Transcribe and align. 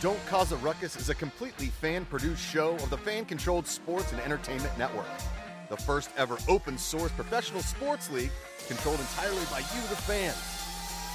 Don't 0.00 0.24
Khahs 0.26 0.52
a 0.52 0.56
Ruckus 0.58 0.94
is 0.94 1.08
a 1.08 1.14
completely 1.14 1.66
fan 1.66 2.04
produced 2.04 2.40
show 2.40 2.74
of 2.74 2.88
the 2.88 2.96
fan 2.96 3.24
controlled 3.24 3.66
sports 3.66 4.12
and 4.12 4.20
entertainment 4.20 4.78
network. 4.78 5.08
The 5.70 5.76
first 5.76 6.10
ever 6.16 6.38
open 6.46 6.78
source 6.78 7.10
professional 7.10 7.62
sports 7.62 8.08
league 8.08 8.30
controlled 8.68 9.00
entirely 9.00 9.44
by 9.50 9.58
you, 9.58 9.80
the 9.90 9.96
fans. 9.96 10.36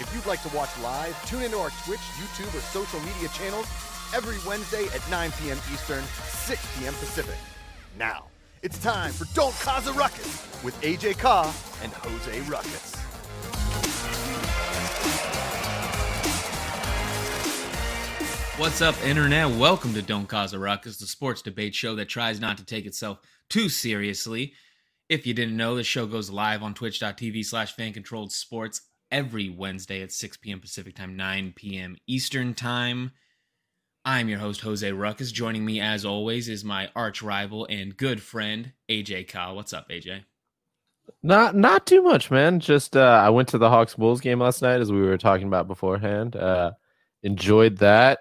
If 0.02 0.12
you'd 0.14 0.26
like 0.26 0.42
to 0.44 0.54
watch 0.54 0.70
live, 0.82 1.16
tune 1.26 1.44
into 1.44 1.60
our 1.60 1.70
Twitch, 1.86 2.02
YouTube, 2.20 2.54
or 2.54 2.60
social 2.60 3.00
media 3.00 3.30
channels 3.30 3.68
every 4.14 4.36
Wednesday 4.46 4.84
at 4.94 5.10
9 5.10 5.32
p.m. 5.40 5.58
Eastern, 5.72 6.04
6 6.26 6.78
p.m. 6.78 6.94
Pacific. 6.96 7.38
Now, 7.98 8.26
it's 8.64 8.80
time 8.80 9.14
for 9.14 9.34
Don't 9.34 9.56
Khahs 9.62 9.88
a 9.88 9.94
Ruckus 9.94 10.46
with 10.62 10.80
AJ 10.82 11.20
Khah 11.20 11.54
and 11.84 11.94
Jose 11.94 12.42
Ruckus. 12.50 13.03
What's 18.58 18.84
up, 18.84 18.96
Internet? 19.04 19.50
Welcome 19.58 19.96
to 19.96 20.04
Don't 20.04 20.28
Khahs 20.28 20.54
a 20.54 20.60
Ruckus, 20.60 20.98
the 20.98 21.08
sports 21.08 21.42
debate 21.42 21.74
show 21.74 21.96
that 21.96 22.08
tries 22.08 22.40
not 22.40 22.60
to 22.60 22.64
take 22.64 22.86
itself 22.86 23.18
too 23.50 23.68
seriously. 23.68 24.54
If 25.10 25.26
you 25.26 25.34
didn't 25.34 25.58
know, 25.58 25.76
the 25.76 25.84
show 25.84 26.06
goes 26.06 26.30
live 26.30 26.62
on 26.62 26.76
twitch.tv 26.76 27.44
slash 27.46 27.76
fan 27.76 27.94
controlled 27.94 28.32
sports 28.32 28.82
every 29.10 29.50
Wednesday 29.50 30.04
at 30.04 30.12
6 30.12 30.38
p.m. 30.38 30.60
Pacific 30.60 30.96
time, 30.96 31.18
9 31.18 31.54
p.m. 31.56 31.98
Eastern 32.06 32.54
time. 32.54 33.14
I'm 34.06 34.30
your 34.30 34.38
host, 34.38 34.62
Jose 34.62 34.90
Ruckus. 34.92 35.32
Joining 35.32 35.66
me, 35.66 35.82
as 35.82 36.06
always, 36.06 36.48
is 36.48 36.64
my 36.64 36.90
arch 36.96 37.24
rival 37.24 37.66
and 37.72 37.98
good 37.98 38.22
friend, 38.22 38.74
AJ 38.88 39.30
Khah. 39.30 39.56
What's 39.56 39.74
up, 39.74 39.90
AJ? 39.90 40.26
Not 41.24 41.56
not 41.56 41.88
too 41.88 42.04
much, 42.04 42.30
man. 42.30 42.60
Just 42.60 42.96
uh, 42.96 43.20
I 43.26 43.32
went 43.32 43.50
to 43.50 43.58
the 43.58 43.70
Hawks 43.70 43.96
Bulls 43.96 44.22
game 44.22 44.40
last 44.40 44.62
night, 44.62 44.80
as 44.80 44.92
we 44.92 45.02
were 45.02 45.18
talking 45.18 45.48
about 45.48 45.68
beforehand. 45.68 46.36
Uh, 46.36 46.74
enjoyed 47.24 47.78
that. 47.78 48.20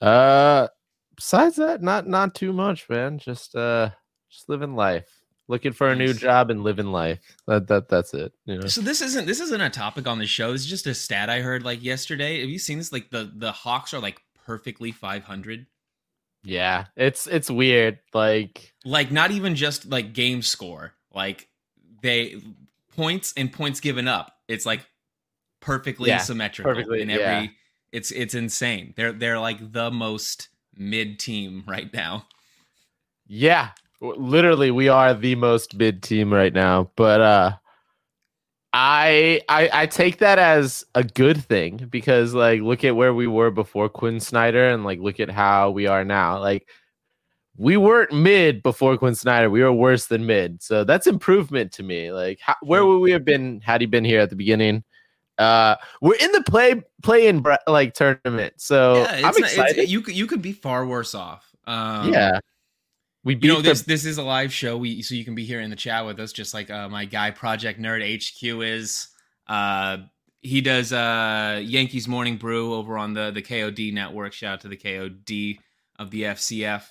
Uh, 0.00 0.68
besides 1.16 1.56
that, 1.56 1.82
not 1.82 2.06
not 2.06 2.34
too 2.34 2.52
much, 2.52 2.88
man. 2.88 3.18
Just 3.18 3.54
uh, 3.54 3.90
just 4.30 4.48
living 4.48 4.74
life, 4.74 5.08
looking 5.48 5.72
for 5.72 5.88
a 5.88 5.96
new 5.96 6.12
job 6.12 6.50
and 6.50 6.62
living 6.64 6.92
life. 6.92 7.20
That 7.46 7.68
that 7.68 7.88
that's 7.88 8.14
it. 8.14 8.32
You 8.44 8.58
know. 8.58 8.66
So 8.66 8.80
this 8.80 9.00
isn't 9.00 9.26
this 9.26 9.40
isn't 9.40 9.60
a 9.60 9.70
topic 9.70 10.06
on 10.06 10.18
the 10.18 10.26
show. 10.26 10.52
It's 10.52 10.66
just 10.66 10.86
a 10.86 10.94
stat 10.94 11.30
I 11.30 11.40
heard 11.40 11.64
like 11.64 11.82
yesterday. 11.82 12.40
Have 12.40 12.50
you 12.50 12.58
seen 12.58 12.78
this? 12.78 12.92
Like 12.92 13.10
the 13.10 13.30
the 13.34 13.52
Hawks 13.52 13.94
are 13.94 14.00
like 14.00 14.20
perfectly 14.44 14.92
500. 14.92 15.66
Yeah, 16.42 16.86
it's 16.96 17.26
it's 17.26 17.50
weird. 17.50 18.00
Like 18.12 18.74
like 18.84 19.10
not 19.10 19.30
even 19.30 19.54
just 19.54 19.86
like 19.86 20.12
game 20.12 20.42
score 20.42 20.92
like 21.14 21.48
they 22.02 22.40
points 22.96 23.32
and 23.36 23.52
points 23.52 23.80
given 23.80 24.06
up 24.08 24.32
it's 24.48 24.66
like 24.66 24.86
perfectly 25.60 26.10
Yeah, 26.10 26.18
symmetrical 26.18 26.72
perfectly, 26.72 27.00
in 27.02 27.10
every 27.10 27.46
yeah. 27.46 27.46
It's 27.94 28.10
it's 28.10 28.34
insane 28.34 28.92
they're 28.96 29.12
they're 29.12 29.40
like 29.40 29.72
the 29.72 29.90
most 29.90 30.48
mid 30.76 31.18
team 31.18 31.64
right 31.66 31.92
now 31.94 32.26
yeah, 33.26 33.70
literally, 34.00 34.70
we 34.70 34.88
are 34.88 35.14
the 35.14 35.34
most 35.34 35.74
mid 35.74 36.02
team 36.02 36.32
right 36.32 36.52
now. 36.52 36.90
But 36.96 37.20
uh, 37.20 37.52
I 38.72 39.40
I 39.48 39.70
I 39.72 39.86
take 39.86 40.18
that 40.18 40.38
as 40.38 40.84
a 40.94 41.04
good 41.04 41.42
thing 41.44 41.88
because 41.90 42.34
like 42.34 42.60
look 42.60 42.84
at 42.84 42.96
where 42.96 43.14
we 43.14 43.26
were 43.26 43.50
before 43.50 43.88
Quin 43.88 44.20
Snyder 44.20 44.68
and 44.68 44.84
like 44.84 44.98
look 45.00 45.20
at 45.20 45.30
how 45.30 45.70
we 45.70 45.86
are 45.86 46.04
now. 46.04 46.38
Like 46.40 46.68
we 47.56 47.76
weren't 47.76 48.12
mid 48.12 48.62
before 48.62 48.98
Quin 48.98 49.14
Snyder. 49.14 49.48
We 49.48 49.62
were 49.62 49.72
worse 49.72 50.06
than 50.06 50.26
mid. 50.26 50.62
So 50.62 50.84
that's 50.84 51.06
improvement 51.06 51.72
to 51.72 51.82
me. 51.82 52.12
Like 52.12 52.40
how, 52.40 52.56
where 52.62 52.84
would 52.84 52.98
we 52.98 53.12
have 53.12 53.24
been 53.24 53.60
had 53.60 53.80
he 53.80 53.86
been 53.86 54.04
here 54.04 54.20
at 54.20 54.30
the 54.30 54.36
beginning? 54.36 54.84
Uh 55.38 55.76
we're 56.00 56.16
in 56.16 56.32
the 56.32 56.42
play 56.42 56.82
play 57.02 57.26
in 57.26 57.44
like 57.66 57.94
tournament. 57.94 58.54
So 58.58 59.02
yeah 59.02 59.12
I'm 59.12 59.24
it's 59.30 59.40
not, 59.40 59.50
excited. 59.50 59.88
you 59.90 60.00
could 60.00 60.14
you 60.14 60.26
could 60.26 60.42
be 60.42 60.52
far 60.52 60.86
worse 60.86 61.14
off 61.14 61.54
um 61.66 62.12
yeah. 62.12 62.38
We 63.24 63.36
you 63.40 63.48
know 63.48 63.56
the- 63.56 63.70
this 63.70 63.82
this 63.82 64.04
is 64.04 64.18
a 64.18 64.22
live 64.22 64.52
show 64.52 64.76
we 64.76 65.02
so 65.02 65.14
you 65.14 65.24
can 65.24 65.34
be 65.34 65.44
here 65.44 65.60
in 65.60 65.70
the 65.70 65.76
chat 65.76 66.04
with 66.04 66.20
us 66.20 66.32
just 66.32 66.52
like 66.54 66.70
uh, 66.70 66.88
my 66.88 67.04
guy 67.06 67.30
project 67.30 67.80
nerd 67.80 68.02
hq 68.02 68.42
is 68.62 69.08
uh 69.48 69.96
he 70.42 70.60
does 70.60 70.92
uh 70.92 71.60
yankees 71.64 72.06
morning 72.06 72.36
brew 72.36 72.74
over 72.74 72.98
on 72.98 73.14
the 73.14 73.30
the 73.30 73.40
kod 73.42 73.78
network 73.94 74.34
shout 74.34 74.54
out 74.54 74.60
to 74.60 74.68
the 74.68 74.76
kod 74.76 75.30
of 75.98 76.10
the 76.10 76.22
fcf 76.22 76.84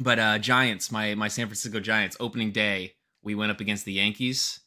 but 0.00 0.18
uh 0.18 0.38
giants 0.38 0.90
my 0.90 1.14
my 1.14 1.28
san 1.28 1.46
francisco 1.46 1.78
giants 1.78 2.16
opening 2.18 2.50
day 2.50 2.92
we 3.22 3.36
went 3.36 3.52
up 3.52 3.60
against 3.60 3.84
the 3.84 3.92
yankees 3.92 4.58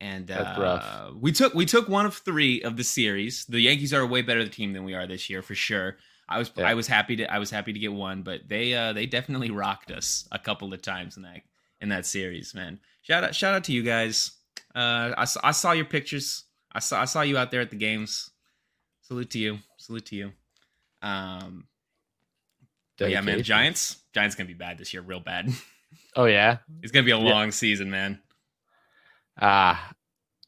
and 0.00 0.30
uh, 0.30 1.10
we 1.18 1.32
took 1.32 1.54
we 1.54 1.66
took 1.66 1.88
one 1.88 2.06
of 2.06 2.14
three 2.14 2.62
of 2.62 2.76
the 2.76 2.84
series. 2.84 3.44
The 3.46 3.60
Yankees 3.60 3.92
are 3.92 4.00
a 4.00 4.06
way 4.06 4.22
better 4.22 4.46
team 4.48 4.72
than 4.72 4.84
we 4.84 4.94
are 4.94 5.06
this 5.06 5.28
year 5.28 5.42
for 5.42 5.54
sure. 5.54 5.96
I 6.28 6.38
was 6.38 6.50
Yeah. 6.56 6.68
I 6.68 6.74
was 6.74 6.86
happy 6.86 7.16
to 7.16 7.32
I 7.32 7.38
was 7.38 7.50
happy 7.50 7.72
to 7.72 7.78
get 7.78 7.92
one, 7.92 8.22
but 8.22 8.48
they 8.48 8.74
uh 8.74 8.92
they 8.92 9.06
definitely 9.06 9.50
rocked 9.50 9.90
us 9.90 10.28
a 10.30 10.38
couple 10.38 10.72
of 10.72 10.82
times 10.82 11.16
in 11.16 11.22
that 11.24 11.40
in 11.80 11.88
that 11.88 12.06
series, 12.06 12.54
man. 12.54 12.78
Shout 13.02 13.24
out 13.24 13.34
shout 13.34 13.54
out 13.54 13.64
to 13.64 13.72
you 13.72 13.82
guys. 13.82 14.32
Uh 14.74 15.14
I 15.16 15.24
saw, 15.24 15.40
I 15.42 15.50
saw 15.52 15.72
your 15.72 15.86
pictures. 15.86 16.44
I 16.70 16.80
saw 16.80 17.00
I 17.00 17.06
saw 17.06 17.22
you 17.22 17.38
out 17.38 17.50
there 17.50 17.60
at 17.62 17.70
the 17.70 17.76
games. 17.76 18.30
Salute 19.02 19.30
to 19.30 19.38
you. 19.38 19.58
Salute 19.78 20.06
to 20.06 20.16
you. 20.16 20.32
Um 21.02 21.66
yeah, 23.00 23.20
man, 23.20 23.42
Giants 23.42 23.98
Giants 24.12 24.34
going 24.34 24.48
to 24.48 24.52
be 24.52 24.58
bad 24.58 24.76
this 24.76 24.92
year, 24.92 25.02
real 25.02 25.20
bad. 25.20 25.48
Oh 26.14 26.26
yeah. 26.26 26.58
it's 26.82 26.92
going 26.92 27.02
to 27.02 27.06
be 27.06 27.12
a 27.12 27.18
Yeah. 27.18 27.32
long 27.32 27.50
season, 27.50 27.90
man. 27.90 28.20
Ah, 29.40 29.92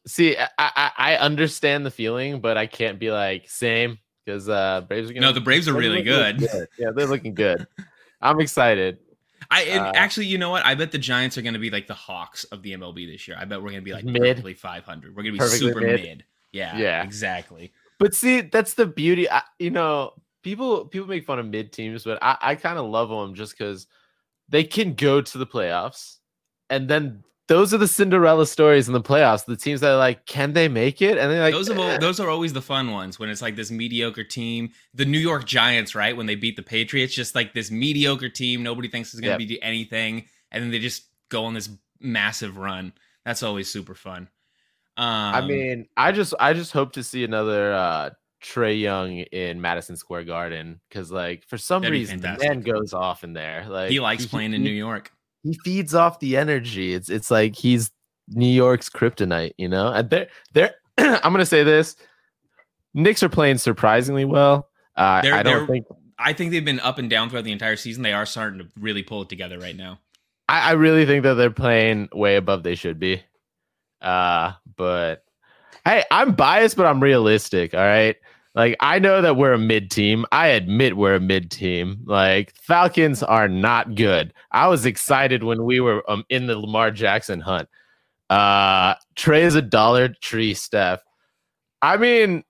see, 0.07 0.37
I, 0.37 0.49
I 0.59 0.91
I 0.97 1.17
understand 1.17 1.87
the 1.87 1.91
feeling, 1.91 2.41
but 2.41 2.57
I 2.57 2.67
can't 2.67 2.99
be 2.99 3.11
like 3.11 3.49
same 3.49 3.99
because 4.25 4.49
uh 4.49 4.83
Braves 4.83 5.11
are 5.11 5.15
gonna. 5.15 5.27
No, 5.27 5.33
the 5.33 5.41
Braves 5.41 5.69
are 5.69 5.73
really 5.75 6.05
looking 6.05 6.41
good. 6.41 6.69
Yeah, 6.79 6.91
they're 6.95 7.07
looking 7.07 7.35
good. 7.35 7.67
I'm 8.21 8.41
excited. 8.41 8.99
I 9.51 9.69
Uh, 9.71 9.93
actually, 9.95 10.27
you 10.27 10.39
know 10.39 10.51
what? 10.51 10.65
I 10.65 10.75
bet 10.75 10.93
the 10.93 10.99
Giants 10.99 11.37
are 11.39 11.43
going 11.43 11.55
to 11.55 11.61
be 11.61 11.71
like 11.71 11.87
the 11.87 11.95
Hawks 11.95 12.45
of 12.45 12.63
the 12.63 12.73
MLB 12.73 13.11
this 13.11 13.27
year. 13.27 13.37
I 13.41 13.45
bet 13.45 13.59
we're 13.61 13.71
going 13.71 13.81
to 13.81 13.85
be 13.85 13.93
like 13.93 14.05
Mid. 14.05 14.37
perfectly 14.37 14.55
500. 14.55 15.11
We're 15.11 15.23
going 15.23 15.27
to 15.27 15.33
be 15.33 15.39
Perfectly 15.39 15.69
super 15.71 15.81
mid. 15.81 16.03
mid. 16.03 16.25
Yeah, 16.53 16.79
Yeah. 16.79 17.03
exactly. 17.03 17.73
But 17.99 18.15
see, 18.15 18.43
that's 18.43 18.75
the 18.75 18.87
beauty. 18.87 19.29
I, 19.31 19.43
you 19.59 19.71
know, 19.71 20.13
people 20.43 20.85
people 20.87 21.09
make 21.09 21.25
fun 21.25 21.39
of 21.39 21.47
mid 21.47 21.73
teams, 21.73 22.05
but 22.05 22.19
I 22.23 22.37
I 22.41 22.55
kind 22.55 22.79
of 22.79 22.87
love 22.87 23.09
them 23.09 23.35
just 23.35 23.57
because 23.59 23.87
they 24.49 24.65
can 24.65 24.95
go 24.95 25.21
to 25.21 25.39
the 25.39 25.47
playoffs, 25.47 26.17
and 26.69 26.89
then 26.89 27.25
those 27.51 27.75
are 27.75 27.79
the 27.79 27.89
Cinderella 27.89 28.47
stories 28.47 28.87
in 28.87 28.95
the 28.95 29.01
playoffs. 29.01 29.45
The 29.45 29.57
teams 29.57 29.81
that 29.81 29.91
are 29.91 29.97
like, 29.99 30.25
can 30.25 30.53
they 30.53 30.69
make 30.69 31.03
it? 31.03 31.19
And 31.19 31.31
they're 31.31 31.43
like, 31.43 31.53
those 31.53 31.69
are 31.69 31.75
al- 31.75 31.83
"Eh." 31.91 31.99
those 31.99 32.21
are 32.21 32.31
always 32.31 32.53
the 32.53 32.63
fun 32.63 32.93
ones 32.93 33.19
when 33.19 33.29
it's 33.29 33.43
like 33.43 33.57
this 33.57 33.73
mediocre 33.73 34.23
team. 34.23 34.71
The 34.95 35.05
New 35.05 35.19
York 35.19 35.47
Giants, 35.47 35.97
right? 35.97 36.17
When 36.17 36.27
they 36.27 36.37
beat 36.37 36.55
the 36.55 36.63
Patriots, 36.63 37.13
just 37.13 37.35
like 37.35 37.53
this 37.53 37.69
mediocre 37.73 38.29
team, 38.29 38.63
nobody 38.63 38.87
thinks 38.89 39.13
is 39.13 39.21
going 39.21 39.37
to 39.37 39.43
Yep. 39.45 39.49
be 39.49 39.63
anything, 39.63 40.27
and 40.53 40.63
then 40.63 40.71
they 40.71 40.79
just 40.79 41.05
go 41.29 41.45
on 41.45 41.55
this 41.55 41.69
massive 41.99 42.57
run. 42.57 42.93
That's 43.25 43.43
always 43.43 43.69
super 43.69 43.97
fun. 43.97 44.29
Um, 44.97 45.07
I 45.35 45.41
mean, 45.41 45.87
I 45.97 46.13
just 46.13 46.35
I 46.39 46.53
just 46.53 46.73
hope 46.73 46.93
to 46.93 47.03
see 47.03 47.25
another 47.25 47.73
uh 47.75 48.11
Trae 48.43 48.81
Young 48.81 49.19
in 49.19 49.61
Madison 49.61 49.97
Square 49.97 50.25
Garden 50.25 50.81
because 50.89 51.11
like 51.11 51.45
for 51.49 51.59
some 51.59 51.83
reason 51.83 52.21
the 52.21 52.37
man 52.41 52.61
goes 52.61 52.95
off 52.95 53.25
in 53.25 53.33
there. 53.33 53.67
Like 53.69 53.91
he 53.91 53.99
likes 53.99 54.25
playing 54.25 54.55
in 54.55 54.63
New 54.63 54.71
York. 54.71 55.11
He 55.43 55.59
feeds 55.65 55.95
off 55.95 56.21
the 56.21 56.37
energy. 56.37 56.95
It's 56.95 57.09
it's 57.09 57.31
like 57.31 57.57
he's 57.57 57.91
New 58.29 58.49
York's 58.49 58.91
kryptonite, 58.91 59.53
you 59.59 59.69
know. 59.69 59.89
And 59.93 60.11
they're 60.11 60.29
they're 60.53 60.75
I'm 60.99 61.33
gonna 61.33 61.47
say 61.47 61.63
this: 61.63 61.97
Knicks 62.95 63.23
are 63.23 63.29
playing 63.29 63.59
surprisingly 63.59 64.25
well. 64.25 64.69
Uh, 64.97 65.23
I 65.25 65.43
don't 65.43 65.67
think 65.67 65.87
I 66.19 66.33
think 66.35 66.51
they've 66.51 66.65
been 66.65 66.81
up 66.81 66.99
and 66.99 67.09
down 67.09 67.31
throughout 67.31 67.45
the 67.45 67.53
entire 67.53 67.77
season. 67.77 68.03
They 68.03 68.13
are 68.13 68.27
starting 68.27 68.59
to 68.59 68.69
really 68.79 69.03
pull 69.03 69.23
it 69.23 69.29
together 69.29 69.59
right 69.59 69.77
now. 69.77 69.99
I, 70.49 70.71
I 70.71 70.73
really 70.73 71.07
think 71.07 71.23
that 71.23 71.35
they're 71.35 71.51
playing 71.51 72.11
way 72.13 72.37
above 72.37 72.63
they 72.63 72.75
should 72.75 72.99
be. 72.99 73.23
Uh, 74.03 74.53
but 74.77 75.25
hey, 75.85 76.05
I'm 76.11 76.35
biased, 76.35 76.77
but 76.77 76.87
I'm 76.87 77.01
realistic. 77.01 77.73
All 77.73 77.81
right. 77.81 78.17
Like 78.55 78.77
I 78.81 78.99
know 78.99 79.23
that 79.23 79.37
we're 79.37 79.53
a 79.53 79.59
mid 79.59 79.91
team. 79.91 80.27
I 80.33 80.49
admit 80.49 80.97
we're 80.97 81.15
a 81.15 81.21
mid 81.21 81.51
team. 81.51 82.01
Like 82.05 82.53
Falcons 82.57 83.23
are 83.23 83.49
not 83.49 83.95
good. 83.95 84.33
I 84.51 84.67
was 84.67 84.87
excited 84.87 85.45
when 85.45 85.65
we 85.65 85.81
were 85.81 86.09
um, 86.11 86.25
in 86.29 86.47
the 86.47 86.59
Lamar 86.59 86.91
Jackson 86.91 87.41
hunt. 87.41 87.69
Uh 88.29 88.95
Trae 89.17 89.43
is 89.43 89.55
a 89.55 89.63
dollar 89.63 90.09
tree, 90.09 90.55
Steph. 90.55 91.03
I 91.83 91.97
mean, 91.97 92.45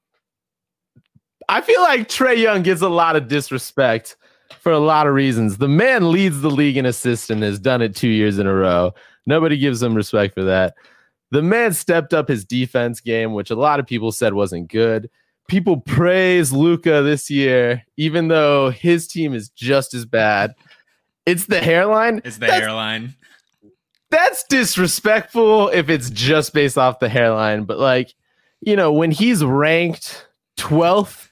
I 1.49 1.61
feel 1.61 1.81
like 1.83 2.09
Trae 2.09 2.39
Young 2.39 2.63
gets 2.63 2.81
a 2.81 2.89
lot 2.89 3.17
of 3.17 3.29
disrespect 3.29 4.17
for 4.61 4.73
a 4.73 4.79
lot 4.79 5.07
of 5.07 5.15
reasons. 5.15 5.59
The 5.59 5.69
man 5.69 6.11
leads 6.13 6.41
the 6.41 6.51
league 6.51 6.77
in 6.77 6.87
assists 6.87 7.31
and 7.31 7.43
has 7.43 7.59
done 7.59 7.83
it 7.83 7.95
two 7.95 8.09
years 8.09 8.39
in 8.39 8.47
a 8.47 8.55
row. 8.55 8.93
Nobody 9.27 9.57
gives 9.57 9.83
him 9.83 9.95
respect 9.95 10.35
for 10.35 10.45
that. 10.45 10.75
The 11.31 11.43
man 11.43 11.73
stepped 11.73 12.13
up 12.13 12.29
his 12.29 12.45
defense 12.45 13.01
game, 13.01 13.33
which 13.35 13.51
a 13.51 13.55
lot 13.55 13.81
of 13.81 13.87
people 13.87 14.13
said 14.13 14.35
wasn't 14.35 14.69
good. 14.69 15.09
People 15.51 15.79
praise 15.81 16.53
Luka 16.53 17.03
this 17.03 17.29
year, 17.29 17.83
even 17.97 18.29
though 18.29 18.71
his 18.71 19.09
team 19.09 19.35
is 19.35 19.49
just 19.49 19.95
as 19.95 20.05
bad. 20.05 20.55
It's 21.27 21.47
the 21.47 21.59
hairline. 21.59 22.23
It's 22.25 22.37
the 22.37 22.47
That's- 22.47 22.61
hairline. 22.61 23.15
That's 24.11 24.45
disrespectful 24.45 25.69
if 25.71 25.89
it's 25.89 26.09
just 26.11 26.53
based 26.55 26.79
off 26.79 27.01
the 27.01 27.09
hairline. 27.09 27.65
But 27.65 27.79
like, 27.81 28.15
you 28.61 28.77
know, 28.77 28.93
when 28.93 29.11
he's 29.11 29.45
ranked 29.45 30.29
12th 30.57 31.31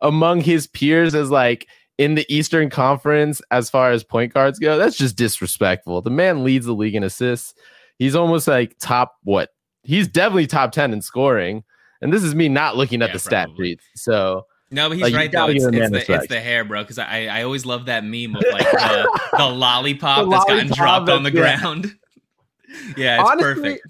among 0.00 0.40
his 0.40 0.66
peers 0.66 1.14
as 1.14 1.30
like 1.30 1.68
in 1.98 2.16
the 2.16 2.26
Eastern 2.28 2.68
Conference 2.68 3.40
as 3.52 3.70
far 3.70 3.92
as 3.92 4.02
point 4.02 4.34
guards 4.34 4.58
go, 4.58 4.76
that's 4.76 4.96
just 4.96 5.14
disrespectful. 5.16 6.00
The 6.02 6.10
man 6.10 6.42
leads 6.42 6.66
the 6.66 6.74
league 6.74 6.96
in 6.96 7.04
assists. 7.04 7.54
He's 7.98 8.16
almost 8.16 8.48
like 8.48 8.76
top 8.80 9.14
what? 9.22 9.50
He's 9.84 10.08
definitely 10.08 10.48
top 10.48 10.72
10 10.72 10.92
in 10.92 11.00
scoring. 11.00 11.62
And 12.02 12.12
this 12.12 12.22
is 12.22 12.34
me 12.34 12.48
not 12.48 12.76
looking 12.76 13.00
at 13.02 13.08
Yeah, 13.10 13.12
the 13.14 13.18
stat 13.18 13.46
probably. 13.48 13.70
sheets. 13.70 13.84
So 13.96 14.46
No, 14.70 14.88
but 14.88 14.98
he's 14.98 15.04
Like, 15.04 15.14
right 15.14 15.32
though. 15.32 15.48
It's, 15.48 15.64
it's, 15.64 15.90
the, 15.90 16.14
it's 16.14 16.26
the 16.26 16.40
hair, 16.40 16.64
bro. 16.64 16.82
Because 16.82 16.98
I, 16.98 17.26
I 17.26 17.42
always 17.42 17.64
love 17.64 17.86
that 17.86 18.04
meme 18.04 18.36
of 18.36 18.42
like 18.52 18.70
the, 18.70 19.20
the 19.38 19.46
lollipop 19.46 20.24
The 20.24 20.30
that's 20.30 20.44
gotten 20.44 20.56
lollipop 20.68 20.76
dropped 20.76 21.08
on 21.08 21.22
the 21.22 21.32
yeah. 21.32 21.58
ground. 21.60 21.94
yeah, 22.96 23.20
it's 23.20 23.30
Honestly, 23.30 23.62
perfect. 23.62 23.86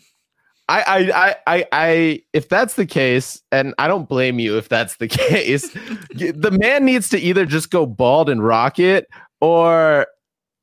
I, 0.69 0.83
I, 0.83 1.27
I, 1.27 1.37
I, 1.47 1.67
I, 1.73 2.23
if 2.33 2.49
that's 2.49 2.75
the 2.75 2.87
case, 2.87 3.43
and 3.51 3.75
I 3.79 3.89
don't 3.89 4.09
blame 4.09 4.39
you 4.39 4.57
if 4.59 4.69
that's 4.69 4.97
the 4.97 5.09
case, 5.09 5.71
the 5.71 6.57
man 6.61 6.85
needs 6.85 7.09
to 7.11 7.19
either 7.19 7.45
just 7.47 7.71
go 7.71 7.85
bald 7.85 8.29
and 8.29 8.45
rock 8.45 8.79
it, 8.79 9.09
or, 9.41 10.07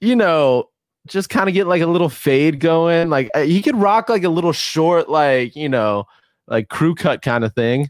you 0.01 0.16
know, 0.16 0.69
just 1.07 1.30
kind 1.30 1.50
of 1.50 1.54
get 1.54 1.68
like 1.68 1.81
a 1.81 1.88
little 1.88 2.10
fade 2.10 2.60
going. 2.60 3.10
Like 3.10 3.30
uh, 3.34 3.42
he 3.42 3.62
could 3.62 3.75
rock 3.75 4.10
like 4.10 4.24
a 4.24 4.30
little 4.30 4.54
short, 4.54 5.10
like 5.10 5.56
you 5.56 5.69
know, 5.69 6.06
like 6.50 6.69
crew 6.69 6.96
cut 6.96 7.22
kind 7.22 7.44
of 7.44 7.54
thing. 7.54 7.90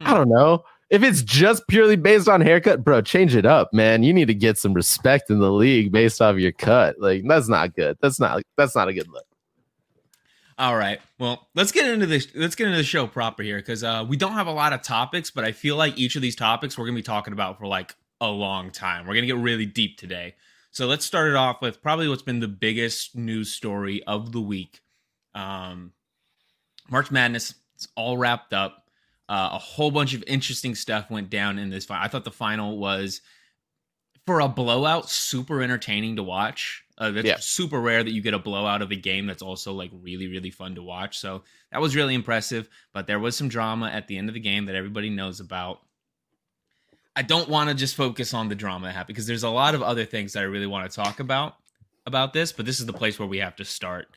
I 0.00 0.10
Hmm. 0.10 0.14
don't 0.16 0.28
know. 0.28 0.64
If 0.90 1.02
it's 1.02 1.22
just 1.22 1.68
purely 1.68 1.96
based 1.96 2.28
on 2.28 2.40
haircut, 2.40 2.82
bro, 2.82 3.02
change 3.02 3.36
it 3.36 3.44
up, 3.44 3.74
man. 3.74 4.02
You 4.02 4.14
need 4.14 4.28
to 4.28 4.34
get 4.34 4.56
some 4.56 4.72
respect 4.72 5.28
in 5.28 5.38
the 5.38 5.52
league 5.52 5.92
based 5.92 6.22
off 6.22 6.36
your 6.36 6.52
cut. 6.52 6.96
Like 6.98 7.24
that's 7.26 7.48
not 7.48 7.74
good. 7.74 7.98
That's 8.00 8.18
not 8.18 8.42
that's 8.56 8.74
not 8.74 8.88
a 8.88 8.94
good 8.94 9.08
look. 9.08 9.24
All 10.56 10.76
right. 10.76 11.00
Well, 11.18 11.48
let's 11.54 11.70
get 11.72 11.88
into 11.88 12.06
this. 12.06 12.26
Let's 12.34 12.54
get 12.56 12.66
into 12.66 12.78
the 12.78 12.84
show 12.84 13.06
proper 13.06 13.42
here 13.42 13.58
because 13.58 13.84
uh, 13.84 14.04
we 14.08 14.16
don't 14.16 14.32
have 14.32 14.48
a 14.48 14.52
lot 14.52 14.72
of 14.72 14.82
topics, 14.82 15.30
but 15.30 15.44
I 15.44 15.52
feel 15.52 15.76
like 15.76 15.96
each 15.98 16.16
of 16.16 16.22
these 16.22 16.34
topics 16.34 16.76
we're 16.76 16.86
gonna 16.86 16.96
be 16.96 17.02
talking 17.02 17.32
about 17.32 17.58
for 17.58 17.66
like 17.66 17.94
a 18.20 18.28
long 18.28 18.70
time. 18.70 19.06
We're 19.06 19.14
gonna 19.14 19.26
get 19.26 19.36
really 19.36 19.66
deep 19.66 19.98
today. 19.98 20.34
So 20.70 20.86
let's 20.86 21.04
start 21.04 21.28
it 21.28 21.36
off 21.36 21.60
with 21.62 21.80
probably 21.82 22.08
what's 22.08 22.22
been 22.22 22.40
the 22.40 22.48
biggest 22.48 23.14
news 23.14 23.52
story 23.52 24.02
of 24.04 24.32
the 24.32 24.40
week. 24.40 24.80
Um, 25.34 25.92
March 26.90 27.10
Madness. 27.10 27.54
It's 27.78 27.86
all 27.94 28.18
wrapped 28.18 28.52
up. 28.52 28.84
Uh, 29.28 29.50
a 29.52 29.58
whole 29.58 29.92
bunch 29.92 30.14
of 30.14 30.24
interesting 30.26 30.74
stuff 30.74 31.10
went 31.10 31.30
down 31.30 31.58
in 31.58 31.70
this 31.70 31.84
fight. 31.84 32.02
I 32.04 32.08
thought 32.08 32.24
the 32.24 32.30
final 32.32 32.76
was 32.76 33.20
for 34.26 34.40
a 34.40 34.48
blowout 34.48 35.08
super 35.08 35.62
entertaining 35.62 36.16
to 36.16 36.22
watch. 36.24 36.82
Uh, 36.98 37.12
that's 37.12 37.26
Yeah. 37.28 37.36
super 37.38 37.80
rare 37.80 38.02
that 38.02 38.10
you 38.10 38.20
get 38.20 38.34
a 38.34 38.38
blowout 38.38 38.82
of 38.82 38.90
a 38.90 38.96
game 38.96 39.26
that's 39.26 39.42
also 39.42 39.72
like 39.72 39.90
really 39.94 40.26
really 40.26 40.50
fun 40.50 40.74
to 40.74 40.82
watch. 40.82 41.18
So 41.18 41.44
that 41.70 41.80
was 41.80 41.94
really 41.94 42.14
impressive. 42.14 42.68
But 42.92 43.06
there 43.06 43.20
was 43.20 43.36
some 43.36 43.48
drama 43.48 43.86
at 43.88 44.08
the 44.08 44.18
end 44.18 44.28
of 44.28 44.34
the 44.34 44.40
game 44.40 44.66
that 44.66 44.74
everybody 44.74 45.08
knows 45.08 45.38
about. 45.38 45.80
I 47.14 47.22
don't 47.22 47.48
want 47.48 47.68
to 47.68 47.74
just 47.76 47.94
focus 47.94 48.34
on 48.34 48.48
the 48.48 48.54
drama 48.56 48.86
that 48.86 48.92
happened 48.94 49.14
because 49.14 49.26
there's 49.26 49.44
a 49.44 49.50
lot 49.50 49.74
of 49.76 49.82
other 49.82 50.04
things 50.04 50.32
that 50.32 50.40
I 50.40 50.46
really 50.46 50.66
want 50.66 50.90
to 50.90 50.96
talk 50.96 51.20
about 51.20 51.54
about 52.06 52.32
this. 52.32 52.50
But 52.52 52.66
this 52.66 52.80
is 52.80 52.86
the 52.86 52.92
place 52.92 53.18
where 53.18 53.28
we 53.28 53.38
have 53.38 53.56
to 53.56 53.64
start. 53.64 54.08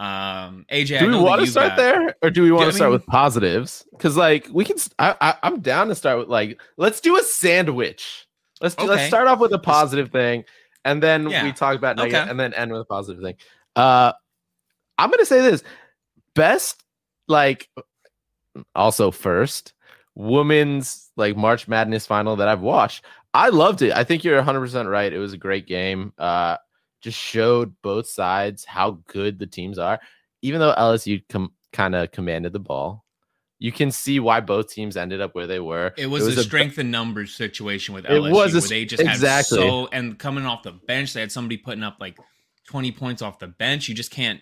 Um, 0.00 0.64
AJ, 0.72 0.96
I 0.96 1.00
do 1.00 1.08
we 1.10 1.16
want 1.18 1.42
to 1.42 1.46
start 1.46 1.70
got- 1.70 1.76
there 1.76 2.14
or 2.22 2.30
do 2.30 2.42
we 2.42 2.50
want 2.50 2.64
I 2.64 2.70
to 2.70 2.72
start 2.72 2.88
mean- 2.90 2.98
with 3.00 3.06
positives? 3.06 3.84
Because 3.92 4.16
like 4.16 4.48
we 4.50 4.64
can 4.64 4.76
I 4.98 5.34
I'm 5.42 5.60
down 5.60 5.88
to 5.88 5.94
start 5.94 6.18
with 6.18 6.28
like 6.28 6.58
let's 6.78 7.00
do 7.02 7.18
a 7.18 7.22
sandwich. 7.22 8.26
Let's 8.62 8.74
do, 8.74 8.84
let's 8.86 9.06
start 9.08 9.28
off 9.28 9.40
with 9.40 9.52
a 9.52 9.58
positive 9.58 10.10
thing 10.10 10.44
and 10.86 11.02
then 11.02 11.28
Yeah. 11.28 11.44
we 11.44 11.52
talk 11.52 11.76
about 11.76 11.96
negative 11.96 12.22
Okay. 12.22 12.30
and 12.30 12.40
then 12.40 12.54
end 12.54 12.72
with 12.72 12.80
a 12.80 12.84
positive 12.86 13.22
thing. 13.22 13.34
Uh 13.76 14.12
i'm 14.96 15.10
gonna 15.10 15.26
say 15.26 15.42
this. 15.42 15.62
Best 16.34 16.82
like 17.28 17.68
also 18.74 19.10
first 19.10 19.74
women's 20.14 21.10
like 21.16 21.36
march 21.36 21.68
madness 21.68 22.06
final 22.06 22.36
that 22.36 22.48
i've 22.48 22.60
watched. 22.62 23.04
I 23.34 23.50
loved 23.50 23.82
it. 23.82 23.92
I 23.92 24.02
think 24.04 24.24
you're 24.24 24.42
100% 24.42 24.90
right. 24.90 25.12
It 25.12 25.18
was 25.18 25.32
a 25.32 25.38
great 25.38 25.66
game. 25.66 26.12
Uh 26.18 26.56
just 27.00 27.18
showed 27.18 27.74
both 27.82 28.06
sides 28.06 28.64
how 28.64 28.98
good 29.06 29.38
the 29.38 29.46
teams 29.46 29.78
are. 29.78 30.00
Even 30.42 30.60
though 30.60 30.74
LSU 30.76 31.22
com- 31.28 31.52
kind 31.72 31.94
of 31.94 32.10
commanded 32.12 32.52
the 32.52 32.58
ball, 32.58 33.04
you 33.58 33.72
can 33.72 33.90
see 33.90 34.20
why 34.20 34.40
both 34.40 34.70
teams 34.72 34.96
ended 34.96 35.20
up 35.20 35.34
where 35.34 35.46
they 35.46 35.60
were. 35.60 35.92
It 35.98 36.06
was, 36.06 36.26
a 36.26 36.34
ba- 36.34 36.42
strength 36.42 36.78
and 36.78 36.90
numbers 36.90 37.34
situation 37.34 37.94
with 37.94 38.06
It 38.06 38.10
LSU 38.10 38.32
was 38.32 38.54
a 38.54 38.60
where 38.60 38.68
they 38.68 38.84
just 38.86 39.02
exactly. 39.02 39.60
had 39.60 39.66
so 39.68 39.88
and 39.92 40.18
coming 40.18 40.46
off 40.46 40.62
the 40.62 40.72
bench, 40.72 41.12
they 41.12 41.20
had 41.20 41.30
somebody 41.30 41.56
putting 41.58 41.82
up 41.82 41.96
like 42.00 42.16
twenty 42.66 42.90
points 42.92 43.20
off 43.20 43.38
the 43.38 43.48
bench. 43.48 43.88
You 43.88 43.94
just 43.94 44.10
can't 44.10 44.40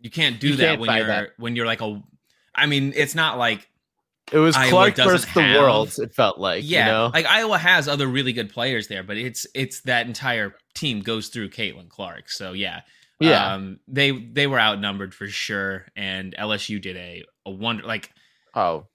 you 0.00 0.10
can't 0.10 0.40
do 0.40 0.48
You 0.48 0.56
that 0.56 0.64
can't 0.78 0.80
when 0.80 0.96
you're 0.96 1.06
that. 1.06 1.28
when 1.38 1.56
you're 1.56 1.66
like 1.66 1.80
a 1.80 2.02
I 2.54 2.66
mean, 2.66 2.92
it's 2.96 3.14
not 3.14 3.38
like 3.38 3.68
It 4.32 4.38
was 4.38 4.56
Iowa 4.56 4.70
Clark 4.70 4.96
versus 4.96 5.26
the 5.34 5.42
have- 5.42 5.60
world. 5.60 5.92
It 5.98 6.14
felt 6.14 6.38
like 6.38 6.62
yeah, 6.64 6.86
you 6.86 6.92
know. 6.92 7.10
like 7.12 7.26
Iowa 7.26 7.58
has 7.58 7.88
other 7.88 8.06
really 8.06 8.32
good 8.32 8.50
players 8.50 8.88
there, 8.88 9.02
but 9.02 9.16
it's 9.16 9.46
it's 9.54 9.80
that 9.82 10.06
entire 10.06 10.54
team 10.74 11.00
goes 11.00 11.28
through 11.28 11.50
Caitlin 11.50 11.88
Clark. 11.88 12.30
So 12.30 12.52
yeah. 12.52 12.82
yeah. 13.18 13.54
Um 13.54 13.80
they 13.88 14.12
they 14.12 14.46
were 14.46 14.60
outnumbered 14.60 15.14
for 15.14 15.26
sure 15.26 15.86
and 15.96 16.34
LSU 16.38 16.80
did 16.80 16.96
a 16.96 17.24
a 17.44 17.50
wonder 17.50 17.84
like 17.84 18.10
oh, 18.54 18.86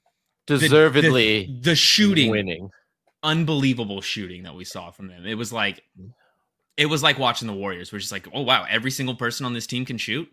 the- 0.48 0.58
deservedly 0.58 1.46
the, 1.48 1.72
the 1.72 1.76
shooting 1.76 2.32
winning. 2.32 2.70
unbelievable 3.24 4.02
shooting 4.02 4.44
that 4.44 4.56
we 4.56 4.64
saw 4.64 4.92
from 4.92 5.08
them. 5.08 5.26
It 5.26 5.36
was 5.36 5.52
like 5.52 5.84
it 6.78 6.86
was 6.88 7.02
like 7.04 7.18
watching 7.20 7.48
the 7.48 7.54
Warriors. 7.54 7.92
We're 7.92 8.00
just 8.00 8.12
like, 8.12 8.28
oh 8.34 8.42
wow, 8.42 8.66
every 8.70 8.92
single 8.92 9.16
person 9.16 9.46
on 9.46 9.54
this 9.54 9.68
team 9.68 9.86
can 9.86 9.98
shoot. 9.98 10.30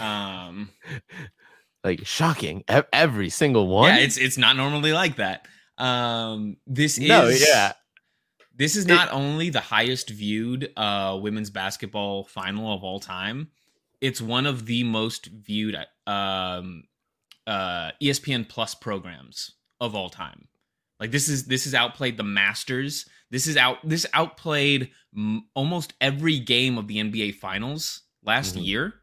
Um, 0.00 0.70
Like 1.84 2.06
shocking. 2.06 2.62
Every 2.92 3.28
single 3.30 3.66
one. 3.68 3.88
yeah, 3.94 3.98
it's 4.00 4.16
it's 4.16 4.38
not 4.38 4.56
normally 4.56 4.92
like 4.92 5.16
that. 5.16 5.46
Um, 5.78 6.56
this 6.66 6.96
is 6.98 7.08
no, 7.08 7.28
yeah. 7.28 7.72
this 8.54 8.76
is 8.76 8.86
not 8.86 9.10
only 9.12 9.50
the 9.50 9.60
highest 9.60 10.10
viewed 10.10 10.70
uh 10.76 11.18
women's 11.20 11.50
basketball 11.50 12.24
final 12.24 12.72
of 12.72 12.84
all 12.84 13.00
time. 13.00 13.48
It's 14.00 14.20
one 14.20 14.46
of 14.46 14.66
the 14.66 14.84
most 14.84 15.26
viewed 15.26 15.74
um 16.06 16.84
uh 17.46 17.90
ESPN 18.00 18.48
Plus 18.48 18.74
programs 18.76 19.52
of 19.80 19.96
all 19.96 20.08
time. 20.10 20.46
Like 21.00 21.10
this 21.10 21.28
is 21.28 21.46
this 21.46 21.64
has 21.64 21.74
outplayed 21.74 22.16
the 22.16 22.22
Masters. 22.22 23.06
This 23.32 23.48
is 23.48 23.56
out 23.56 23.78
this 23.82 24.06
outplayed 24.12 24.90
m- 25.16 25.46
almost 25.54 25.94
every 26.00 26.38
game 26.38 26.78
of 26.78 26.86
the 26.86 26.98
NBA 26.98 27.34
Finals 27.36 28.02
last 28.22 28.54
Mhm. 28.54 28.66
year. 28.66 28.94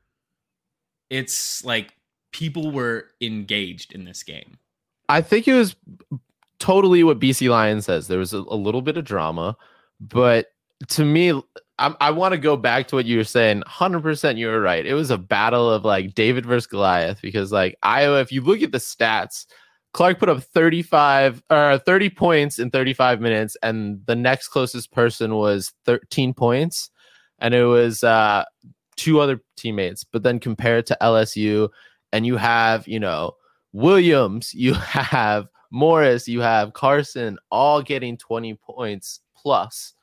It's 1.09 1.65
like 1.65 1.93
people 2.31 2.71
were 2.71 3.07
engaged 3.21 3.93
in 3.93 4.05
this 4.05 4.23
game. 4.23 4.57
I 5.07 5.21
think 5.21 5.47
it 5.47 5.53
was 5.53 5.75
totally 6.59 7.03
what 7.03 7.19
BC 7.19 7.49
Lion 7.49 7.81
says. 7.81 8.07
There 8.07 8.19
was 8.19 8.33
a, 8.33 8.37
a 8.37 8.55
little 8.55 8.81
bit 8.81 8.97
of 8.97 9.05
drama, 9.05 9.57
but 9.99 10.47
to 10.89 11.03
me, 11.03 11.31
I, 11.79 11.95
I 11.99 12.11
want 12.11 12.33
to 12.33 12.37
go 12.37 12.55
back 12.55 12.87
to 12.89 12.95
what 12.95 13.05
you 13.05 13.17
were 13.17 13.23
saying. 13.23 13.63
Hundred 13.65 14.01
percent, 14.01 14.37
you 14.37 14.47
were 14.47 14.61
right. 14.61 14.85
It 14.85 14.93
was 14.93 15.11
a 15.11 15.17
battle 15.17 15.69
of 15.69 15.85
like 15.85 16.13
David 16.13 16.45
versus 16.45 16.67
Goliath 16.67 17.21
because 17.21 17.51
like 17.51 17.75
Iowa. 17.81 18.19
If 18.19 18.31
you 18.31 18.41
look 18.41 18.61
at 18.61 18.71
the 18.71 18.77
stats, 18.77 19.45
Clark 19.93 20.19
put 20.19 20.29
up 20.29 20.43
thirty-five 20.43 21.41
or 21.49 21.77
thirty 21.79 22.09
points 22.09 22.59
in 22.59 22.69
thirty-five 22.69 23.19
minutes, 23.21 23.57
and 23.63 24.01
the 24.05 24.15
next 24.15 24.49
closest 24.49 24.91
person 24.91 25.35
was 25.35 25.73
thirteen 25.85 26.33
points, 26.33 26.91
and 27.39 27.53
it 27.53 27.65
was 27.65 28.03
uh, 28.03 28.45
two 28.95 29.19
other 29.19 29.41
teammates. 29.57 30.03
But 30.03 30.23
then 30.23 30.39
compared 30.39 30.85
to 30.87 30.97
LSU, 31.01 31.69
and 32.13 32.25
you 32.25 32.37
have 32.37 32.87
you 32.87 32.99
know 32.99 33.35
Williams, 33.73 34.53
you 34.53 34.73
have 34.73 35.47
Morris, 35.71 36.27
you 36.27 36.41
have 36.41 36.73
Carson, 36.73 37.37
all 37.51 37.81
getting 37.81 38.17
20 38.17 38.55
points 38.55 39.19
plus. 39.35 39.93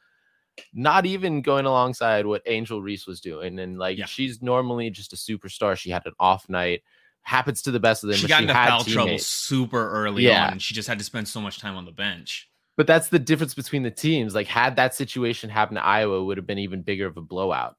Not 0.72 1.04
even 1.04 1.42
going 1.42 1.66
alongside 1.66 2.24
what 2.24 2.40
Angel 2.46 2.80
Reese 2.80 3.06
was 3.06 3.20
doing. 3.20 3.58
And 3.58 3.78
like 3.78 3.98
Yeah. 3.98 4.06
she's 4.06 4.40
normally 4.40 4.88
just 4.90 5.12
a 5.12 5.16
superstar. 5.16 5.76
She 5.76 5.90
had 5.90 6.06
an 6.06 6.12
off 6.18 6.48
night. 6.48 6.82
Happens 7.22 7.60
to 7.62 7.70
the 7.72 7.80
best 7.80 8.04
of 8.04 8.08
them. 8.08 8.16
She 8.16 8.26
got 8.28 8.38
she 8.38 8.42
into 8.44 8.54
foul 8.54 8.84
trouble 8.84 9.18
super 9.18 9.90
early 9.90 10.22
Yeah. 10.22 10.46
on. 10.46 10.52
And 10.52 10.62
she 10.62 10.72
just 10.72 10.88
had 10.88 10.98
to 10.98 11.04
spend 11.04 11.28
so 11.28 11.40
much 11.40 11.58
time 11.58 11.76
on 11.76 11.84
the 11.84 11.92
bench. 11.92 12.48
But 12.76 12.86
that's 12.86 13.08
the 13.08 13.18
difference 13.18 13.52
between 13.52 13.82
the 13.82 13.90
teams. 13.90 14.34
Like, 14.34 14.46
had 14.46 14.76
that 14.76 14.94
situation 14.94 15.50
happened 15.50 15.76
to 15.78 15.84
Iowa, 15.84 16.20
it 16.20 16.24
would 16.24 16.36
have 16.36 16.46
been 16.46 16.58
even 16.58 16.82
bigger 16.82 17.06
of 17.06 17.16
a 17.16 17.22
blowout. 17.22 17.76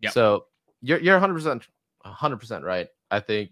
Yep. 0.00 0.12
So 0.12 0.44
you're 0.82 1.00
you're 1.00 1.14
100 1.14 1.34
percent 1.34 1.66
100 2.02 2.36
percent 2.36 2.64
right. 2.64 2.88
I 3.10 3.18
think, 3.20 3.50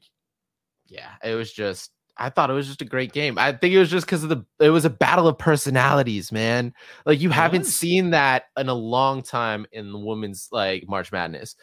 yeah, 0.89 1.13
it 1.23 1.35
was 1.35 1.53
just. 1.53 1.91
I 2.21 2.31
thought 2.31 2.51
it 2.51 2.55
was 2.55 2.67
just 2.67 2.83
a 2.83 2.85
great 2.85 3.13
game. 3.13 3.39
I 3.39 3.53
think 3.53 3.73
it 3.75 3.79
was 3.79 3.91
just 3.91 4.05
because 4.07 4.25
of 4.25 4.29
the. 4.29 4.45
It 4.59 4.71
was 4.71 4.85
a 4.85 4.91
battle 4.91 5.29
of 5.29 5.39
personalities, 5.39 6.33
man. 6.33 6.73
Like 7.07 7.21
you 7.21 7.31
It 7.31 7.35
haven't 7.35 7.61
was. 7.61 7.75
seen 7.75 8.11
that 8.11 8.45
in 8.57 8.69
a 8.69 8.75
long 8.75 9.23
time 9.23 9.67
in 9.71 9.93
the 9.93 9.99
women's 9.99 10.49
like 10.51 10.85
March 10.89 11.13
Madness, 11.13 11.55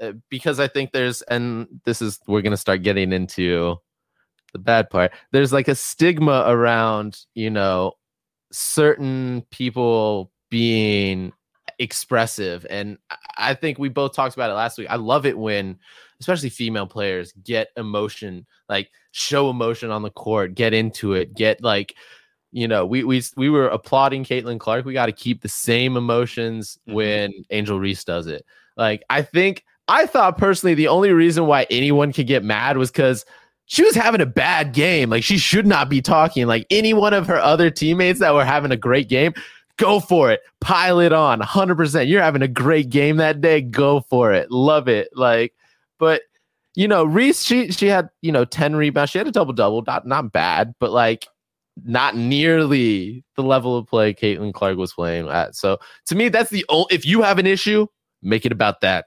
uh, 0.00 0.12
because 0.30 0.60
I 0.60 0.68
think 0.68 0.92
there's 0.92 1.20
and 1.22 1.66
this 1.84 2.00
is 2.00 2.18
we're 2.26 2.40
gonna 2.42 2.56
start 2.56 2.82
getting 2.82 3.12
into 3.12 3.76
the 4.54 4.58
bad 4.58 4.88
part. 4.88 5.12
There's 5.32 5.52
like 5.52 5.68
a 5.68 5.74
stigma 5.74 6.44
around 6.46 7.18
you 7.34 7.50
know 7.50 7.92
certain 8.50 9.44
people 9.50 10.32
being 10.50 11.32
expressive 11.78 12.66
and 12.70 12.98
I- 13.36 13.54
think 13.54 13.78
we 13.78 13.88
both 13.88 14.14
talked 14.14 14.34
about 14.34 14.50
it 14.50 14.54
last 14.54 14.78
week 14.78 14.88
i 14.90 14.96
love 14.96 15.26
it 15.26 15.38
when 15.38 15.78
especially 16.20 16.48
female 16.48 16.86
players 16.86 17.32
get 17.44 17.68
emotion 17.76 18.46
like 18.68 18.90
show 19.12 19.48
emotion 19.50 19.90
on 19.90 20.02
the 20.02 20.10
court 20.10 20.54
get 20.54 20.72
into 20.74 21.14
it 21.14 21.34
get 21.34 21.62
like 21.62 21.94
you 22.50 22.66
know, 22.66 22.86
we 22.86 23.04
we 23.04 23.22
we 23.36 23.50
were 23.50 23.68
applauding 23.68 24.24
Caitlin 24.24 24.58
Clark. 24.58 24.86
We 24.86 24.94
got 24.94 25.04
to 25.04 25.12
keep 25.12 25.42
the 25.42 25.50
same 25.50 25.98
emotions 25.98 26.78
Mhm. 26.88 26.94
when 26.94 27.32
Angel 27.50 27.78
Reese 27.78 28.04
does 28.04 28.26
it. 28.26 28.42
Like 28.74 29.02
I 29.10 29.20
think 29.20 29.64
I 29.86 30.06
thought 30.06 30.38
personally 30.38 30.72
the 30.72 30.88
only 30.88 31.10
reason 31.12 31.44
why 31.46 31.66
anyone 31.68 32.10
could 32.10 32.26
get 32.26 32.42
mad 32.42 32.78
was 32.78 32.90
because 32.90 33.26
she 33.66 33.82
was 33.84 33.94
having 33.94 34.22
a 34.22 34.26
bad 34.26 34.72
game. 34.72 35.10
Like 35.10 35.24
she 35.24 35.36
should 35.36 35.66
not 35.66 35.90
be 35.90 36.00
talking. 36.00 36.46
Like 36.46 36.66
any 36.70 36.94
one 36.94 37.12
of 37.12 37.26
her 37.26 37.36
other 37.36 37.68
teammates 37.68 38.20
that 38.20 38.32
were 38.32 38.46
having 38.46 38.72
a 38.72 38.78
great 38.78 39.10
game, 39.10 39.34
go 39.78 40.00
for 40.00 40.30
it. 40.30 40.40
Pile 40.60 41.00
it 41.00 41.12
on 41.12 41.40
100%. 41.40 42.08
You're 42.08 42.22
having 42.22 42.42
a 42.42 42.48
great 42.48 42.90
game 42.90 43.16
that 43.16 43.40
day. 43.40 43.62
Go 43.62 44.00
for 44.02 44.32
it. 44.32 44.50
Love 44.50 44.88
it. 44.88 45.08
Like, 45.14 45.54
but 45.98 46.22
you 46.74 46.86
know, 46.86 47.04
Reese, 47.04 47.42
she 47.42 47.72
she 47.72 47.86
had, 47.86 48.08
you 48.20 48.30
know, 48.30 48.44
10 48.44 48.76
rebounds. 48.76 49.10
She 49.10 49.18
had 49.18 49.26
a 49.26 49.32
double 49.32 49.52
double, 49.52 49.82
not 49.86 50.06
not 50.06 50.32
bad, 50.32 50.74
but 50.78 50.92
like 50.92 51.26
not 51.84 52.16
nearly 52.16 53.24
the 53.36 53.42
level 53.42 53.76
of 53.76 53.86
play 53.86 54.12
Caitlin 54.12 54.52
Clark 54.52 54.76
was 54.76 54.92
playing 54.92 55.28
at. 55.28 55.56
So 55.56 55.78
to 56.06 56.14
me, 56.14 56.28
that's 56.28 56.50
the 56.50 56.64
only 56.68 56.86
if 56.90 57.06
you 57.06 57.22
have 57.22 57.38
an 57.38 57.46
issue, 57.46 57.86
make 58.22 58.44
it 58.46 58.52
about 58.52 58.80
that. 58.82 59.06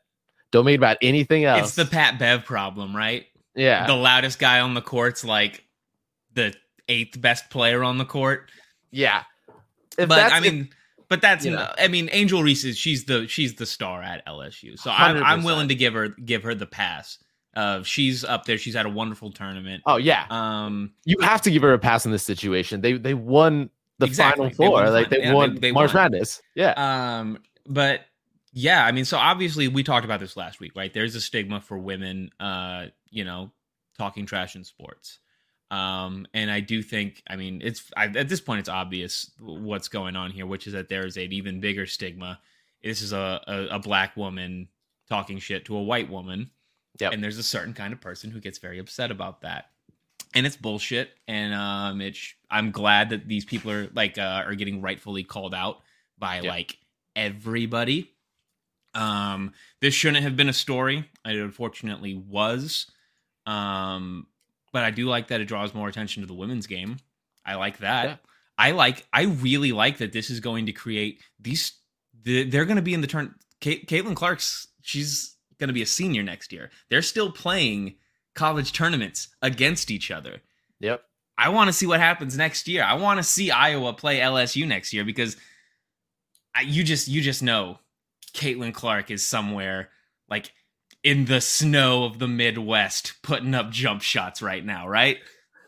Don't 0.52 0.66
make 0.66 0.74
it 0.74 0.80
about 0.80 0.98
anything 1.02 1.46
else. 1.46 1.68
It's 1.68 1.76
the 1.76 1.86
Pat 1.86 2.20
Bev 2.20 2.44
problem, 2.46 2.96
right? 2.96 3.26
yeah. 3.56 3.88
The 3.88 3.96
loudest 3.96 4.40
guy 4.40 4.60
on 4.60 4.74
the 4.74 4.82
court's 4.82 5.24
like 5.24 5.66
the 6.34 6.54
eighth 6.90 7.20
best 7.22 7.50
player 7.50 7.84
on 7.84 7.98
the 7.98 8.06
court. 8.06 8.52
yeah. 8.92 9.24
If 9.98 10.10
but 10.10 10.32
I 10.32 10.38
if- 10.38 10.44
mean, 10.44 10.70
but 11.10 11.22
that's 11.22 11.44
you 11.46 11.52
know. 11.52 11.72
I 11.78 11.88
mean, 11.88 12.10
Angel 12.12 12.42
Reese 12.42 12.64
is 12.64 12.78
she's 12.78 13.04
the 13.06 13.28
she's 13.28 13.56
the 13.56 13.66
star 13.66 14.02
at 14.02 14.26
LSU, 14.26 14.80
so 14.80 14.92
I'm, 14.92 15.22
I'm 15.24 15.44
willing 15.44 15.68
to 15.68 15.76
give 15.76 15.94
her 15.94 16.10
give 16.10 16.44
her 16.44 16.56
the 16.56 16.66
pass. 16.68 17.18
Uh, 17.54 17.84
she's 17.84 18.24
up 18.24 18.46
there. 18.46 18.58
She's 18.58 18.76
had 18.76 18.86
a 18.86 18.90
wonderful 18.90 19.30
tournament. 19.32 19.84
oh 19.86 19.98
yeah. 19.98 20.26
Um, 20.30 20.94
you 21.04 21.18
have 21.22 21.42
to 21.42 21.52
give 21.52 21.64
her 21.64 21.74
a 21.74 21.80
pass 21.80 22.06
in 22.06 22.12
this 22.14 22.24
situation. 22.24 22.80
They 22.80 22.94
they 22.94 23.14
won 23.14 23.70
the 24.00 24.06
Exactly. 24.06 24.52
final 24.52 24.70
They 24.70 24.74
four. 24.74 24.86
the 24.86 24.92
like 24.92 25.10
they 25.10 25.20
yeah, 25.24 25.34
won 25.34 25.56
they- 25.56 25.60
they 25.60 25.72
March 25.74 25.94
won. 25.94 26.04
Madness. 26.12 26.42
Yeah. 26.56 26.74
Um, 27.20 27.40
but 27.68 28.02
yeah, 28.54 28.86
I 28.86 28.94
mean, 28.94 29.04
so 29.06 29.18
obviously 29.18 29.68
we 29.68 29.84
talked 29.84 30.06
about 30.06 30.20
this 30.22 30.38
last 30.38 30.60
week, 30.62 30.72
right? 30.78 30.94
There's 30.94 31.16
a 31.16 31.22
stigma 31.22 31.60
for 31.62 31.78
women, 31.78 32.30
uh, 32.40 32.86
you 33.10 33.24
know, 33.26 33.52
talking 33.98 34.26
trash 34.26 34.56
in 34.56 34.64
sports. 34.64 35.20
Um, 35.72 36.28
and 36.34 36.52
I 36.52 36.60
do 36.60 36.84
think, 36.84 37.24
I 37.28 37.38
mean, 37.38 37.62
it's 37.64 37.90
I, 37.96 38.06
at 38.08 38.28
this 38.28 38.42
point, 38.42 38.60
it's 38.60 38.70
obvious 38.70 39.32
what's 39.40 39.88
going 39.88 40.18
on 40.18 40.30
here, 40.30 40.46
which 40.46 40.68
is 40.68 40.74
that 40.74 40.90
there 40.90 41.06
is 41.06 41.16
an 41.16 41.32
even 41.32 41.62
bigger 41.62 41.86
stigma. 41.86 42.40
This 42.84 43.02
is 43.02 43.14
a, 43.14 43.42
a, 43.48 43.76
a 43.76 43.80
black 43.80 44.18
woman 44.18 44.68
talking 45.10 45.40
shit 45.40 45.66
to 45.66 45.78
a 45.78 45.82
white 45.82 46.10
woman. 46.10 46.52
Yep. 47.00 47.14
And 47.14 47.24
there's 47.24 47.38
a 47.38 47.44
certain 47.44 47.74
kind 47.74 47.94
of 47.94 48.02
person 48.02 48.32
who 48.32 48.42
gets 48.42 48.58
very 48.58 48.80
upset 48.80 49.12
about 49.12 49.42
that. 49.42 49.70
And 50.36 50.46
it's 50.46 50.58
bullshit. 50.58 51.12
And 51.28 51.54
um, 51.54 52.02
it's 52.02 52.34
I'm 52.50 52.72
glad 52.72 53.10
that 53.12 53.28
these 53.30 53.46
people 53.46 53.72
are 53.72 53.88
like 53.94 54.18
uh, 54.18 54.44
are 54.46 54.56
getting 54.56 54.82
rightfully 54.82 55.24
called 55.24 55.56
out 55.56 55.80
by 56.20 56.42
Yeah. 56.42 56.50
like 56.50 56.78
everybody. 57.16 58.12
Um, 58.94 59.54
this 59.80 59.94
shouldn't 59.94 60.24
have 60.24 60.36
been 60.36 60.50
a 60.50 60.54
story. 60.54 61.10
It 61.26 61.38
unfortunately 61.38 62.14
was. 62.16 62.92
Um, 63.46 64.28
but 64.72 64.84
I 64.84 64.92
do 64.92 65.08
like 65.08 65.28
that 65.28 65.42
it 65.42 65.46
draws 65.46 65.74
more 65.74 65.88
attention 65.88 66.22
to 66.22 66.28
the 66.28 66.34
women's 66.34 66.68
game. 66.68 66.98
I 67.46 67.56
like 67.56 67.80
that. 67.80 68.06
Yeah. 68.06 68.16
I 68.58 68.72
like. 68.72 69.06
I 69.12 69.24
really 69.24 69.72
like 69.72 69.98
that 69.98 70.14
this 70.14 70.30
is 70.30 70.40
going 70.40 70.68
to 70.68 70.72
create 70.72 71.22
these. 71.40 71.74
The, 72.24 72.44
they're 72.44 72.66
going 72.66 72.76
to 72.76 72.82
be 72.82 72.94
in 72.94 73.02
the 73.02 73.08
turn. 73.08 73.36
Kate, 73.60 73.88
Caitlin 73.88 74.16
Clark's. 74.16 74.68
She's 74.82 75.36
going 75.60 75.70
to 75.70 75.74
be 75.74 75.82
a 75.82 75.88
senior 75.88 76.24
next 76.24 76.52
year. 76.52 76.70
They're 76.90 77.02
still 77.02 77.32
playing 77.32 77.96
college 78.36 78.74
tournaments 78.74 79.30
against 79.42 79.92
each 79.92 80.12
other. 80.12 80.42
Yep. 80.80 81.04
I 81.38 81.50
want 81.50 81.70
to 81.70 81.74
see 81.74 81.88
what 81.88 82.00
happens 82.00 82.38
next 82.38 82.68
year. 82.68 82.84
I 82.84 82.94
want 82.94 83.18
to 83.18 83.24
see 83.24 83.50
Iowa 83.50 83.94
play 83.94 84.20
LSU 84.20 84.68
next 84.68 84.94
year 84.94 85.04
because 85.04 85.38
I, 86.54 86.62
you 86.62 86.84
just 86.84 87.08
you 87.08 87.22
just 87.22 87.42
know 87.42 87.80
Caitlin 88.34 88.74
Clark 88.74 89.10
is 89.10 89.26
somewhere 89.26 89.90
like 90.30 90.52
in 91.04 91.26
the 91.26 91.42
snow 91.42 92.04
of 92.04 92.20
the 92.20 92.28
Midwest 92.28 93.14
putting 93.24 93.56
up 93.56 93.72
jump 93.72 94.02
shots 94.02 94.42
right 94.42 94.64
now, 94.64 94.88
right? 94.88 95.18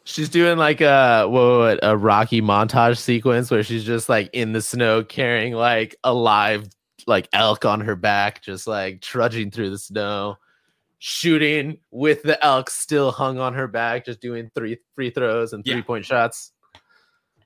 She's 0.05 0.29
doing 0.29 0.57
like 0.57 0.81
a 0.81 1.25
what, 1.27 1.79
a 1.81 1.95
Rocky 1.95 2.41
montage 2.41 2.97
sequence 2.97 3.49
where 3.49 3.63
she's 3.63 3.83
just 3.85 4.09
like 4.09 4.29
in 4.33 4.51
the 4.51 4.61
snow 4.61 5.03
carrying 5.03 5.53
like 5.53 5.95
a 6.03 6.13
live 6.13 6.67
like 7.07 7.27
elk 7.33 7.65
on 7.65 7.81
her 7.81 7.95
back, 7.95 8.41
just 8.43 8.67
like 8.67 9.01
trudging 9.01 9.49
through 9.49 9.69
the 9.69 9.77
snow, 9.77 10.35
shooting 10.99 11.77
with 11.91 12.21
the 12.23 12.43
elk 12.45 12.69
still 12.69 13.11
hung 13.11 13.39
on 13.39 13.53
her 13.53 13.67
back, 13.67 14.05
just 14.05 14.19
doing 14.21 14.51
three 14.53 14.77
free 14.95 15.09
throws 15.09 15.53
and 15.53 15.65
Yeah. 15.65 15.75
three 15.75 15.83
point 15.83 16.05
shots. 16.05 16.51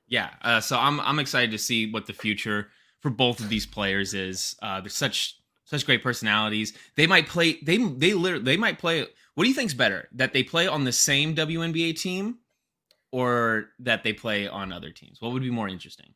Yeah. 0.08 0.30
Uh, 0.42 0.60
so 0.60 0.78
I'm 0.78 1.00
I'm 1.02 1.20
excited 1.20 1.52
to 1.52 1.58
see 1.58 1.92
what 1.92 2.06
the 2.08 2.14
future 2.14 2.70
for 3.02 3.12
both 3.12 3.40
of 3.40 3.50
these 3.50 3.66
players 3.68 4.14
is. 4.14 4.56
Uh, 4.62 4.82
they're 4.82 4.90
such 4.90 5.37
such 5.68 5.86
great 5.86 6.02
personalities. 6.02 6.74
They 6.96 7.06
might 7.06 7.28
play. 7.28 7.60
They 7.62 7.78
they 7.78 8.14
literally 8.14 8.44
they 8.44 8.58
might 8.58 8.80
play. 8.80 9.06
What 9.36 9.44
do 9.44 9.50
you 9.50 9.56
think's 9.56 9.74
better? 9.74 10.08
That 10.14 10.34
they 10.34 10.42
play 10.42 10.66
on 10.66 10.86
the 10.86 10.92
same 10.92 11.36
WNBA 11.36 12.00
team, 12.00 12.40
or 13.12 13.70
that 13.80 14.04
they 14.04 14.14
play 14.14 14.48
on 14.48 14.72
other 14.72 14.92
teams? 14.92 15.22
What 15.22 15.34
would 15.34 15.44
be 15.44 15.52
more 15.52 15.68
interesting? 15.68 16.14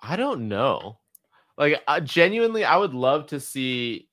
I 0.00 0.16
don't 0.16 0.48
know. 0.48 0.98
Like 1.56 1.80
genuinely, 2.04 2.64
I 2.64 2.76
would 2.76 2.94
love 2.94 3.26
to 3.26 3.40
see. 3.40 4.08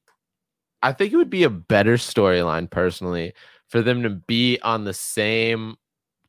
I 0.83 0.93
think 0.93 1.11
it 1.11 1.17
would 1.17 1.29
be 1.31 1.43
a 1.43 1.49
better 1.49 1.95
storyline 1.95 2.69
personally 2.69 3.33
for 3.69 3.81
them 3.81 4.03
to 4.03 4.09
be 4.11 4.59
on 4.61 4.83
the 4.83 4.93
same 4.93 5.77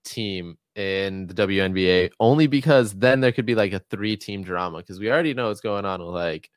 team 0.03 0.57
in 0.75 1.27
the 1.27 1.35
WNBA, 1.35 2.11
only 2.21 2.47
because 2.47 2.95
then 2.95 3.21
there 3.21 3.33
could 3.33 3.47
be 3.47 3.55
like 3.55 3.75
a 3.75 3.83
three-team 3.91 4.43
drama 4.43 4.79
because 4.79 4.99
we 4.99 5.11
already 5.11 5.35
know 5.35 5.49
what's 5.49 5.61
going 5.61 5.85
on 5.85 6.01
with 6.01 6.15
like 6.15 6.51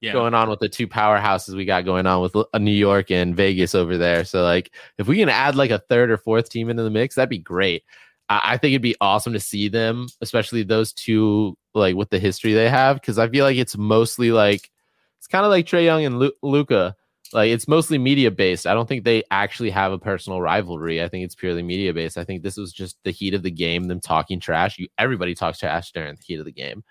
Yeah. 0.00 0.12
going 0.12 0.34
on 0.34 0.50
with 0.50 0.60
the 0.60 0.68
two 0.68 0.86
powerhouses 0.86 1.54
we 1.56 1.64
got 1.64 1.84
going 1.84 2.06
on 2.06 2.20
with 2.20 2.36
uh, 2.36 2.58
New 2.58 2.70
York 2.70 3.10
and 3.10 3.34
Vegas 3.34 3.74
over 3.74 3.96
there. 3.96 4.24
So 4.24 4.42
like 4.42 4.72
if 4.98 5.08
we 5.08 5.16
can 5.16 5.28
add 5.28 5.56
like 5.56 5.70
a 5.70 5.78
third 5.78 6.10
or 6.10 6.18
fourth 6.18 6.50
team 6.50 6.68
into 6.68 6.82
the 6.82 6.90
mix, 6.90 7.14
that'd 7.14 7.30
be 7.30 7.38
great. 7.38 7.82
I, 8.28 8.40
I 8.44 8.56
think 8.58 8.72
it'd 8.72 8.82
be 8.82 8.96
awesome 9.00 9.32
to 9.32 9.40
see 9.40 9.68
them, 9.68 10.06
especially 10.20 10.62
those 10.62 10.92
two, 10.92 11.56
like 11.74 11.96
with 11.96 12.10
the 12.10 12.18
history 12.18 12.52
they 12.52 12.68
have, 12.68 13.00
because 13.00 13.18
I 13.18 13.28
feel 13.28 13.44
like 13.44 13.56
it's 13.56 13.76
mostly 13.76 14.32
like 14.32 14.70
it's 15.18 15.26
kind 15.26 15.44
of 15.44 15.50
like 15.50 15.66
Trae 15.66 15.84
Young 15.84 16.04
and 16.04 16.18
Lu- 16.18 16.32
Luka. 16.42 16.94
Like 17.32 17.50
it's 17.50 17.66
mostly 17.66 17.98
media 17.98 18.30
based. 18.30 18.66
I 18.66 18.74
don't 18.74 18.88
think 18.88 19.02
they 19.02 19.24
actually 19.32 19.70
have 19.70 19.90
a 19.90 19.98
personal 19.98 20.40
rivalry. 20.40 21.02
I 21.02 21.08
think 21.08 21.24
it's 21.24 21.34
purely 21.34 21.62
media 21.62 21.92
based. 21.92 22.16
I 22.16 22.24
think 22.24 22.42
this 22.42 22.56
was 22.56 22.72
just 22.72 22.96
the 23.02 23.10
heat 23.10 23.34
of 23.34 23.42
the 23.42 23.50
game, 23.50 23.84
them 23.84 24.00
talking 24.00 24.38
trash. 24.38 24.78
You 24.78 24.86
everybody 24.98 25.34
talks 25.34 25.58
trash 25.58 25.90
during 25.90 26.14
the 26.14 26.22
heat 26.22 26.38
of 26.38 26.44
the 26.44 26.52
game. 26.52 26.84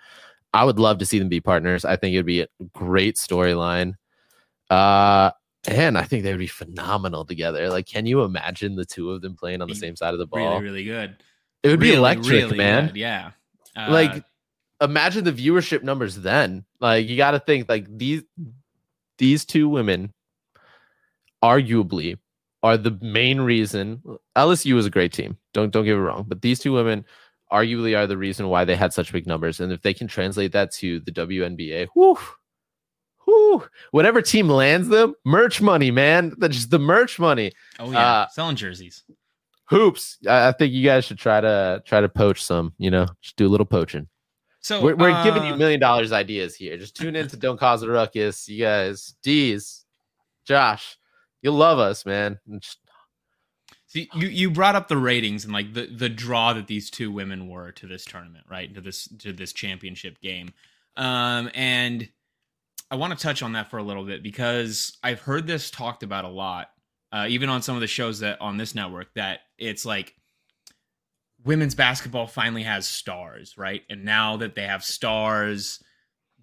I 0.55 0.63
would 0.63 0.79
love 0.79 0.99
to 0.99 1.05
see 1.05 1.19
them 1.19 1.29
be 1.29 1.41
partners. 1.41 1.83
I 1.83 1.97
think 1.97 2.13
it'd 2.13 2.25
be 2.25 2.41
a 2.41 2.47
great 2.73 3.17
storyline. 3.17 3.95
Uh 4.69 5.31
and 5.67 5.97
I 5.97 6.03
think 6.03 6.23
they 6.23 6.31
would 6.31 6.39
be 6.39 6.47
phenomenal 6.47 7.25
together. 7.25 7.69
Like, 7.69 7.87
can 7.87 8.05
you 8.05 8.21
imagine 8.23 8.75
the 8.75 8.85
two 8.85 9.11
of 9.11 9.21
them 9.21 9.35
playing 9.35 9.61
on 9.61 9.67
the 9.67 9.75
same 9.75 9.95
side 9.95 10.13
of 10.13 10.19
the 10.19 10.27
ball? 10.27 10.61
Really, 10.61 10.63
really 10.63 10.83
good. 10.83 11.17
it 11.63 11.69
would 11.69 11.79
be 11.79 11.93
electric, 11.93 12.27
really 12.27 12.57
man. 12.57 12.87
good, 12.87 12.97
Yeah. 12.97 13.31
Uh, 13.75 13.87
like, 13.89 14.23
imagine 14.79 15.23
the 15.23 15.33
viewership 15.33 15.83
numbers 15.83 16.15
then. 16.17 16.65
Like, 16.79 17.07
you 17.07 17.17
got 17.17 17.31
to 17.31 17.39
think 17.39 17.67
like 17.67 17.87
these 17.89 18.23
these 19.17 19.43
two 19.45 19.67
women, 19.67 20.13
arguably, 21.43 22.17
are 22.61 22.77
the 22.77 22.97
main 23.01 23.41
reason. 23.41 24.01
LSU 24.35 24.77
is 24.77 24.85
a 24.85 24.91
great 24.91 25.13
team. 25.13 25.37
Don't 25.53 25.71
don't 25.71 25.85
get 25.85 25.95
me 25.95 25.99
wrong, 25.99 26.25
but 26.27 26.41
these 26.41 26.59
two 26.59 26.73
women 26.73 27.05
arguably 27.51 27.97
are 27.97 28.07
the 28.07 28.17
reason 28.17 28.47
why 28.49 28.65
they 28.65 28.75
had 28.75 28.93
such 28.93 29.11
big 29.11 29.27
numbers. 29.27 29.59
And 29.59 29.71
if 29.71 29.81
they 29.81 29.93
can 29.93 30.07
translate 30.07 30.51
that 30.53 30.71
to 30.73 30.99
the 31.01 31.11
WNBA, 31.11 31.87
whoo, 31.95 32.17
whoo, 33.27 33.63
whatever 33.91 34.21
team 34.21 34.49
lands 34.49 34.87
them, 34.87 35.13
merch 35.25 35.61
money, 35.61 35.91
man. 35.91 36.33
That's 36.37 36.55
just 36.55 36.71
the 36.71 36.79
merch 36.79 37.19
money. 37.19 37.51
oh 37.79 37.91
yeah, 37.91 37.99
uh, 37.99 38.27
selling 38.29 38.55
jerseys. 38.55 39.03
Hoops. 39.65 40.17
I, 40.27 40.49
I 40.49 40.51
think 40.51 40.73
you 40.73 40.83
guys 40.83 41.05
should 41.05 41.17
try 41.17 41.41
to 41.41 41.81
try 41.85 42.01
to 42.01 42.09
poach 42.09 42.43
some. 42.43 42.73
You 42.77 42.91
know, 42.91 43.07
just 43.21 43.35
do 43.35 43.47
a 43.47 43.49
little 43.49 43.65
poaching. 43.65 44.07
So 44.59 44.81
We're, 44.81 44.95
we're 44.95 45.23
giving 45.23 45.45
you 45.45 45.53
uh, 45.53 45.57
million 45.57 45.79
dollars 45.79 46.11
ideas 46.11 46.55
here. 46.55 46.75
Just 46.77 46.95
tune 46.95 47.15
in 47.15 47.27
to 47.27 47.37
Don't 47.37 47.59
Khahs 47.59 47.83
a 47.83 47.87
Ruckus. 47.87 48.47
You 48.49 48.63
guys, 48.63 49.13
D's, 49.21 49.85
Josh, 50.43 50.97
you'll 51.43 51.53
love 51.53 51.77
us, 51.77 52.03
man. 52.05 52.39
Just- 52.57 52.79
you 53.95 54.27
you 54.27 54.51
brought 54.51 54.75
up 54.75 54.87
the 54.87 54.97
ratings 54.97 55.43
and 55.43 55.53
like 55.53 55.73
the 55.73 55.87
the 55.87 56.09
draw 56.09 56.53
that 56.53 56.67
these 56.67 56.89
two 56.89 57.11
women 57.11 57.47
were 57.47 57.71
to 57.73 57.87
this 57.87 58.05
tournament, 58.05 58.45
right? 58.49 58.73
To 58.73 58.81
this 58.81 59.07
to 59.19 59.33
this 59.33 59.53
championship 59.53 60.19
game. 60.21 60.53
Um 60.97 61.49
and 61.53 62.09
I 62.91 62.95
want 62.95 63.17
to 63.17 63.21
touch 63.21 63.41
on 63.41 63.53
that 63.53 63.69
for 63.69 63.77
a 63.77 63.83
little 63.83 64.05
bit 64.05 64.21
because 64.21 64.97
I've 65.03 65.21
heard 65.21 65.47
this 65.47 65.71
talked 65.71 66.03
about 66.03 66.23
a 66.23 66.29
lot, 66.29 66.69
uh, 67.11 67.25
even 67.27 67.49
on 67.49 67.61
some 67.61 67.75
of 67.75 67.81
the 67.81 67.87
shows 67.87 68.19
that 68.19 68.39
on 68.41 68.57
this 68.57 68.75
network, 68.75 69.13
that 69.15 69.39
it's 69.57 69.85
like 69.85 70.15
women's 71.43 71.75
basketball 71.75 72.27
finally 72.27 72.63
has 72.63 72.87
stars, 72.87 73.57
right? 73.57 73.81
And 73.89 74.05
now 74.05 74.37
that 74.37 74.55
they 74.55 74.63
have 74.67 74.83
stars, 74.83 75.81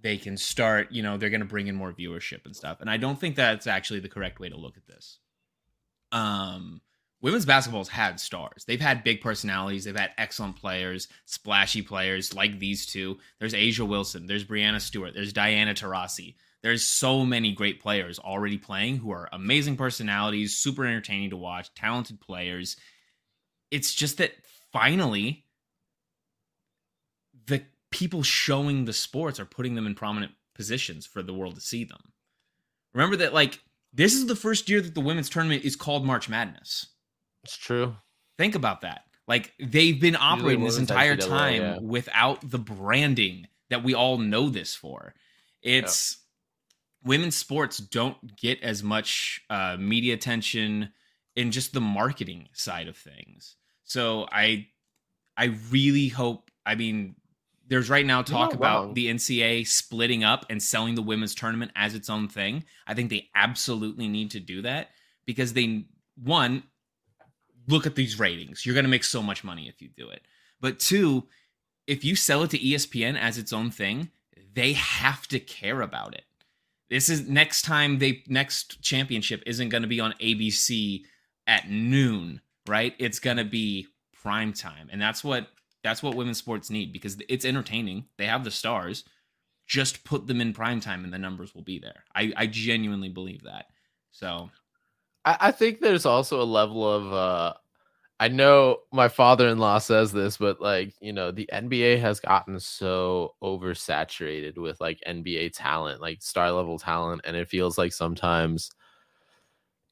they 0.01 0.17
can 0.17 0.37
start, 0.37 0.91
you 0.91 1.03
know, 1.03 1.17
they're 1.17 1.31
going 1.31 1.41
to 1.41 1.47
bring 1.47 1.69
in 1.69 1.77
more 1.77 1.93
viewership 1.93 2.45
and 2.45 2.57
stuff. 2.57 2.81
And 2.81 2.91
I 2.91 2.97
don't 2.97 3.19
think 3.19 3.37
that's 3.37 3.67
actually 3.67 4.01
the 4.01 4.09
correct 4.09 4.41
way 4.41 4.49
to 4.49 4.57
look 4.57 4.77
at 4.77 4.87
this. 4.87 5.19
Um, 6.11 6.81
women's 7.23 7.47
basketball's 7.47 7.88
had 7.88 8.21
stars. 8.21 8.64
They've 8.67 8.81
had 8.81 9.05
big 9.05 9.21
personalities. 9.21 9.85
They've 9.85 9.97
had 9.97 10.11
excellent 10.19 10.57
players, 10.57 11.09
splashy 11.25 11.81
players 11.81 12.35
like 12.35 12.59
these 12.59 12.85
two. 12.85 13.19
There's 13.38 13.55
A'ja 13.55 13.88
Wilson. 13.88 14.26
There's 14.26 14.45
Breanna 14.45 14.81
Stewart. 14.81 15.14
There's 15.14 15.33
Diana 15.33 15.73
Taurasi. 15.73 16.35
There's 16.62 16.85
so 16.85 17.25
many 17.25 17.52
great 17.52 17.81
players 17.81 18.19
already 18.19 18.59
playing 18.59 18.99
who 18.99 19.11
are 19.11 19.29
amazing 19.33 19.76
personalities, 19.76 20.57
super 20.57 20.85
entertaining 20.85 21.31
to 21.31 21.37
watch, 21.37 21.75
talented 21.75 22.21
players. 22.21 22.76
It's 23.71 23.95
just 23.95 24.19
that 24.19 24.33
finally 24.73 25.45
the 27.47 27.62
people 27.91 28.23
showing 28.23 28.85
the 28.85 28.93
sports 28.93 29.41
are 29.41 29.45
putting 29.45 29.75
them 29.75 29.87
in 29.87 29.95
prominent 29.95 30.33
positions 30.55 31.07
for 31.07 31.23
the 31.23 31.35
world 31.35 31.55
to 31.57 31.61
see 31.61 31.85
them. 31.85 32.12
Remember 32.95 33.17
that 33.17 33.35
like 33.35 33.61
this 33.93 34.14
is 34.14 34.26
the 34.26 34.37
first 34.37 34.69
year 34.69 34.81
that 34.81 34.95
the 34.95 35.00
women's 35.00 35.29
tournament 35.29 35.64
is 35.64 35.76
called 35.76 36.07
March 36.07 36.29
Madness. 36.29 36.87
It's 37.45 37.57
true. 37.57 37.97
Think 38.39 38.55
about 38.55 38.83
that. 38.83 39.05
Like 39.29 39.53
they've 39.61 40.01
been 40.01 40.17
operating 40.17 40.65
this 40.65 40.79
entire 40.79 41.17
NCAA, 41.17 41.29
time 41.29 41.63
yeah. 41.63 41.79
without 41.81 42.49
the 42.49 42.59
branding 42.59 43.47
that 43.71 43.83
we 43.83 43.95
all 43.95 44.19
know 44.19 44.49
this 44.49 44.75
for. 44.75 45.15
It's 45.63 46.19
yeah. 47.05 47.09
women's 47.09 47.37
sports 47.37 47.79
don't 47.79 48.37
get 48.37 48.63
as 48.63 48.83
much 48.83 49.41
uh, 49.49 49.77
media 49.79 50.15
attention 50.15 50.91
in 51.37 51.51
just 51.51 51.73
the 51.73 51.81
marketing 51.81 52.49
side 52.53 52.89
of 52.89 52.97
things. 52.97 53.57
So 53.85 54.27
I 54.31 54.67
I 55.37 55.57
really 55.71 56.09
hope 56.09 56.51
I 56.67 56.75
mean 56.75 57.15
there's 57.69 57.89
right 57.89 58.05
now 58.05 58.23
talk 58.23 58.55
about 58.55 58.85
wrong. 58.87 58.95
the 58.95 59.07
NCAA 59.07 59.67
splitting 59.67 60.25
up 60.25 60.45
and 60.51 60.63
selling 60.63 60.95
the 60.95 61.03
women's 61.03 61.35
tournament 61.35 61.71
as 61.75 61.95
its 61.95 62.11
own 62.11 62.29
thing. 62.29 62.65
I 62.87 62.95
think 62.95 63.09
they 63.09 63.31
absolutely 63.35 64.09
need 64.09 64.33
to 64.33 64.41
do 64.41 64.63
that 64.63 64.91
because 65.25 65.53
they 65.53 65.87
one 66.23 66.65
look 67.69 67.87
at 67.87 67.95
these 67.95 68.19
ratings. 68.19 68.64
You're 68.64 68.75
going 68.75 68.85
to 68.85 68.90
make 68.90 69.04
so 69.04 69.23
much 69.23 69.45
money 69.45 69.69
if 69.69 69.81
you 69.81 69.88
do 69.88 70.09
it. 70.09 70.23
But 70.61 70.78
two, 70.78 71.25
if 71.87 72.04
you 72.04 72.16
sell 72.16 72.42
it 72.42 72.50
to 72.50 72.59
ESPN 72.59 73.19
as 73.19 73.38
its 73.38 73.52
own 73.52 73.71
thing, 73.71 74.11
they 74.54 74.73
have 74.75 75.26
to 75.28 75.40
care 75.40 75.81
about 75.81 76.14
it. 76.14 76.25
This 76.90 77.09
is 77.09 77.26
next 77.26 77.62
time 77.62 77.99
they 77.99 78.23
next 78.28 78.83
championship 78.83 79.42
isn't 79.47 79.71
going 79.71 79.83
to 79.83 79.88
be 79.88 80.00
on 80.00 80.12
ABC 80.21 81.04
at 81.47 81.71
noon, 81.71 82.40
right? 82.69 82.95
It's 82.99 83.19
going 83.19 83.38
to 83.38 83.45
be 83.45 83.87
prime 84.23 84.52
time. 84.52 84.88
And 84.92 85.00
that's 85.00 85.25
what 85.25 85.49
that's 85.83 86.02
what 86.02 86.14
women's 86.14 86.38
sports 86.38 86.71
need 86.71 86.92
because 86.92 87.16
it's 87.28 87.45
entertaining. 87.45 88.04
They 88.19 88.26
have 88.26 88.45
the 88.45 88.50
stars. 88.50 89.04
Just 89.66 90.04
put 90.04 90.26
them 90.26 90.40
in 90.40 90.52
prime 90.52 90.81
time 90.81 91.02
and 91.04 91.12
the 91.12 91.19
numbers 91.19 91.54
will 91.54 91.62
be 91.62 91.78
there. 91.78 92.04
I, 92.14 92.33
I 92.37 92.47
genuinely 92.47 93.09
believe 93.09 93.45
that. 93.45 93.66
So 94.11 94.50
I, 95.25 95.37
I 95.41 95.52
think 95.52 95.81
there's 95.81 96.07
also 96.07 96.41
a 96.41 96.45
level 96.45 96.91
of 96.91 97.12
uh 97.12 97.55
I 98.21 98.29
know 98.29 98.79
my 98.93 99.09
father-in-law 99.09 99.79
says 99.79 100.12
this, 100.12 100.37
but 100.37 100.61
like, 100.61 100.95
you 101.00 101.12
know, 101.12 101.33
the 101.33 101.50
NBA 101.52 101.99
has 101.99 102.21
gotten 102.21 102.61
so 102.61 103.35
oversaturated 103.43 104.59
with 104.59 104.81
like 104.81 105.00
NBA 105.09 105.55
talent, 105.57 106.00
like 106.00 106.23
star 106.23 106.52
level 106.52 106.79
talent, 106.79 107.23
and 107.25 107.37
it 107.37 107.49
feels 107.49 107.76
like 107.79 107.93
sometimes 107.93 108.71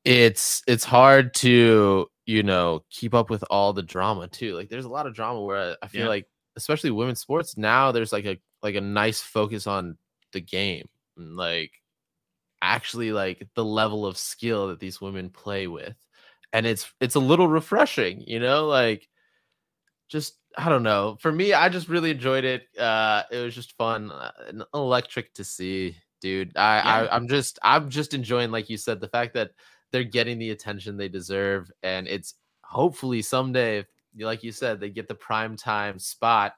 it's 0.04 0.62
it's 0.66 0.84
hard 0.84 1.34
to 1.34 2.06
you 2.24 2.42
know 2.42 2.84
keep 2.88 3.14
up 3.14 3.28
with 3.28 3.44
all 3.50 3.72
the 3.72 3.82
drama 3.82 4.26
too 4.28 4.54
like 4.54 4.68
there's 4.68 4.86
a 4.86 4.88
lot 4.88 5.06
of 5.06 5.14
drama 5.14 5.42
where 5.42 5.76
i 5.82 5.86
feel 5.86 6.02
yeah. 6.02 6.08
like 6.08 6.26
especially 6.56 6.90
women's 6.90 7.20
sports 7.20 7.58
now 7.58 7.92
there's 7.92 8.12
like 8.12 8.24
a 8.24 8.38
like 8.62 8.76
a 8.76 8.80
nice 8.80 9.20
focus 9.20 9.66
on 9.66 9.96
the 10.32 10.40
game 10.40 10.88
like 11.16 11.72
actually 12.62 13.12
like 13.12 13.46
the 13.54 13.64
level 13.64 14.06
of 14.06 14.16
skill 14.16 14.68
that 14.68 14.80
these 14.80 15.00
women 15.00 15.30
play 15.30 15.66
with 15.66 15.94
and 16.52 16.66
it's 16.66 16.92
it's 17.00 17.14
a 17.14 17.20
little 17.20 17.48
refreshing 17.48 18.22
you 18.26 18.38
know 18.38 18.66
like 18.66 19.08
just 20.08 20.36
i 20.56 20.68
don't 20.68 20.82
know 20.82 21.16
for 21.20 21.32
me 21.32 21.52
i 21.52 21.68
just 21.68 21.88
really 21.88 22.10
enjoyed 22.10 22.44
it 22.44 22.64
uh 22.78 23.22
it 23.30 23.38
was 23.38 23.54
just 23.54 23.76
fun 23.76 24.10
uh, 24.10 24.32
electric 24.74 25.32
to 25.32 25.44
see 25.44 25.96
dude 26.20 26.56
I, 26.56 26.76
yeah. 26.76 27.08
I 27.10 27.16
i'm 27.16 27.28
just 27.28 27.58
i'm 27.62 27.88
just 27.88 28.12
enjoying 28.12 28.50
like 28.50 28.68
you 28.68 28.76
said 28.76 29.00
the 29.00 29.08
fact 29.08 29.34
that 29.34 29.52
they're 29.90 30.04
getting 30.04 30.38
the 30.38 30.50
attention 30.50 30.96
they 30.96 31.08
deserve, 31.08 31.70
and 31.82 32.06
it's 32.06 32.34
hopefully 32.62 33.22
someday, 33.22 33.84
like 34.18 34.42
you 34.42 34.52
said, 34.52 34.80
they 34.80 34.90
get 34.90 35.08
the 35.08 35.14
prime 35.14 35.56
time 35.56 35.98
spot. 35.98 36.54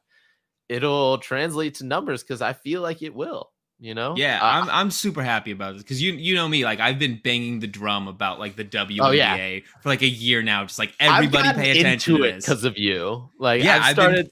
It'll 0.68 1.18
translate 1.18 1.76
to 1.76 1.84
numbers 1.84 2.22
because 2.22 2.42
I 2.42 2.52
feel 2.52 2.82
like 2.82 3.02
it 3.02 3.14
will. 3.14 3.51
You 3.82 3.94
know? 3.94 4.14
Yeah, 4.16 4.38
uh, 4.40 4.46
I'm 4.46 4.70
I'm 4.70 4.90
super 4.90 5.22
happy 5.22 5.50
about 5.50 5.74
this 5.74 5.82
because 5.82 6.00
you 6.00 6.12
you 6.12 6.34
know 6.34 6.48
me, 6.48 6.64
like 6.64 6.78
I've 6.78 6.98
been 6.98 7.20
banging 7.22 7.60
the 7.60 7.66
drum 7.66 8.06
about 8.06 8.38
like 8.38 8.56
the 8.56 8.64
WNBA 8.64 9.00
oh, 9.00 9.10
yeah. 9.10 9.58
for 9.80 9.88
like 9.88 10.02
a 10.02 10.08
year 10.08 10.42
now. 10.42 10.64
Just 10.64 10.78
like 10.78 10.94
everybody 11.00 11.52
pay 11.52 11.78
attention 11.78 12.16
to 12.16 12.22
it 12.22 12.36
because 12.36 12.64
of 12.64 12.78
you. 12.78 13.28
Like 13.38 13.62
yeah, 13.62 13.80
I've 13.82 13.94
started. 13.94 14.26
Been, 14.26 14.30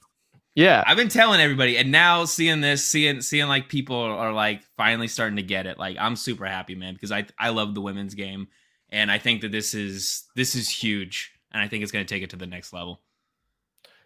yeah, 0.55 0.85
I've 0.87 0.97
been 0.97 1.09
telling 1.09 1.41
everybody, 1.41 1.77
and 1.79 1.91
now 1.91 2.25
seeing 2.27 2.61
this, 2.61 2.87
seeing 2.87 3.21
seeing 3.21 3.49
like 3.49 3.69
people 3.69 3.97
are 3.97 4.33
like 4.33 4.63
finally 4.77 5.09
starting 5.09 5.37
to 5.37 5.43
get 5.43 5.67
it. 5.67 5.79
Like 5.79 5.97
I'm 5.99 6.15
super 6.15 6.47
happy, 6.47 6.77
man, 6.77 6.95
because 6.95 7.11
I 7.11 7.27
I 7.39 7.49
love 7.49 7.75
the 7.75 7.81
women's 7.81 8.15
game 8.15 8.49
and 8.93 9.11
I 9.11 9.19
think 9.19 9.41
that 9.43 9.53
this 9.53 9.75
is 9.75 10.25
this 10.35 10.55
is 10.55 10.69
huge, 10.69 11.33
and 11.53 11.63
I 11.63 11.69
think 11.69 11.83
it's 11.83 11.93
going 11.93 12.05
to 12.05 12.15
take 12.15 12.23
it 12.23 12.31
to 12.31 12.37
the 12.37 12.47
next 12.47 12.73
level. 12.73 13.01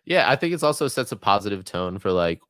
Yeah, 0.04 0.30
I 0.30 0.36
think 0.36 0.52
it's 0.52 0.62
also 0.62 0.88
sets 0.88 1.12
a 1.12 1.16
positive 1.16 1.64
tone 1.64 1.98
for 1.98 2.12
like 2.12 2.40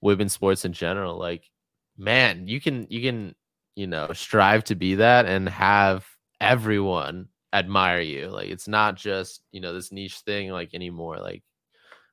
women's 0.00 0.32
sports 0.32 0.64
in 0.64 0.72
general. 0.72 1.18
Like, 1.18 1.50
man, 1.96 2.48
you 2.48 2.60
can 2.60 2.86
you 2.90 3.02
can 3.02 3.34
you 3.76 3.86
know 3.86 4.12
strive 4.12 4.64
to 4.64 4.74
be 4.74 4.96
that 4.96 5.26
and 5.26 5.48
have 5.48 6.06
everyone 6.40 7.28
admire 7.52 8.00
you. 8.00 8.28
Like, 8.28 8.48
it's 8.48 8.68
not 8.68 8.96
just 8.96 9.42
you 9.52 9.60
know 9.60 9.72
this 9.72 9.92
niche 9.92 10.18
thing 10.20 10.50
like 10.50 10.74
anymore. 10.74 11.18
Like, 11.18 11.42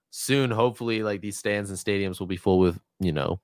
soon, 0.09 0.51
hopefully, 0.51 1.03
like 1.03 1.21
these 1.21 1.37
stands 1.37 1.69
and 1.69 1.79
stadiums 1.79 2.19
will 2.19 2.27
be 2.27 2.37
full 2.37 2.59
with 2.59 2.79
you 2.99 3.11
know 3.11 3.39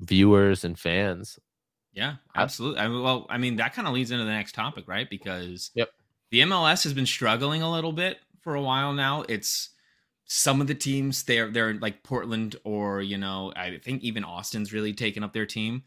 viewers 0.00 0.64
and 0.64 0.78
fans 0.78 1.38
yeah, 1.92 2.16
absolutely. 2.36 2.80
I 2.80 2.88
well, 2.88 3.26
I 3.28 3.38
mean, 3.38 3.56
that 3.56 3.74
kind 3.74 3.88
of 3.88 3.94
leads 3.94 4.10
into 4.10 4.24
the 4.24 4.30
next 4.30 4.54
topic, 4.54 4.86
right? 4.86 5.08
Because 5.10 5.70
yep. 5.74 5.90
the 6.30 6.40
MLS 6.42 6.84
has 6.84 6.94
been 6.94 7.06
struggling 7.06 7.62
a 7.62 7.70
little 7.70 7.92
bit 7.92 8.18
for 8.40 8.54
a 8.54 8.62
while 8.62 8.92
now. 8.92 9.24
It's 9.28 9.70
some 10.32 10.60
of 10.60 10.68
the 10.68 10.76
teams 10.76 11.24
they're 11.24 11.50
they're 11.50 11.74
like 11.74 12.04
Portland 12.04 12.54
or 12.62 13.02
you 13.02 13.18
know 13.18 13.52
I 13.56 13.78
think 13.82 14.04
even 14.04 14.22
Austin's 14.22 14.72
really 14.72 14.92
taken 14.92 15.24
up 15.24 15.32
their 15.32 15.44
team. 15.44 15.82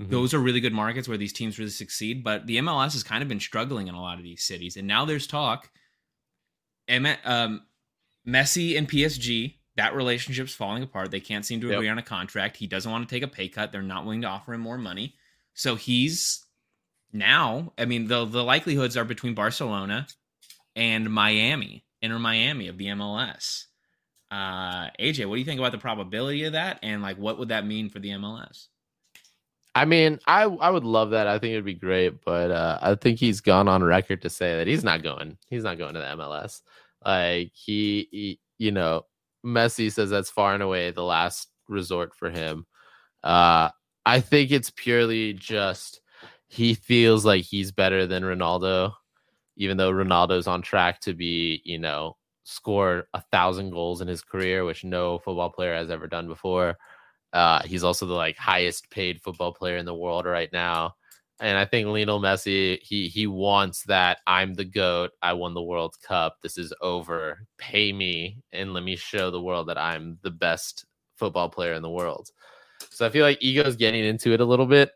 Mm-hmm. 0.00 0.10
Those 0.10 0.32
are 0.32 0.38
really 0.38 0.60
good 0.60 0.72
markets 0.72 1.08
where 1.08 1.18
these 1.18 1.32
teams 1.32 1.58
really 1.58 1.72
succeed. 1.72 2.22
But 2.22 2.46
the 2.46 2.58
MLS 2.58 2.92
has 2.92 3.02
kind 3.02 3.22
of 3.22 3.28
been 3.28 3.40
struggling 3.40 3.88
in 3.88 3.94
a 3.94 4.00
lot 4.00 4.18
of 4.18 4.24
these 4.24 4.44
cities, 4.44 4.76
and 4.76 4.86
now 4.86 5.04
there's 5.04 5.26
talk. 5.26 5.68
Um, 6.88 7.62
Messi 8.26 8.78
and 8.78 8.88
PSG 8.88 9.54
that 9.76 9.94
relationship's 9.96 10.54
falling 10.54 10.82
apart. 10.82 11.10
They 11.10 11.20
can't 11.20 11.46
seem 11.46 11.60
to 11.62 11.72
agree 11.72 11.86
yep. 11.86 11.92
on 11.92 11.98
a 11.98 12.02
contract. 12.02 12.58
He 12.58 12.66
doesn't 12.66 12.90
want 12.90 13.08
to 13.08 13.12
take 13.12 13.22
a 13.22 13.28
pay 13.28 13.48
cut. 13.48 13.72
They're 13.72 13.82
not 13.82 14.04
willing 14.04 14.22
to 14.22 14.28
offer 14.28 14.52
him 14.52 14.60
more 14.60 14.78
money. 14.78 15.14
So 15.54 15.74
he's 15.76 16.44
now, 17.12 17.72
I 17.78 17.86
mean, 17.86 18.06
the 18.06 18.24
the 18.26 18.44
likelihoods 18.44 18.96
are 18.96 19.04
between 19.04 19.34
Barcelona 19.34 20.06
and 20.76 21.10
Miami, 21.10 21.84
Inter 22.00 22.18
Miami 22.18 22.68
of 22.68 22.78
the 22.78 22.86
MLS. 22.86 23.64
Uh, 24.32 24.88
AJ, 24.98 25.28
what 25.28 25.34
do 25.34 25.40
you 25.40 25.44
think 25.44 25.60
about 25.60 25.72
the 25.72 25.78
probability 25.78 26.44
of 26.44 26.54
that, 26.54 26.78
and 26.82 27.02
like, 27.02 27.18
what 27.18 27.38
would 27.38 27.48
that 27.48 27.66
mean 27.66 27.90
for 27.90 27.98
the 27.98 28.08
MLS? 28.10 28.68
I 29.74 29.84
mean, 29.84 30.18
I 30.26 30.44
I 30.44 30.70
would 30.70 30.84
love 30.84 31.10
that. 31.10 31.26
I 31.26 31.38
think 31.38 31.52
it'd 31.52 31.66
be 31.66 31.74
great, 31.74 32.24
but 32.24 32.50
uh, 32.50 32.78
I 32.80 32.94
think 32.94 33.18
he's 33.18 33.42
gone 33.42 33.68
on 33.68 33.84
record 33.84 34.22
to 34.22 34.30
say 34.30 34.56
that 34.56 34.66
he's 34.66 34.84
not 34.84 35.02
going. 35.02 35.36
He's 35.50 35.64
not 35.64 35.76
going 35.76 35.92
to 35.92 36.00
the 36.00 36.06
MLS. 36.16 36.62
Like 37.04 37.52
he, 37.52 38.08
he 38.10 38.40
you 38.56 38.72
know, 38.72 39.04
Messi 39.44 39.92
says 39.92 40.08
that's 40.08 40.30
far 40.30 40.54
and 40.54 40.62
away 40.62 40.90
the 40.92 41.02
last 41.02 41.48
resort 41.68 42.14
for 42.14 42.30
him. 42.30 42.66
Uh, 43.22 43.68
I 44.06 44.20
think 44.20 44.50
it's 44.50 44.70
purely 44.70 45.34
just 45.34 46.00
he 46.48 46.72
feels 46.72 47.26
like 47.26 47.44
he's 47.44 47.70
better 47.70 48.06
than 48.06 48.22
Ronaldo, 48.22 48.94
even 49.56 49.76
though 49.76 49.92
Ronaldo's 49.92 50.46
on 50.46 50.62
track 50.62 51.00
to 51.00 51.12
be, 51.12 51.60
you 51.64 51.78
know, 51.78 52.16
score 52.52 53.08
a 53.14 53.22
thousand 53.32 53.70
goals 53.70 54.00
in 54.00 54.08
his 54.08 54.22
career, 54.22 54.64
which 54.64 54.84
no 54.84 55.18
football 55.18 55.50
player 55.50 55.74
has 55.74 55.90
ever 55.90 56.06
done 56.06 56.26
before. 56.26 56.76
Uh, 57.32 57.62
he's 57.62 57.84
also 57.84 58.06
the 58.06 58.14
like 58.14 58.36
highest 58.36 58.90
paid 58.90 59.20
football 59.20 59.52
player 59.52 59.76
in 59.76 59.86
the 59.86 59.94
world 59.94 60.26
right 60.26 60.52
now. 60.52 60.94
And 61.40 61.58
I 61.58 61.64
think 61.64 61.88
Lionel 61.88 62.20
Messi, 62.20 62.78
he 62.82 63.08
he 63.08 63.26
wants 63.26 63.82
that 63.84 64.18
I'm 64.26 64.54
the 64.54 64.64
GOAT. 64.64 65.10
I 65.22 65.32
won 65.32 65.54
the 65.54 65.62
World 65.62 65.96
Cup. 66.00 66.36
This 66.42 66.56
is 66.56 66.72
over. 66.80 67.46
Pay 67.58 67.92
me 67.92 68.38
and 68.52 68.72
let 68.72 68.84
me 68.84 68.94
show 68.96 69.30
the 69.30 69.42
world 69.42 69.68
that 69.68 69.78
I'm 69.78 70.18
the 70.22 70.30
best 70.30 70.84
football 71.16 71.48
player 71.48 71.72
in 71.72 71.82
the 71.82 71.90
world. 71.90 72.30
So 72.90 73.06
I 73.06 73.10
feel 73.10 73.24
like 73.24 73.42
Ego's 73.42 73.76
getting 73.76 74.04
into 74.04 74.32
it 74.32 74.40
a 74.40 74.44
little 74.44 74.66
bit. 74.66 74.92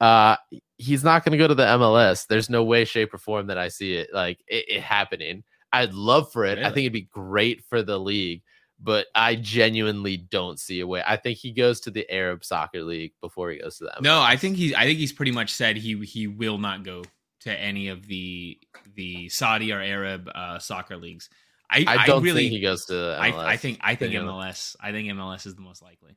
Uh, 0.00 0.36
he's 0.76 1.04
not 1.04 1.24
going 1.24 1.32
to 1.32 1.38
go 1.38 1.48
to 1.48 1.54
the 1.54 1.64
MLS. 1.64 2.26
There's 2.26 2.50
no 2.50 2.64
way, 2.64 2.84
shape, 2.84 3.14
or 3.14 3.18
form 3.18 3.46
that 3.46 3.58
I 3.58 3.68
see 3.68 3.94
it 3.94 4.10
like 4.12 4.38
it, 4.48 4.64
it 4.68 4.80
happening. 4.82 5.44
I'd 5.72 5.94
love 5.94 6.32
for 6.32 6.44
it. 6.44 6.56
Really? 6.56 6.64
I 6.64 6.68
think 6.68 6.78
it'd 6.84 6.92
be 6.92 7.08
great 7.12 7.64
for 7.64 7.82
the 7.82 7.98
league, 7.98 8.42
but 8.80 9.06
I 9.14 9.34
genuinely 9.34 10.16
don't 10.16 10.58
see 10.58 10.80
a 10.80 10.86
way. 10.86 11.02
I 11.06 11.16
think 11.16 11.38
he 11.38 11.52
goes 11.52 11.80
to 11.80 11.90
the 11.90 12.10
Arab 12.10 12.44
Soccer 12.44 12.82
League 12.82 13.12
before 13.20 13.50
he 13.50 13.58
goes 13.58 13.78
to 13.78 13.84
MLS. 13.84 14.02
No, 14.02 14.20
I 14.20 14.36
think 14.36 14.56
he's. 14.56 14.74
I 14.74 14.84
think 14.84 14.98
he's 14.98 15.12
pretty 15.12 15.32
much 15.32 15.52
said 15.52 15.76
he 15.76 15.96
he 16.04 16.26
will 16.26 16.58
not 16.58 16.84
go 16.84 17.02
to 17.40 17.52
any 17.52 17.88
of 17.88 18.06
the 18.06 18.58
the 18.94 19.28
Saudi 19.28 19.72
or 19.72 19.80
Arab 19.80 20.28
uh, 20.34 20.58
soccer 20.58 20.96
leagues. 20.96 21.28
I, 21.68 21.84
I 21.86 22.06
don't 22.06 22.22
really, 22.22 22.42
think 22.42 22.52
he 22.52 22.60
goes 22.60 22.84
to 22.86 22.92
MLS. 22.92 23.18
I, 23.18 23.52
I 23.52 23.56
think 23.56 23.78
I 23.80 23.94
think 23.96 24.12
Think 24.12 24.22
of 24.22 24.28
it. 24.28 24.30
MLS. 24.30 24.76
I 24.80 24.92
think 24.92 25.08
MLS 25.12 25.46
is 25.46 25.54
the 25.54 25.62
most 25.62 25.82
likely. 25.82 26.16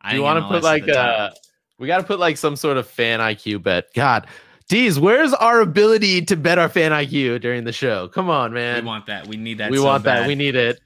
I 0.00 0.10
Do 0.10 0.16
you 0.16 0.22
want 0.22 0.42
to 0.42 0.48
put 0.48 0.62
like 0.62 0.86
top. 0.86 0.96
uh 0.96 1.30
we 1.78 1.86
got 1.86 1.98
to 1.98 2.04
put 2.04 2.18
like 2.18 2.36
some 2.36 2.56
sort 2.56 2.76
of 2.76 2.86
fan 2.86 3.20
IQ 3.20 3.62
bet. 3.62 3.86
God, 3.94 4.26
Deez, 4.70 4.98
where's 4.98 5.34
our 5.34 5.60
ability 5.60 6.24
to 6.26 6.36
bet 6.36 6.56
our 6.56 6.68
fan 6.68 6.92
IQ 6.92 7.40
during 7.40 7.64
the 7.64 7.72
show? 7.72 8.06
Come 8.06 8.30
on, 8.30 8.52
man. 8.52 8.84
we 8.84 8.86
want 8.86 9.06
that. 9.06 9.26
We 9.26 9.36
need 9.36 9.58
that. 9.58 9.68
we 9.68 9.78
so 9.78 9.84
want 9.84 10.04
that. 10.04 10.28
We 10.28 10.36
need 10.36 10.54
it. 10.54 10.80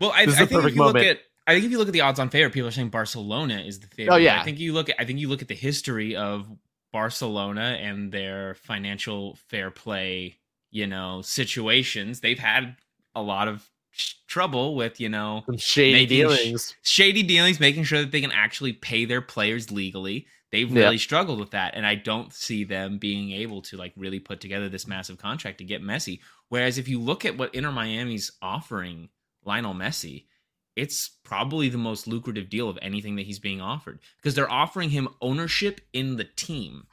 Well, 0.00 0.10
I, 0.10 0.22
I 0.22 0.26
think 0.26 0.50
if 0.52 0.74
you 0.74 0.82
look 0.82 0.96
at, 0.96 1.20
I 1.46 1.52
think 1.52 1.66
if 1.66 1.70
you 1.70 1.76
look 1.76 1.88
at 1.88 1.92
the 1.92 2.00
odds 2.00 2.18
on 2.18 2.30
favorite, 2.30 2.54
people 2.54 2.68
are 2.68 2.72
saying 2.72 2.88
Barcelona 2.88 3.58
is 3.58 3.80
the 3.80 3.88
favorite. 3.88 4.14
Oh, 4.14 4.16
yeah. 4.16 4.40
I 4.40 4.44
think 4.44 4.58
you 4.58 4.72
look 4.72 4.88
at, 4.88 4.96
I 4.98 5.04
think 5.04 5.18
you 5.18 5.28
look 5.28 5.42
at 5.42 5.48
the 5.48 5.54
history 5.54 6.16
of 6.16 6.48
Barcelona 6.94 7.78
and 7.78 8.10
their 8.10 8.54
financial 8.54 9.36
fair 9.48 9.70
play, 9.70 10.38
you 10.70 10.86
know, 10.86 11.20
situations. 11.20 12.20
They've 12.20 12.38
had 12.38 12.76
a 13.14 13.20
lot 13.20 13.48
of 13.48 13.68
sh- 13.90 14.14
trouble 14.26 14.76
with, 14.76 14.98
you 14.98 15.10
know, 15.10 15.42
Some 15.44 15.58
shady 15.58 15.92
Making 15.92 16.06
sh- 16.06 16.38
dealings. 16.38 16.74
shady 16.82 17.22
dealings, 17.22 17.60
making 17.60 17.84
sure 17.84 18.00
that 18.00 18.12
they 18.12 18.22
can 18.22 18.32
actually 18.32 18.72
pay 18.72 19.04
their 19.04 19.20
players 19.20 19.70
legally. 19.70 20.26
They've 20.52 20.70
Yeah. 20.70 20.84
really 20.84 20.98
struggled 20.98 21.40
with 21.40 21.50
that, 21.50 21.74
and 21.74 21.84
I 21.86 21.96
don't 21.96 22.32
see 22.32 22.64
them 22.64 22.98
being 22.98 23.32
able 23.32 23.62
to 23.62 23.76
like 23.76 23.92
really 23.96 24.20
put 24.20 24.40
together 24.40 24.68
this 24.68 24.86
massive 24.86 25.18
contract 25.18 25.58
to 25.58 25.64
get 25.64 25.82
Messi. 25.82 26.20
Whereas 26.48 26.78
if 26.78 26.88
you 26.88 27.00
look 27.00 27.24
at 27.24 27.36
what 27.36 27.54
Inter 27.54 27.72
Miami's 27.72 28.30
offering 28.40 29.08
Lionel 29.44 29.74
Messi, 29.74 30.26
it's 30.76 31.08
probably 31.24 31.68
the 31.68 31.78
most 31.78 32.06
lucrative 32.06 32.48
deal 32.48 32.68
of 32.68 32.78
anything 32.82 33.16
that 33.16 33.26
he's 33.26 33.38
being 33.38 33.60
offered 33.60 33.98
because 34.18 34.34
they're 34.34 34.50
offering 34.50 34.90
him 34.90 35.08
ownership 35.20 35.80
in 35.92 36.16
the 36.16 36.24
team. 36.24 36.86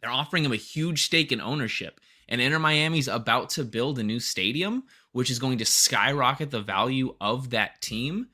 They're 0.00 0.10
offering 0.10 0.44
him 0.44 0.52
a 0.52 0.56
huge 0.56 1.02
stake 1.02 1.32
in 1.32 1.40
ownership. 1.40 2.00
And 2.28 2.40
Inter 2.40 2.58
Miami's 2.58 3.08
about 3.08 3.50
to 3.50 3.64
build 3.64 3.98
a 3.98 4.02
new 4.02 4.18
stadium, 4.20 4.84
which 5.12 5.30
is 5.30 5.38
going 5.38 5.58
to 5.58 5.64
skyrocket 5.64 6.50
the 6.50 6.60
value 6.60 7.14
of 7.20 7.50
that 7.50 7.80
team. 7.80 8.28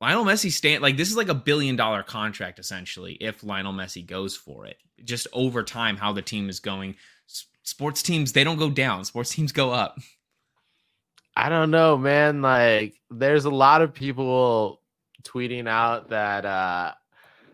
Lionel 0.00 0.24
Messi 0.24 0.50
stand 0.52 0.82
like 0.82 0.96
this 0.96 1.10
is 1.10 1.16
like 1.16 1.28
a 1.28 1.34
billion 1.34 1.74
dollar 1.74 2.02
contract 2.02 2.58
essentially 2.58 3.14
if 3.14 3.42
Lionel 3.42 3.72
Messi 3.72 4.06
goes 4.06 4.36
for 4.36 4.66
it. 4.66 4.78
Just 5.04 5.26
over 5.32 5.62
time, 5.62 5.96
how 5.96 6.12
the 6.12 6.22
team 6.22 6.48
is 6.48 6.60
going. 6.60 6.94
Sports 7.62 8.02
teams 8.02 8.32
they 8.32 8.44
don't 8.44 8.58
go 8.58 8.70
down. 8.70 9.04
Sports 9.04 9.30
teams 9.30 9.52
go 9.52 9.70
up. 9.72 9.98
I 11.36 11.48
don't 11.48 11.70
know, 11.70 11.96
man. 11.96 12.42
Like, 12.42 12.94
there's 13.10 13.44
a 13.44 13.50
lot 13.50 13.80
of 13.80 13.94
people 13.94 14.80
tweeting 15.22 15.68
out 15.68 16.08
that, 16.10 16.44
uh, 16.44 16.94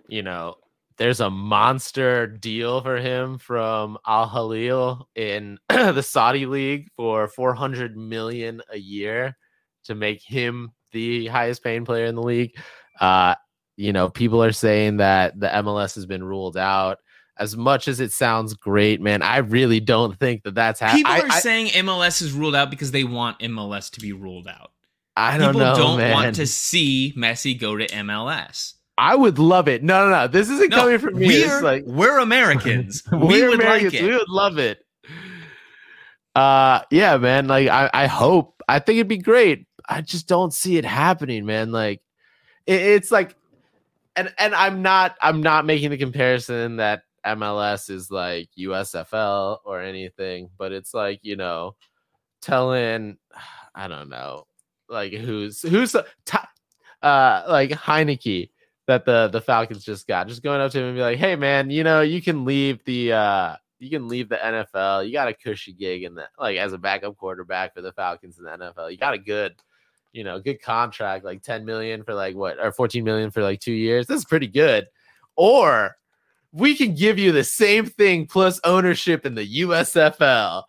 you 0.08 0.22
know, 0.22 0.54
there's 0.96 1.20
a 1.20 1.28
monster 1.28 2.26
deal 2.26 2.80
for 2.80 2.96
him 2.96 3.36
from 3.36 3.98
Al 4.06 4.28
Hilal 4.28 5.08
in 5.14 5.58
the 5.68 6.00
Saudi 6.02 6.46
league 6.46 6.88
for 6.96 7.28
400 7.28 7.96
million 7.96 8.62
a 8.70 8.78
year 8.78 9.36
to 9.84 9.94
make 9.94 10.22
him 10.22 10.72
the 10.94 11.26
highest 11.26 11.62
paying 11.62 11.84
player 11.84 12.06
in 12.06 12.14
the 12.14 12.22
league. 12.22 12.56
Uh, 12.98 13.34
you 13.76 13.92
know, 13.92 14.08
people 14.08 14.42
are 14.42 14.52
saying 14.52 14.96
that 14.98 15.38
the 15.38 15.48
MLS 15.48 15.94
has 15.96 16.06
been 16.06 16.24
ruled 16.24 16.56
out. 16.56 16.98
As 17.36 17.56
much 17.56 17.88
as 17.88 17.98
it 18.00 18.12
sounds 18.12 18.54
great, 18.54 19.00
man, 19.02 19.20
I 19.20 19.38
really 19.38 19.80
don't 19.80 20.16
think 20.20 20.44
that 20.44 20.54
that's 20.54 20.78
happening. 20.80 21.02
People 21.04 21.12
I, 21.14 21.18
are 21.26 21.32
I, 21.32 21.40
saying 21.40 21.66
MLS 21.84 22.22
is 22.22 22.32
ruled 22.32 22.54
out 22.54 22.70
because 22.70 22.92
they 22.92 23.02
want 23.04 23.40
MLS 23.40 23.90
to 23.90 24.00
be 24.00 24.12
ruled 24.12 24.46
out. 24.46 24.70
I 25.16 25.36
don't 25.36 25.48
People 25.48 25.60
know, 25.60 25.72
People 25.74 25.88
don't 25.88 25.98
man. 25.98 26.12
want 26.12 26.36
to 26.36 26.46
see 26.46 27.12
Messi 27.16 27.58
go 27.58 27.76
to 27.76 27.86
MLS. 27.88 28.74
I 28.96 29.16
would 29.16 29.40
love 29.40 29.66
it. 29.66 29.82
No, 29.82 30.04
no, 30.04 30.10
no. 30.10 30.28
This 30.28 30.48
isn't 30.48 30.70
No, 30.70 30.76
coming 30.76 30.98
from 31.00 31.18
me. 31.18 31.42
We're, 31.44 31.60
like 31.62 31.82
we're 31.86 32.18
Americans. 32.20 33.02
we 33.10 33.18
we're 33.18 33.48
would 33.50 33.60
Americans. 33.60 33.94
like 33.94 34.02
We 34.02 34.12
would 34.16 34.28
love 34.28 34.58
it. 34.58 34.78
Uh, 36.36 36.80
yeah, 36.90 37.16
man. 37.16 37.46
Like, 37.46 37.68
I, 37.68 37.90
I 37.92 38.06
hope. 38.06 38.62
I 38.68 38.78
think 38.78 38.96
it'd 38.96 39.08
be 39.08 39.18
great. 39.18 39.66
I 39.88 40.00
just 40.00 40.26
don't 40.26 40.52
see 40.52 40.76
it 40.76 40.84
happening, 40.84 41.44
man. 41.46 41.72
Like, 41.72 42.00
it, 42.66 42.80
it's 42.80 43.10
like, 43.10 43.36
and 44.16 44.32
and 44.38 44.54
I'm 44.54 44.82
not. 44.82 45.16
I'm 45.20 45.42
not 45.42 45.66
making 45.66 45.90
the 45.90 45.98
comparison 45.98 46.76
that 46.76 47.02
MLS 47.26 47.90
is 47.90 48.10
like 48.10 48.48
USFL 48.58 49.58
or 49.64 49.80
anything, 49.80 50.50
but 50.56 50.72
it's 50.72 50.94
like 50.94 51.20
you 51.22 51.36
know, 51.36 51.76
telling. 52.40 53.18
I 53.76 53.88
don't 53.88 54.08
know, 54.08 54.46
like 54.88 55.12
who's 55.12 55.60
who's 55.60 55.96
uh 55.96 56.02
like 57.02 57.70
Heinicke 57.70 58.50
that 58.86 59.04
the 59.04 59.28
the 59.28 59.40
Falcons 59.40 59.84
just 59.84 60.06
got. 60.06 60.28
Just 60.28 60.42
going 60.42 60.60
up 60.60 60.72
to 60.72 60.78
him 60.78 60.86
and 60.86 60.96
be 60.96 61.02
like, 61.02 61.18
"Hey, 61.18 61.36
man, 61.36 61.70
you 61.70 61.84
know 61.84 62.00
you 62.00 62.22
can 62.22 62.44
leave 62.44 62.84
the 62.84 63.12
uh 63.12 63.56
you 63.78 63.90
can 63.90 64.08
leave 64.08 64.28
the 64.28 64.36
NFL. 64.36 65.06
You 65.06 65.12
got 65.12 65.28
a 65.28 65.34
cushy 65.34 65.72
gig 65.72 66.04
in 66.04 66.14
the 66.14 66.28
like 66.38 66.56
as 66.56 66.72
a 66.72 66.78
backup 66.78 67.16
quarterback 67.16 67.74
for 67.74 67.82
the 67.82 67.92
Falcons 67.92 68.38
in 68.38 68.44
the 68.44 68.50
NFL. 68.50 68.90
You 68.90 68.96
got 68.96 69.14
a 69.14 69.18
good." 69.18 69.54
You 70.14 70.24
know, 70.24 70.40
good 70.40 70.62
contract, 70.62 71.24
like 71.24 71.42
10 71.42 71.66
million 71.66 72.04
for 72.04 72.14
like 72.14 72.36
what, 72.36 72.58
or 72.58 72.72
14 72.72 73.04
million 73.04 73.30
for 73.30 73.42
like 73.42 73.60
two 73.60 73.72
years. 73.72 74.06
This 74.06 74.20
is 74.20 74.24
pretty 74.24 74.46
good. 74.46 74.86
Or 75.36 75.96
we 76.52 76.76
can 76.76 76.94
give 76.94 77.18
you 77.18 77.32
the 77.32 77.42
same 77.42 77.84
thing 77.84 78.26
plus 78.26 78.60
ownership 78.62 79.26
in 79.26 79.34
the 79.34 79.62
USFL. 79.62 80.62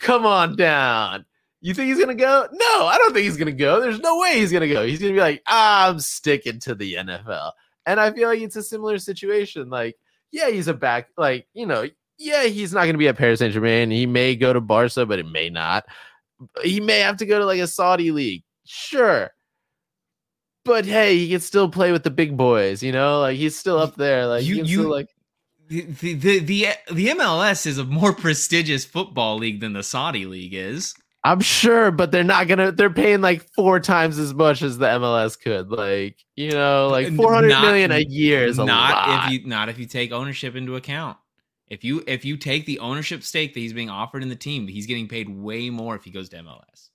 Come 0.00 0.24
on 0.24 0.56
down. 0.56 1.26
You 1.60 1.74
think 1.74 1.88
he's 1.88 2.00
gonna 2.00 2.14
go? 2.14 2.48
No, 2.50 2.86
I 2.86 2.96
don't 2.96 3.12
think 3.12 3.24
he's 3.24 3.36
gonna 3.36 3.52
go. 3.52 3.80
There's 3.80 4.00
no 4.00 4.18
way 4.18 4.38
he's 4.38 4.50
gonna 4.50 4.68
go. 4.68 4.86
He's 4.86 4.98
gonna 4.98 5.12
be 5.12 5.20
like, 5.20 5.42
I'm 5.46 6.00
sticking 6.00 6.58
to 6.60 6.74
the 6.74 6.94
NFL. 6.94 7.52
And 7.84 8.00
I 8.00 8.12
feel 8.12 8.28
like 8.28 8.40
it's 8.40 8.56
a 8.56 8.62
similar 8.62 8.98
situation. 8.98 9.68
Like, 9.68 9.96
yeah, 10.32 10.48
he's 10.48 10.68
a 10.68 10.74
back, 10.74 11.08
like, 11.18 11.46
you 11.52 11.66
know, 11.66 11.86
yeah, 12.18 12.44
he's 12.44 12.72
not 12.72 12.86
gonna 12.86 12.96
be 12.96 13.08
at 13.08 13.18
Paris 13.18 13.40
Saint 13.40 13.52
Germain. 13.52 13.90
He 13.90 14.06
may 14.06 14.36
go 14.36 14.54
to 14.54 14.60
Barca, 14.60 15.04
but 15.04 15.18
it 15.18 15.26
may 15.26 15.50
not. 15.50 15.84
He 16.62 16.80
may 16.80 17.00
have 17.00 17.18
to 17.18 17.26
go 17.26 17.38
to 17.38 17.44
like 17.44 17.60
a 17.60 17.66
Saudi 17.66 18.10
league. 18.10 18.42
Sure. 18.66 19.30
But 20.64 20.84
hey, 20.84 21.16
he 21.16 21.28
can 21.30 21.40
still 21.40 21.68
play 21.68 21.92
with 21.92 22.02
the 22.02 22.10
big 22.10 22.36
boys, 22.36 22.82
you 22.82 22.90
know, 22.92 23.20
like 23.20 23.36
he's 23.36 23.56
still 23.56 23.78
up 23.78 23.94
there. 23.96 24.26
Like 24.26 24.44
You- 24.44 24.56
you, 24.64 24.80
still 24.80 24.90
like 24.90 25.08
The, 25.68 25.82
the 25.82 26.14
the 26.14 26.38
the 26.40 26.66
the 26.92 27.06
MLS 27.08 27.66
is 27.66 27.78
a 27.78 27.84
more 27.84 28.12
prestigious 28.12 28.84
football 28.84 29.36
league 29.36 29.60
than 29.60 29.72
the 29.72 29.82
Saudi 29.82 30.26
league 30.26 30.54
is. 30.54 30.94
I'm 31.24 31.40
sure, 31.40 31.90
but 31.90 32.12
they're 32.12 32.22
not 32.22 32.46
gonna. 32.46 32.70
They're 32.70 32.88
paying 32.88 33.20
like 33.20 33.52
four 33.52 33.80
times 33.80 34.16
as 34.16 34.32
much 34.32 34.62
as 34.62 34.78
the 34.78 34.86
MLS 34.86 35.36
could. 35.40 35.70
Like 35.70 36.18
you 36.36 36.52
know, 36.52 36.86
like 36.88 37.12
four 37.16 37.34
hundred 37.34 37.48
million 37.60 37.90
a 37.90 37.98
year 37.98 38.44
is 38.44 38.58
a 38.60 38.64
not 38.64 38.92
lot. 39.08 39.24
if 39.26 39.32
you 39.32 39.46
not 39.48 39.68
if 39.68 39.76
you 39.78 39.86
take 39.86 40.12
ownership 40.12 40.54
into 40.54 40.76
account. 40.76 41.16
If 41.68 41.82
you 41.82 42.04
if 42.06 42.24
you 42.24 42.36
take 42.36 42.64
the 42.64 42.78
ownership 42.78 43.24
stake 43.24 43.54
that 43.54 43.60
he's 43.60 43.72
being 43.72 43.90
offered 43.90 44.22
in 44.22 44.28
the 44.28 44.36
team, 44.36 44.68
he's 44.68 44.86
getting 44.86 45.08
paid 45.08 45.28
way 45.28 45.68
more 45.68 45.96
if 45.96 46.04
he 46.04 46.12
goes 46.12 46.28
to 46.28 46.36
MLS. 46.36 46.90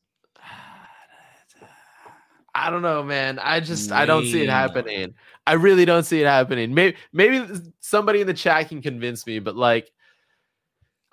I 2.54 2.70
don't 2.70 2.82
know, 2.82 3.02
man. 3.04 3.40
I 3.40 3.60
just 3.62 3.92
I 3.92 4.06
don't 4.06 4.26
see 4.26 4.44
it 4.44 4.50
happening. 4.50 5.14
I 5.48 5.54
really 5.54 5.86
don't 5.86 6.04
see 6.04 6.22
it 6.22 6.26
happening. 6.26 6.74
Maybe 6.74 6.98
maybe 7.14 7.48
somebody 7.80 8.22
in 8.22 8.28
the 8.28 8.34
chat 8.34 8.70
can 8.70 8.82
convince 8.82 9.26
me, 9.26 9.40
but 9.40 9.56
like 9.56 9.92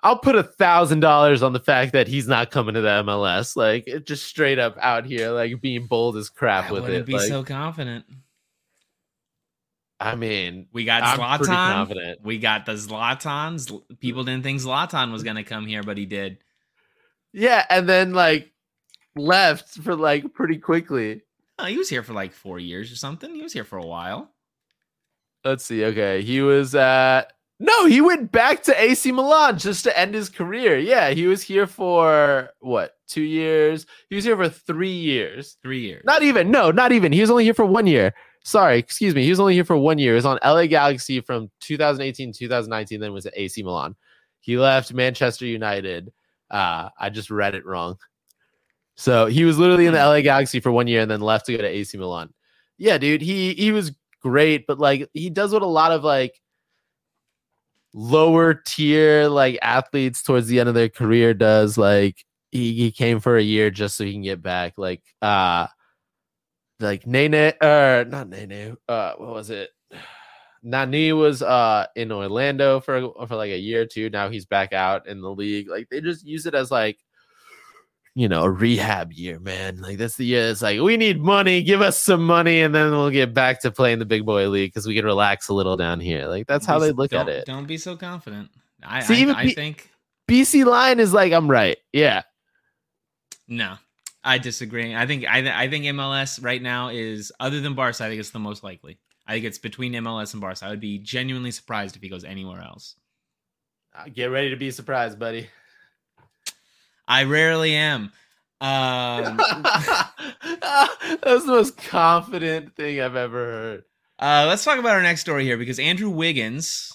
I'll 0.01 0.19
put 0.19 0.35
a 0.35 0.43
thousand 0.43 0.99
dollars 1.01 1.41
on 1.43 1.53
the 1.53 1.59
fact 1.59 1.93
that 1.93 2.07
he's 2.07 2.27
not 2.27 2.51
coming 2.51 2.75
to 2.75 2.81
the 2.81 3.03
MLS. 3.03 3.55
Like 3.55 3.87
it 3.87 4.05
just 4.05 4.25
straight 4.25 4.59
up 4.59 4.77
out 4.81 5.05
here, 5.05 5.29
like 5.31 5.59
being 5.61 5.87
bold 5.87 6.17
as 6.17 6.29
crap 6.29 6.69
I 6.69 6.73
with 6.73 6.83
wouldn't 6.83 6.99
it. 7.01 7.05
be 7.05 7.13
Like, 7.13 7.27
so 7.27 7.43
confident. 7.43 8.05
I 10.01 10.15
mean, 10.15 10.67
We 10.71 10.85
got 10.85 11.03
I'm 11.03 11.19
Zlatan. 11.39 12.15
We 12.23 12.37
got 12.37 12.65
the 12.65 12.73
Zlatans. 12.73 13.81
People 13.99 14.23
didn't 14.23 14.43
think 14.43 14.61
Zlatan 14.61 15.11
was 15.11 15.23
gonna 15.23 15.43
come 15.43 15.65
here, 15.65 15.83
but 15.83 15.97
he 15.97 16.05
did. 16.05 16.37
yeah, 17.33 17.65
and 17.69 17.87
then 17.87 18.13
like 18.13 18.51
left 19.15 19.69
for 19.81 19.95
like 19.95 20.33
pretty 20.33 20.57
quickly. 20.57 21.21
Oh, 21.59 21.65
he 21.65 21.77
was 21.77 21.89
here 21.89 22.03
for 22.03 22.13
like 22.13 22.31
four 22.31 22.57
years 22.57 22.91
or 22.91 22.95
something. 22.95 23.35
He 23.35 23.41
was 23.41 23.51
here 23.51 23.65
for 23.65 23.77
a 23.77 23.85
while. 23.85 24.31
Let's 25.43 25.65
see. 25.65 25.83
Okay, 25.85 26.21
he 26.21 26.41
was 26.41 26.73
at 26.73 27.33
no, 27.59 27.85
he 27.85 27.99
went 27.99 28.31
back 28.31 28.63
to 28.63 28.81
AC 28.81 29.11
Milan 29.11 29.59
just 29.59 29.83
to 29.83 29.99
end 29.99 30.13
his 30.13 30.29
career. 30.29 30.77
Yeah, 30.77 31.09
he 31.09 31.27
was 31.27 31.43
here 31.43 31.67
for 31.67 32.49
what 32.59 32.95
two 33.07 33.21
years? 33.21 33.85
He 34.09 34.15
was 34.15 34.23
here 34.23 34.37
for 34.37 34.47
three 34.47 34.93
years. 34.93 35.57
Three 35.61 35.81
years. 35.81 36.03
Not 36.05 36.23
even. 36.23 36.51
No, 36.51 36.71
not 36.71 36.93
even. 36.93 37.11
He 37.11 37.19
was 37.19 37.29
only 37.29 37.43
here 37.43 37.53
for 37.53 37.65
one 37.65 37.85
year. 37.85 38.13
Sorry, 38.45 38.79
excuse 38.79 39.13
me. 39.13 39.23
He 39.23 39.29
was 39.29 39.41
only 39.41 39.55
here 39.55 39.65
for 39.65 39.77
one 39.77 39.97
year. 39.97 40.13
He 40.13 40.15
was 40.15 40.25
on 40.25 40.39
LA 40.43 40.67
Galaxy 40.67 41.19
from 41.19 41.51
2018 41.59 42.31
2019. 42.31 43.01
Then 43.01 43.11
was 43.11 43.25
at 43.25 43.33
AC 43.35 43.61
Milan. 43.61 43.95
He 44.39 44.57
left 44.57 44.93
Manchester 44.93 45.45
United. 45.45 46.13
Uh, 46.49 46.89
I 46.97 47.09
just 47.09 47.29
read 47.29 47.55
it 47.55 47.65
wrong. 47.65 47.97
So 48.99 49.27
he 49.27 49.45
was 49.45 49.57
literally 49.57 49.85
in 49.85 49.93
the 49.93 50.05
LA 50.05 50.19
Galaxy 50.19 50.59
for 50.59 50.73
one 50.73 50.85
year 50.85 50.99
and 50.99 51.09
then 51.09 51.21
left 51.21 51.45
to 51.45 51.53
go 51.53 51.59
to 51.59 51.67
AC 51.67 51.97
Milan. 51.97 52.33
Yeah, 52.77 52.97
dude. 52.97 53.21
He 53.21 53.53
he 53.53 53.71
was 53.71 53.93
great, 54.21 54.67
but 54.67 54.77
like 54.77 55.09
he 55.13 55.29
does 55.29 55.53
what 55.53 55.61
a 55.61 55.67
lot 55.67 55.93
of 55.93 56.03
like 56.03 56.41
lower 57.93 58.53
tier 58.53 59.29
like 59.29 59.57
athletes 59.61 60.21
towards 60.21 60.47
the 60.47 60.59
end 60.59 60.67
of 60.67 60.75
their 60.75 60.89
career 60.89 61.33
does. 61.33 61.77
Like 61.77 62.25
he, 62.51 62.73
he 62.73 62.91
came 62.91 63.21
for 63.21 63.37
a 63.37 63.41
year 63.41 63.71
just 63.71 63.95
so 63.95 64.03
he 64.03 64.11
can 64.11 64.21
get 64.21 64.41
back. 64.41 64.73
Like 64.77 65.01
uh 65.21 65.67
like 66.81 67.07
Nene 67.07 67.53
or 67.61 68.03
not 68.03 68.27
Nene, 68.27 68.75
uh 68.89 69.13
what 69.13 69.29
was 69.29 69.49
it? 69.49 69.69
Nani 70.61 71.13
was 71.13 71.41
uh 71.41 71.85
in 71.95 72.11
Orlando 72.11 72.81
for 72.81 73.13
for 73.27 73.35
like 73.37 73.51
a 73.51 73.57
year 73.57 73.83
or 73.83 73.85
two. 73.85 74.09
Now 74.09 74.29
he's 74.29 74.45
back 74.45 74.73
out 74.73 75.07
in 75.07 75.21
the 75.21 75.31
league. 75.31 75.69
Like 75.69 75.87
they 75.89 76.01
just 76.01 76.27
use 76.27 76.45
it 76.45 76.53
as 76.53 76.69
like 76.69 76.99
you 78.15 78.27
know, 78.27 78.43
a 78.43 78.49
rehab 78.49 79.13
year, 79.13 79.39
man. 79.39 79.81
Like 79.81 79.97
that's 79.97 80.17
the 80.17 80.25
year 80.25 80.49
it's 80.49 80.61
like 80.61 80.79
we 80.81 80.97
need 80.97 81.21
money, 81.21 81.61
give 81.63 81.81
us 81.81 81.97
some 81.99 82.25
money, 82.25 82.61
and 82.61 82.73
then 82.73 82.91
we'll 82.91 83.09
get 83.09 83.33
back 83.33 83.61
to 83.61 83.71
playing 83.71 83.99
the 83.99 84.05
big 84.05 84.25
boy 84.25 84.47
league 84.49 84.73
because 84.73 84.87
we 84.87 84.95
can 84.95 85.05
relax 85.05 85.47
a 85.49 85.53
little 85.53 85.77
down 85.77 85.99
here. 85.99 86.27
Like 86.27 86.47
that's 86.47 86.65
how 86.65 86.79
they 86.79 86.91
look 86.91 87.13
at 87.13 87.29
it. 87.29 87.45
Don't 87.45 87.67
be 87.67 87.77
so 87.77 87.95
confident. 87.95 88.49
I 88.83 89.01
See, 89.01 89.15
I, 89.15 89.17
even 89.19 89.35
I 89.35 89.43
P- 89.45 89.53
think 89.53 89.89
BC 90.27 90.65
line 90.65 90.99
is 90.99 91.13
like, 91.13 91.31
I'm 91.33 91.49
right. 91.49 91.77
Yeah. 91.93 92.23
no. 93.47 93.75
I 94.21 94.37
disagree. 94.37 94.93
I 94.93 95.07
think 95.07 95.25
I 95.25 95.63
I 95.63 95.69
think 95.69 95.85
MLS 95.85 96.43
right 96.43 96.61
now 96.61 96.89
is 96.89 97.31
other 97.39 97.61
than 97.61 97.73
Barca. 97.73 98.03
I 98.03 98.09
think 98.09 98.19
it's 98.19 98.31
the 98.31 98.39
most 98.39 98.63
likely. 98.65 98.99
I 99.25 99.33
think 99.33 99.45
it's 99.45 99.57
between 99.57 99.93
MLS 99.93 100.33
and 100.33 100.41
Barca. 100.41 100.65
I 100.65 100.69
would 100.71 100.81
be 100.81 100.97
genuinely 100.97 101.51
surprised 101.51 101.95
if 101.95 102.01
he 102.01 102.09
goes 102.09 102.25
anywhere 102.25 102.61
else. 102.61 102.95
Uh, 103.95 104.09
Get 104.13 104.25
ready 104.25 104.49
to 104.49 104.57
be 104.57 104.71
surprised, 104.71 105.17
buddy. 105.19 105.47
I 107.09 107.23
rarely 107.23 107.75
am. 107.75 108.11
Um, 108.61 109.37
That's 109.37 111.23
the 111.23 111.43
most 111.45 111.77
confident 111.77 112.75
thing 112.75 112.99
I've 112.99 113.15
ever 113.15 113.45
heard. 113.45 113.83
uh, 114.19 114.47
let's 114.49 114.65
talk 114.65 114.79
about 114.79 114.95
our 114.95 115.01
next 115.01 115.21
story 115.21 115.45
here 115.45 115.55
because 115.55 115.79
Andrew 115.79 116.09
Wiggins 116.09 116.91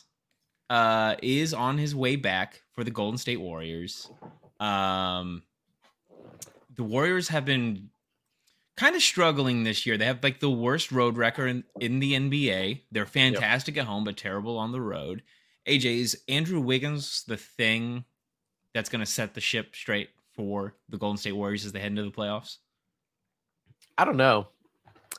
uh, 0.69 1.15
is 1.23 1.55
on 1.55 1.79
his 1.79 1.95
way 1.95 2.17
back 2.17 2.61
for 2.75 2.85
the 2.85 2.91
Golden 2.91 3.17
State 3.17 3.41
Warriors. 3.41 4.11
Um, 4.61 5.43
the 6.77 6.85
Warriors 6.85 7.29
have 7.29 7.47
been 7.47 7.89
kind 8.77 8.95
of 8.95 9.01
struggling 9.01 9.65
this 9.65 9.87
year. 9.87 9.97
They 9.97 10.05
have 10.05 10.23
like 10.23 10.41
the 10.41 10.51
worst 10.51 10.93
road 10.93 11.17
record 11.17 11.47
in, 11.49 11.65
in 11.81 11.99
the 12.01 12.13
NBA. 12.13 12.81
They're 12.93 13.07
fantastic 13.07 13.79
at 13.79 13.87
home, 13.87 14.05
but 14.05 14.19
terrible 14.19 14.59
on 14.59 14.73
the 14.73 14.83
road. 14.83 15.23
AJ, 15.67 16.01
is 16.01 16.21
Andrew 16.29 16.61
Wiggins 16.61 17.25
the 17.27 17.39
thing 17.39 18.05
that's 18.75 18.89
going 18.91 19.01
to 19.05 19.11
set 19.11 19.35
the 19.35 19.41
ship 19.41 19.75
straight 19.75 20.11
for 20.35 20.75
the 20.89 20.99
Golden 20.99 21.17
State 21.17 21.33
Warriors 21.33 21.65
as 21.65 21.73
they 21.73 21.79
head 21.81 21.93
into 21.93 22.03
the 22.03 22.11
playoffs? 22.11 22.59
I 23.97 24.05
don't 24.05 24.17
know. 24.17 24.49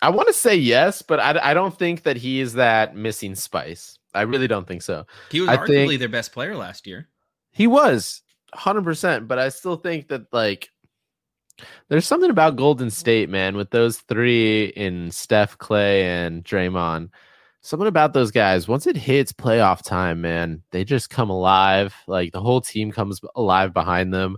I 0.02 0.10
want 0.10 0.28
to 0.28 0.34
say 0.34 0.56
yes, 0.56 1.02
but 1.02 1.20
I, 1.20 1.52
I 1.52 1.54
don't 1.54 1.78
think 1.78 2.04
that 2.04 2.18
he 2.18 2.42
is 2.42 2.54
that 2.54 2.96
missing 2.96 3.34
spice. 3.34 3.98
I 4.14 4.24
really 4.24 4.48
don't 4.48 4.68
think 4.68 4.82
so. 4.82 5.08
He 5.32 5.40
was 5.42 5.50
I 5.50 5.58
arguably 5.58 5.88
think- 5.88 6.00
their 6.00 6.10
best 6.10 6.32
player 6.34 6.56
last 6.56 6.86
year. 6.86 7.08
He 7.52 7.68
was 7.68 8.22
100%, 8.54 9.28
but 9.28 9.40
I 9.40 9.48
still 9.50 9.78
think 9.78 10.10
that 10.10 10.32
like 10.34 10.70
there's 11.88 12.06
something 12.06 12.30
about 12.30 12.58
Golden 12.58 12.90
State, 12.90 13.30
man, 13.30 13.56
with 13.56 13.70
those 13.70 14.00
three 14.00 14.66
in 14.66 15.10
Steph, 15.12 15.58
Clay, 15.58 16.04
and 16.04 16.44
Draymond. 16.44 17.10
Something 17.66 17.88
about 17.88 18.14
those 18.14 18.32
guys, 18.32 18.68
once 18.68 18.86
it 18.86 18.96
hits 18.96 19.34
playoff 19.34 19.84
time, 19.84 20.22
man, 20.22 20.62
they 20.72 20.84
just 20.84 21.10
come 21.10 21.30
alive. 21.30 21.96
Like 22.08 22.32
the 22.32 22.42
whole 22.42 22.62
team 22.62 22.92
comes 22.92 23.20
alive 23.36 23.74
behind 23.74 24.14
them. 24.14 24.38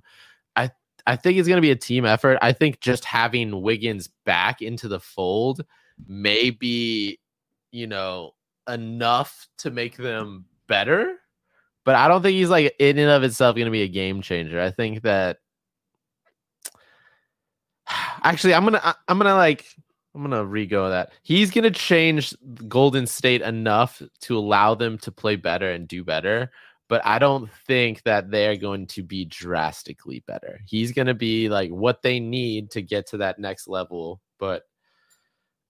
I 0.55 0.71
I 1.05 1.17
think 1.17 1.37
it's 1.37 1.47
gonna 1.47 1.61
be 1.61 1.71
a 1.71 1.75
team 1.75 2.05
effort. 2.05 2.37
I 2.41 2.53
think 2.53 2.79
just 2.79 3.03
having 3.05 3.61
Wiggins 3.61 4.09
back 4.25 4.61
into 4.61 4.87
the 4.87 4.99
fold 4.99 5.65
may 6.07 6.51
be, 6.51 7.19
you 7.71 7.87
know, 7.87 8.31
enough 8.67 9.47
to 9.57 9.71
make 9.71 9.97
them 9.97 10.45
better 10.67 11.17
but 11.87 11.95
I 11.95 12.09
don't 12.09 12.21
think 12.21 12.35
he's 12.35 12.49
like 12.49 12.75
in 12.79 12.97
and 12.97 13.09
of 13.09 13.23
itself 13.23 13.55
going 13.55 13.63
to 13.63 13.71
be 13.71 13.83
a 13.83 13.87
game 13.87 14.21
changer. 14.21 14.59
I 14.59 14.71
think 14.71 15.03
that 15.03 15.37
actually, 18.21 18.53
I'm 18.53 18.65
gonna 18.65 18.93
I'm 19.07 19.17
gonna 19.17 19.35
like 19.35 19.65
I'm 20.17 20.23
gonna 20.23 20.43
rego 20.43 20.89
that. 20.89 21.11
He's 21.21 21.51
gonna 21.51 21.69
change 21.69 22.33
Golden 22.67 23.05
State 23.05 23.43
enough 23.43 24.01
to 24.21 24.37
allow 24.37 24.73
them 24.73 24.97
to 24.99 25.11
play 25.11 25.35
better 25.35 25.71
and 25.71 25.87
do 25.87 26.03
better. 26.03 26.51
But 26.89 27.05
I 27.05 27.19
don't 27.19 27.51
think 27.67 28.01
that 28.03 28.31
they're 28.31 28.57
going 28.57 28.87
to 28.87 29.03
be 29.03 29.25
drastically 29.25 30.23
better. 30.25 30.59
He's 30.65 30.91
gonna 30.91 31.13
be 31.13 31.49
like 31.49 31.69
what 31.69 32.01
they 32.01 32.19
need 32.19 32.71
to 32.71 32.81
get 32.81 33.07
to 33.09 33.17
that 33.17 33.37
next 33.37 33.67
level. 33.67 34.19
But 34.39 34.63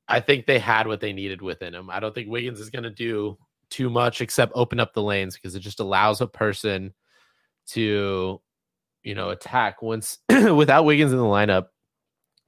I 0.07 0.21
think 0.21 0.45
they 0.45 0.59
had 0.59 0.87
what 0.87 1.01
they 1.01 1.11
needed 1.11 1.41
within 1.41 1.75
him. 1.75 1.89
I 1.89 1.99
don't 1.99 2.15
think 2.15 2.29
Wiggins 2.29 2.61
is 2.61 2.69
gonna 2.69 2.89
do 2.89 3.37
too 3.69 3.89
much 3.89 4.21
except 4.21 4.53
open 4.55 4.79
up 4.79 4.93
the 4.93 5.03
lanes 5.03 5.35
because 5.35 5.55
it 5.55 5.59
just 5.59 5.81
allows 5.81 6.21
a 6.21 6.27
person 6.27 6.93
to 7.67 8.41
you 9.03 9.13
know 9.13 9.29
attack 9.29 9.81
once 9.81 10.19
without 10.29 10.85
Wiggins 10.85 11.11
in 11.11 11.17
the 11.17 11.25
lineup 11.25 11.65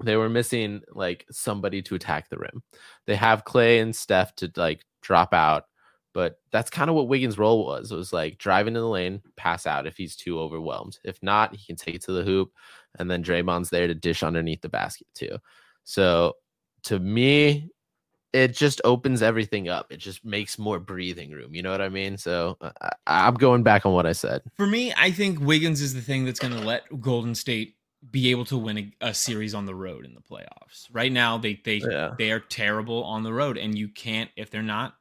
they 0.03 0.15
were 0.15 0.29
missing 0.29 0.81
like 0.91 1.25
somebody 1.31 1.81
to 1.81 1.95
attack 1.95 2.29
the 2.29 2.37
rim 2.37 2.63
they 3.05 3.15
have 3.15 3.45
Clay 3.45 3.79
and 3.79 3.95
Steph 3.95 4.35
to 4.35 4.51
like 4.55 4.85
drop 5.01 5.33
out 5.33 5.65
but 6.13 6.39
that's 6.51 6.69
kind 6.69 6.89
of 6.89 6.95
what 6.95 7.07
Wiggins 7.07 7.37
role 7.37 7.65
was 7.65 7.91
it 7.91 7.95
was 7.95 8.13
like 8.13 8.37
driving 8.37 8.75
in 8.75 8.81
the 8.81 8.87
lane 8.87 9.21
pass 9.35 9.67
out 9.67 9.87
if 9.87 9.97
he's 9.97 10.15
too 10.15 10.39
overwhelmed 10.39 10.99
if 11.03 11.21
not 11.21 11.55
he 11.55 11.65
can 11.65 11.75
take 11.75 11.95
it 11.95 12.03
to 12.03 12.11
the 12.11 12.23
hoop 12.23 12.51
and 12.97 13.09
then 13.09 13.23
Draymond's 13.23 13.69
there 13.69 13.87
to 13.87 13.95
dish 13.95 14.23
underneath 14.23 14.61
the 14.61 14.69
basket 14.69 15.07
too 15.13 15.37
so 15.83 16.33
to 16.83 16.99
me 16.99 17.69
it 18.33 18.55
just 18.55 18.79
opens 18.83 19.21
everything 19.21 19.69
up. 19.69 19.91
It 19.91 19.97
just 19.97 20.23
makes 20.23 20.59
more 20.59 20.79
breathing 20.79 21.31
room. 21.31 21.55
You 21.55 21.63
know 21.63 21.71
what 21.71 21.81
I 21.81 21.89
mean? 21.89 22.17
So 22.17 22.57
I, 22.81 22.91
I'm 23.07 23.33
going 23.33 23.63
back 23.63 23.85
on 23.85 23.93
what 23.93 24.05
I 24.05 24.11
said. 24.11 24.41
For 24.55 24.67
me, 24.67 24.93
I 24.95 25.11
think 25.11 25.39
Wiggins 25.39 25.81
is 25.81 25.93
the 25.93 26.01
thing 26.01 26.25
that's 26.25 26.39
going 26.39 26.53
to 26.53 26.59
let 26.59 26.83
Golden 27.01 27.33
State 27.33 27.75
be 28.11 28.31
able 28.31 28.45
to 28.45 28.57
win 28.57 28.77
a, 28.77 29.07
a 29.07 29.13
series 29.13 29.53
on 29.53 29.65
the 29.65 29.75
road 29.75 30.05
in 30.05 30.13
the 30.13 30.21
playoffs. 30.21 30.87
Right 30.91 31.11
now, 31.11 31.37
they 31.37 31.61
they 31.65 31.77
Yeah. 31.77 32.13
they 32.17 32.31
are 32.31 32.39
terrible 32.39 33.03
on 33.03 33.23
the 33.23 33.33
road, 33.33 33.57
and 33.57 33.77
you 33.77 33.89
can't 33.89 34.29
if 34.35 34.49
they're 34.49 34.61
not 34.61 34.95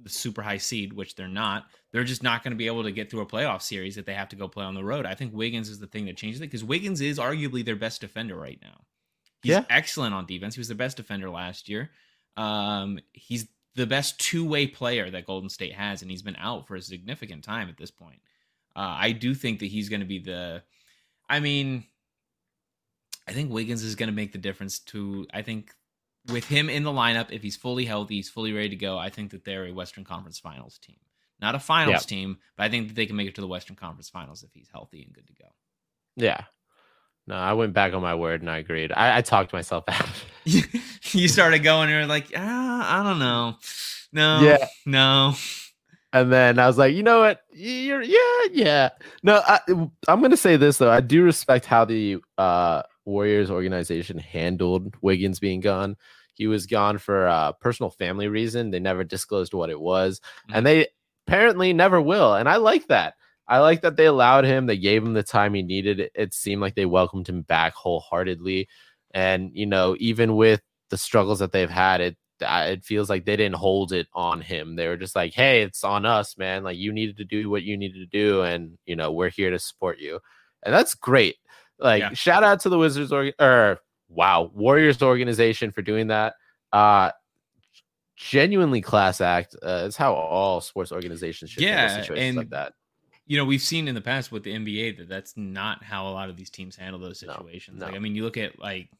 the 0.00 0.08
super 0.10 0.42
high 0.42 0.58
seed, 0.58 0.92
which 0.92 1.16
they're 1.16 1.26
not. 1.26 1.66
They're 1.90 2.04
just 2.04 2.22
not 2.22 2.44
going 2.44 2.52
to 2.52 2.56
be 2.56 2.68
able 2.68 2.84
to 2.84 2.92
get 2.92 3.10
through 3.10 3.22
a 3.22 3.26
playoff 3.26 3.62
series 3.62 3.96
if 3.96 4.04
they 4.04 4.14
have 4.14 4.28
to 4.28 4.36
go 4.36 4.46
play 4.46 4.64
on 4.64 4.74
the 4.74 4.84
road. 4.84 5.06
I 5.06 5.14
think 5.16 5.34
Wiggins 5.34 5.68
is 5.68 5.80
the 5.80 5.88
thing 5.88 6.04
that 6.06 6.16
changes 6.16 6.40
it 6.40 6.44
because 6.44 6.62
Wiggins 6.62 7.00
is 7.00 7.18
arguably 7.18 7.64
their 7.64 7.74
best 7.74 8.00
defender 8.00 8.36
right 8.36 8.60
now. 8.62 8.84
He's 9.42 9.50
Yeah. 9.52 9.64
excellent 9.70 10.14
on 10.14 10.26
defense. 10.26 10.54
He 10.54 10.60
was 10.60 10.68
the 10.68 10.74
best 10.76 10.96
defender 10.96 11.28
last 11.30 11.68
year. 11.68 11.90
Um, 12.36 13.00
he's 13.12 13.48
the 13.74 13.86
best 13.86 14.20
two-way 14.20 14.68
player 14.68 15.10
that 15.10 15.26
Golden 15.26 15.48
State 15.48 15.72
has, 15.72 16.02
and 16.02 16.10
he's 16.10 16.22
been 16.22 16.36
out 16.36 16.68
for 16.68 16.76
a 16.76 16.82
significant 16.82 17.42
time 17.42 17.68
at 17.68 17.76
this 17.76 17.90
point. 17.90 18.20
Uh, 18.76 18.94
I 19.00 19.10
do 19.12 19.34
think 19.34 19.58
that 19.60 19.66
he's 19.66 19.88
going 19.88 20.00
to 20.00 20.06
be 20.06 20.20
the. 20.20 20.62
I 21.28 21.40
mean, 21.40 21.84
I 23.28 23.32
think 23.32 23.52
Wiggins 23.52 23.82
is 23.82 23.94
going 23.94 24.08
to 24.08 24.14
make 24.14 24.32
the 24.32 24.38
difference. 24.38 24.78
To 24.80 25.26
I 25.32 25.42
think 25.42 25.72
with 26.32 26.44
him 26.46 26.68
in 26.70 26.82
the 26.82 26.90
lineup, 26.90 27.30
if 27.30 27.42
he's 27.42 27.56
fully 27.56 27.84
healthy, 27.84 28.16
he's 28.16 28.28
fully 28.28 28.52
ready 28.52 28.70
to 28.70 28.76
go. 28.76 28.98
I 28.98 29.10
think 29.10 29.30
that 29.32 29.44
they're 29.44 29.66
a 29.66 29.72
Western 29.72 30.04
Conference 30.04 30.38
Finals 30.38 30.78
team, 30.78 30.96
not 31.40 31.54
a 31.54 31.58
Finals 31.58 31.92
Yeah. 32.04 32.16
team, 32.16 32.38
but 32.56 32.64
I 32.64 32.68
think 32.68 32.88
that 32.88 32.94
they 32.94 33.06
can 33.06 33.16
make 33.16 33.28
it 33.28 33.34
to 33.36 33.40
the 33.40 33.46
Western 33.48 33.76
Conference 33.76 34.08
Finals 34.08 34.42
if 34.42 34.50
he's 34.52 34.68
healthy 34.72 35.02
and 35.02 35.12
good 35.12 35.26
to 35.26 35.34
go. 35.34 35.48
Yeah. 36.16 36.44
No, 37.26 37.34
I 37.34 37.52
went 37.52 37.74
back 37.74 37.92
on 37.92 38.00
my 38.00 38.14
word 38.14 38.40
and 38.40 38.50
I 38.50 38.56
agreed. 38.58 38.90
I, 38.90 39.18
I 39.18 39.20
talked 39.20 39.52
myself 39.52 39.84
out. 39.88 40.08
you 40.44 41.28
started 41.28 41.62
going, 41.62 41.90
and 41.90 41.98
you're 41.98 42.06
like, 42.06 42.32
ah, 42.34 43.00
I 43.00 43.02
don't 43.04 43.18
know, 43.18 43.56
no, 44.12 44.40
Yeah. 44.42 44.66
no. 44.86 45.34
and 46.14 46.32
then 46.32 46.58
I 46.58 46.66
was 46.66 46.78
like, 46.78 46.94
you 46.94 47.02
know 47.02 47.20
what? 47.20 47.42
You're, 47.52 48.00
yeah, 48.00 48.42
yeah. 48.50 48.88
No, 49.22 49.42
I, 49.46 49.60
I'm 50.08 50.20
going 50.20 50.30
to 50.30 50.38
say 50.38 50.56
this, 50.56 50.78
though. 50.78 50.90
I 50.90 51.00
do 51.02 51.22
respect 51.22 51.66
how 51.66 51.84
the 51.84 52.16
uh, 52.38 52.82
Warriors 53.08 53.50
organization 53.50 54.18
handled 54.18 54.94
Wiggins 55.00 55.40
being 55.40 55.60
gone. 55.60 55.96
He 56.34 56.46
was 56.46 56.66
gone 56.66 56.98
for 56.98 57.26
a 57.26 57.54
personal 57.58 57.90
family 57.90 58.28
reason. 58.28 58.70
They 58.70 58.78
never 58.78 59.02
disclosed 59.02 59.54
what 59.54 59.70
it 59.70 59.80
was. 59.80 60.20
Mm-hmm. 60.20 60.54
And 60.54 60.66
they 60.66 60.86
apparently 61.26 61.72
never 61.72 62.00
will. 62.00 62.34
And 62.34 62.48
I 62.48 62.56
like 62.56 62.86
that. 62.88 63.14
I 63.48 63.58
like 63.60 63.80
that 63.80 63.96
they 63.96 64.04
allowed 64.04 64.44
him. 64.44 64.66
They 64.66 64.76
gave 64.76 65.02
him 65.02 65.14
the 65.14 65.22
time 65.22 65.54
he 65.54 65.62
needed. 65.62 66.00
It, 66.00 66.12
it 66.14 66.34
seemed 66.34 66.60
like 66.60 66.74
they 66.74 66.86
welcomed 66.86 67.28
him 67.28 67.42
back 67.42 67.72
wholeheartedly. 67.72 68.68
And, 69.12 69.50
you 69.54 69.66
know, 69.66 69.96
even 69.98 70.36
with 70.36 70.60
the 70.90 70.98
struggles 70.98 71.38
that 71.38 71.50
they've 71.50 71.70
had, 71.70 72.02
it, 72.02 72.16
uh, 72.42 72.66
it 72.68 72.84
feels 72.84 73.08
like 73.08 73.24
they 73.24 73.36
didn't 73.36 73.56
hold 73.56 73.92
it 73.92 74.06
on 74.12 74.42
him. 74.42 74.76
They 74.76 74.86
were 74.86 74.98
just 74.98 75.16
like, 75.16 75.32
hey, 75.32 75.62
it's 75.62 75.82
on 75.82 76.04
us, 76.04 76.36
man. 76.36 76.62
Like, 76.62 76.76
you 76.76 76.92
needed 76.92 77.16
to 77.16 77.24
do 77.24 77.48
what 77.48 77.62
you 77.62 77.76
needed 77.76 77.98
to 77.98 78.06
do. 78.06 78.42
And, 78.42 78.78
you 78.84 78.94
know, 78.94 79.10
we're 79.10 79.30
here 79.30 79.50
to 79.50 79.58
support 79.58 79.98
you. 79.98 80.20
And 80.62 80.74
that's 80.74 80.94
great. 80.94 81.36
Like, 81.78 82.00
Yeah. 82.02 82.10
shout 82.14 82.44
out 82.44 82.60
to 82.60 82.68
the 82.68 82.78
Wizards 82.78 83.12
or, 83.12 83.32
or 83.38 83.80
wow, 84.08 84.50
Warriors 84.54 85.02
organization 85.02 85.70
for 85.70 85.82
doing 85.82 86.08
that. 86.08 86.34
Uh, 86.72 87.10
genuinely 88.16 88.80
class 88.80 89.20
act. 89.20 89.54
Uh, 89.62 89.84
it's 89.86 89.96
how 89.96 90.14
all 90.14 90.60
sports 90.60 90.92
organizations 90.92 91.50
should 91.50 91.64
Yeah, 91.64 91.70
handle 91.70 91.88
situations 91.88 92.34
and 92.34 92.36
like 92.36 92.50
that. 92.50 92.72
you 93.26 93.36
know 93.38 93.44
we've 93.44 93.62
seen 93.62 93.88
in 93.88 93.94
the 93.94 94.00
past 94.00 94.32
with 94.32 94.44
the 94.44 94.52
NBA 94.52 94.92
that 94.92 95.08
that's 95.08 95.36
not 95.36 95.82
how 95.84 96.08
a 96.08 96.10
lot 96.12 96.30
of 96.30 96.36
these 96.36 96.50
teams 96.50 96.76
handle 96.76 97.00
those 97.00 97.20
No, 97.20 97.34
situations. 97.34 97.80
no. 97.80 97.86
Like 97.86 97.94
I 97.94 97.98
mean, 98.00 98.14
you 98.14 98.24
look 98.24 98.36
at 98.36 98.58
like, 98.58 98.90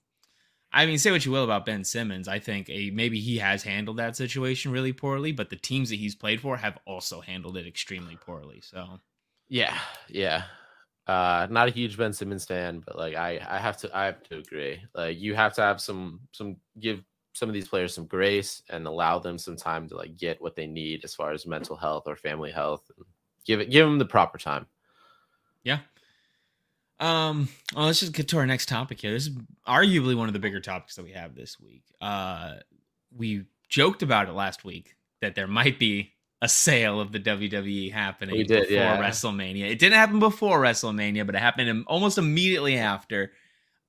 I 0.73 0.87
mean, 0.87 0.99
say 0.99 1.11
what 1.13 1.25
you 1.27 1.33
will 1.33 1.45
about 1.45 1.67
Ben 1.67 1.85
Simmons. 1.85 2.29
I 2.29 2.39
think 2.41 2.71
a 2.71 2.91
maybe 2.91 3.21
he 3.21 3.39
has 3.39 3.63
handled 3.65 3.99
that 3.99 4.17
situation 4.17 4.73
really 4.73 4.93
poorly, 4.95 5.33
but 5.33 5.51
the 5.51 5.57
teams 5.57 5.91
that 5.91 5.97
he's 5.97 6.17
played 6.17 6.41
for 6.41 6.57
have 6.59 6.79
also 6.87 7.21
handled 7.23 7.57
it 7.59 7.67
extremely 7.67 8.17
poorly. 8.17 8.61
So 8.63 9.01
Yeah, 9.49 9.79
yeah. 10.09 10.45
Uh, 11.09 11.47
not 11.51 11.69
a 11.69 11.73
huge 11.73 11.97
Ben 11.97 12.13
Simmons 12.13 12.45
fan, 12.45 12.83
but 12.85 12.97
like 12.99 13.17
I, 13.17 13.41
I 13.49 13.59
have 13.59 13.79
to, 13.79 13.97
I 13.97 14.05
have 14.05 14.23
to 14.25 14.37
agree. 14.39 14.83
Like 14.95 15.19
you 15.19 15.35
have 15.35 15.55
to 15.55 15.63
have 15.63 15.81
some, 15.81 16.21
some 16.33 16.57
give 16.79 17.03
some 17.33 17.49
of 17.49 17.55
these 17.55 17.69
players 17.69 17.95
some 17.95 18.07
grace 18.07 18.63
and 18.69 18.87
allow 18.87 19.19
them 19.19 19.39
some 19.39 19.57
time 19.57 19.89
to 19.89 19.97
like 19.97 20.17
get 20.17 20.41
what 20.43 20.55
they 20.55 20.67
need 20.67 21.05
as 21.05 21.15
far 21.15 21.33
as 21.33 21.47
mental 21.47 21.77
health 21.77 22.05
or 22.07 22.15
family 22.15 22.51
health. 22.51 22.91
Give 23.47 23.61
it, 23.61 23.71
give 23.71 23.87
them 23.87 23.99
the 23.99 24.05
proper 24.05 24.37
time. 24.37 24.67
Yeah. 25.63 25.79
Um, 27.01 27.49
well, 27.75 27.87
let's 27.87 28.01
just 28.01 28.13
get 28.13 28.29
to 28.29 28.39
our 28.39 28.47
next 28.47 28.69
topic 28.69 29.01
here. 29.01 29.13
This 29.13 29.29
is 29.29 29.37
arguably 29.67 30.17
one 30.17 30.29
of 30.29 30.33
the 30.33 30.41
bigger 30.41 30.61
topics 30.61 30.97
that 30.97 31.05
we 31.05 31.13
have 31.13 31.35
this 31.35 31.59
week. 31.59 31.85
Uh, 32.01 32.57
we 33.17 33.45
joked 33.69 34.03
about 34.03 34.29
it 34.29 34.33
last 34.33 34.65
week 34.65 34.97
that 35.21 35.35
there 35.35 35.47
might 35.47 35.79
be 35.79 36.13
a 36.41 36.49
sale 36.49 37.01
of 37.01 37.11
the 37.13 37.19
WWE 37.21 37.93
happening 37.93 38.37
We 38.37 38.45
did, 38.45 38.69
before 38.69 38.77
yeah. 38.77 38.99
WrestleMania. 39.01 39.71
It 39.71 39.79
didn't 39.79 39.99
happen 39.99 40.19
before 40.21 40.61
WrestleMania, 40.61 41.27
but 41.27 41.35
it 41.35 41.41
happened 41.41 41.85
almost 41.89 42.17
immediately 42.19 42.77
after. 42.77 43.33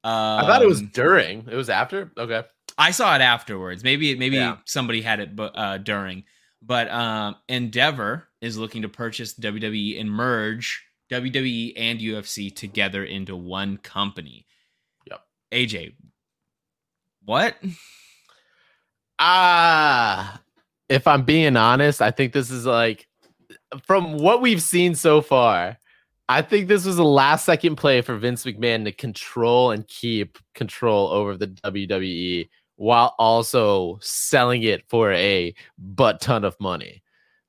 Um, 0.03 0.11
I 0.13 0.41
thought 0.47 0.61
it 0.61 0.67
was 0.67 0.81
during. 0.81 1.47
It 1.49 1.55
was 1.55 1.69
after. 1.69 2.11
Okay. 2.17 2.43
I 2.77 2.91
saw 2.91 3.13
it 3.15 3.21
afterwards. 3.21 3.83
Maybe 3.83 4.15
maybe 4.15 4.37
Yeah. 4.37 4.57
somebody 4.65 5.01
had 5.01 5.19
it 5.19 5.29
uh 5.37 5.77
during. 5.79 6.23
But 6.61 6.89
um 6.89 7.35
Endeavor 7.49 8.29
is 8.41 8.57
looking 8.57 8.81
to 8.83 8.89
purchase 8.89 9.33
WWE 9.33 9.99
and 9.99 10.09
merge 10.09 10.85
WWE 11.11 11.73
and 11.75 11.99
UFC 11.99 12.53
together 12.55 13.03
into 13.03 13.35
one 13.35 13.77
company. 13.77 14.45
Yep. 15.09 15.21
AJ, 15.51 15.95
what? 17.25 17.57
Ah, 19.19 20.41
if 20.89 21.07
I'm 21.07 21.23
being 21.23 21.55
honest, 21.55 22.01
I 22.01 22.11
think 22.11 22.33
this 22.33 22.49
is 22.49 22.65
like 22.65 23.07
from 23.83 24.17
what 24.17 24.41
we've 24.41 24.61
seen 24.61 24.95
so 24.95 25.21
far. 25.21 25.77
I 26.27 26.43
think 26.43 26.67
this 26.67 26.85
was 26.85 26.99
a 26.99 27.03
last 27.03 27.45
second 27.45 27.77
play 27.77 28.01
for 28.01 28.15
Vince 28.17 28.45
McMahon 28.45 28.83
to 28.83 28.91
control 28.91 29.71
and 29.71 29.87
keep 29.87 30.37
control 30.53 31.07
over 31.07 31.35
the 31.35 31.47
WWE 31.47 32.47
while 32.75 33.15
also 33.17 33.97
selling 34.01 34.63
it 34.63 34.83
for 34.87 35.11
a 35.13 35.53
butt 35.77 36.21
ton 36.21 36.43
of 36.43 36.55
money. 36.59 37.01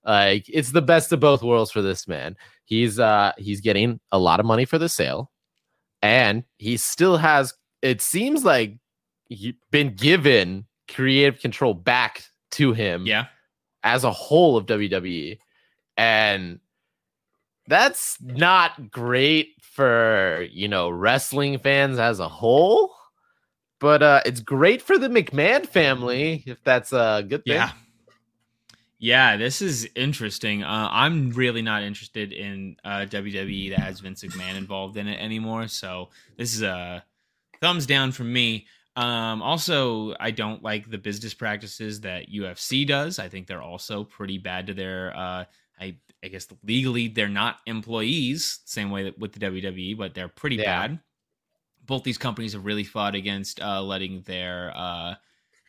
Like 0.04 0.46
it's 0.48 0.72
the 0.72 0.82
best 0.82 1.12
of 1.12 1.20
both 1.20 1.42
worlds 1.42 1.70
for 1.70 1.82
this 1.82 2.08
man. 2.08 2.36
He's 2.64 2.98
uh 2.98 3.32
he's 3.36 3.60
getting 3.60 4.00
a 4.12 4.18
lot 4.18 4.40
of 4.40 4.46
money 4.46 4.64
for 4.64 4.78
the 4.78 4.88
sale 4.88 5.30
and 6.02 6.44
he 6.58 6.76
still 6.76 7.16
has 7.16 7.52
it 7.82 8.00
seems 8.00 8.44
like 8.44 8.78
he 9.28 9.56
been 9.70 9.94
given 9.94 10.66
creative 10.88 11.40
control 11.40 11.74
back 11.74 12.24
to 12.52 12.72
him 12.72 13.06
Yeah. 13.06 13.26
as 13.82 14.04
a 14.04 14.10
whole 14.12 14.56
of 14.56 14.66
WWE. 14.66 15.38
And 15.96 16.60
that's 17.66 18.18
not 18.20 18.90
great 18.90 19.54
for, 19.62 20.46
you 20.50 20.68
know, 20.68 20.90
wrestling 20.90 21.58
fans 21.58 21.98
as 21.98 22.18
a 22.20 22.28
whole. 22.28 22.94
But 23.78 24.02
uh 24.02 24.20
it's 24.26 24.40
great 24.40 24.82
for 24.82 24.98
the 24.98 25.08
McMahon 25.08 25.66
family 25.66 26.42
if 26.46 26.62
that's 26.64 26.92
a 26.92 27.24
good 27.26 27.44
thing. 27.44 27.54
Yeah. 27.54 27.70
Yeah, 29.02 29.38
this 29.38 29.62
is 29.62 29.88
interesting. 29.96 30.62
Uh, 30.62 30.88
I'm 30.90 31.30
really 31.30 31.62
not 31.62 31.82
interested 31.82 32.32
in 32.34 32.76
uh, 32.84 33.06
WWE 33.08 33.70
that 33.70 33.78
has 33.78 34.00
Vince 34.00 34.22
McMahon 34.22 34.56
involved 34.58 34.98
in 34.98 35.08
it 35.08 35.18
anymore. 35.18 35.68
So 35.68 36.10
this 36.36 36.54
is 36.54 36.60
a 36.60 37.02
thumbs 37.62 37.86
down 37.86 38.12
from 38.12 38.30
me. 38.30 38.66
Um, 39.00 39.42
also, 39.42 40.14
I 40.20 40.30
don't 40.30 40.62
like 40.62 40.90
the 40.90 40.98
business 40.98 41.32
practices 41.34 42.00
that 42.02 42.28
UFC 42.28 42.86
does. 42.86 43.18
I 43.18 43.28
think 43.28 43.46
they're 43.46 43.62
also 43.62 44.04
pretty 44.04 44.38
bad 44.38 44.66
to 44.68 44.74
their. 44.74 45.16
Uh, 45.16 45.44
I 45.80 45.96
I 46.22 46.28
guess 46.28 46.48
legally 46.64 47.08
they're 47.08 47.28
not 47.28 47.58
employees, 47.66 48.60
same 48.66 48.90
way 48.90 49.04
that 49.04 49.18
with 49.18 49.32
the 49.32 49.40
WWE, 49.40 49.96
but 49.96 50.14
they're 50.14 50.28
pretty 50.28 50.56
Yeah. 50.56 50.64
bad. 50.64 51.00
Both 51.86 52.04
these 52.04 52.18
companies 52.18 52.52
have 52.54 52.64
really 52.66 52.84
fought 52.84 53.14
against 53.14 53.60
uh, 53.60 53.82
letting 53.82 54.22
their 54.22 54.72
uh, 54.76 55.14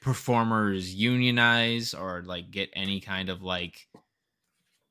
performers 0.02 0.94
unionize 0.96 1.94
or 1.94 2.24
like 2.24 2.52
get 2.52 2.70
any 2.76 3.02
kind 3.02 3.30
of 3.30 3.44
like 3.44 3.88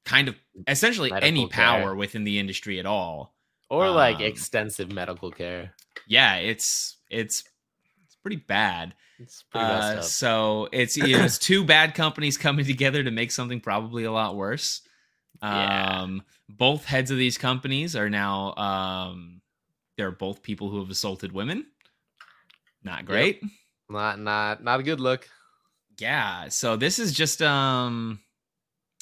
kind 0.05 0.29
of 0.29 0.37
essentially 0.68 1.16
any 1.20 1.46
Medical 1.46 1.48
care. 1.48 1.57
power 1.64 1.94
within 1.94 2.24
the 2.24 2.38
industry 2.38 2.79
at 2.79 2.87
all. 2.87 3.35
Or 3.70 3.90
like 3.90 4.20
Um, 4.20 4.20
extensive 4.20 4.92
medical 4.92 5.31
care. 5.33 5.74
Yeah, 6.07 6.37
it's 6.37 6.98
it's 7.11 7.44
pretty 8.22 8.37
bad. 8.37 8.94
It's 9.18 9.42
pretty 9.42 9.66
Uh, 9.66 10.02
so 10.02 10.68
it's 10.72 10.96
it's 10.96 11.38
two 11.50 11.64
bad 11.64 11.94
companies 11.94 12.37
coming 12.37 12.64
together 12.64 13.02
to 13.02 13.11
make 13.11 13.30
something 13.30 13.61
probably 13.61 14.04
a 14.04 14.12
lot 14.12 14.37
worse. 14.37 14.83
Yeah. 15.42 16.02
Um, 16.02 16.22
both 16.48 16.85
heads 16.85 17.11
of 17.11 17.18
these 17.18 17.38
companies 17.38 17.96
are 17.96 18.11
now 18.11 18.54
um, 18.56 19.40
they're 19.96 20.11
both 20.11 20.42
people 20.42 20.70
who 20.70 20.80
have 20.80 20.90
assaulted 20.90 21.33
women. 21.33 21.66
Not 22.83 23.04
great. 23.04 23.42
Not 23.88 24.18
not 24.18 24.62
not 24.62 24.80
a 24.80 24.83
good 24.83 25.00
look. 25.00 25.28
Yeah, 25.98 26.48
so 26.48 26.76
this 26.76 26.98
is 26.98 27.12
just 27.12 27.42
um 27.42 28.20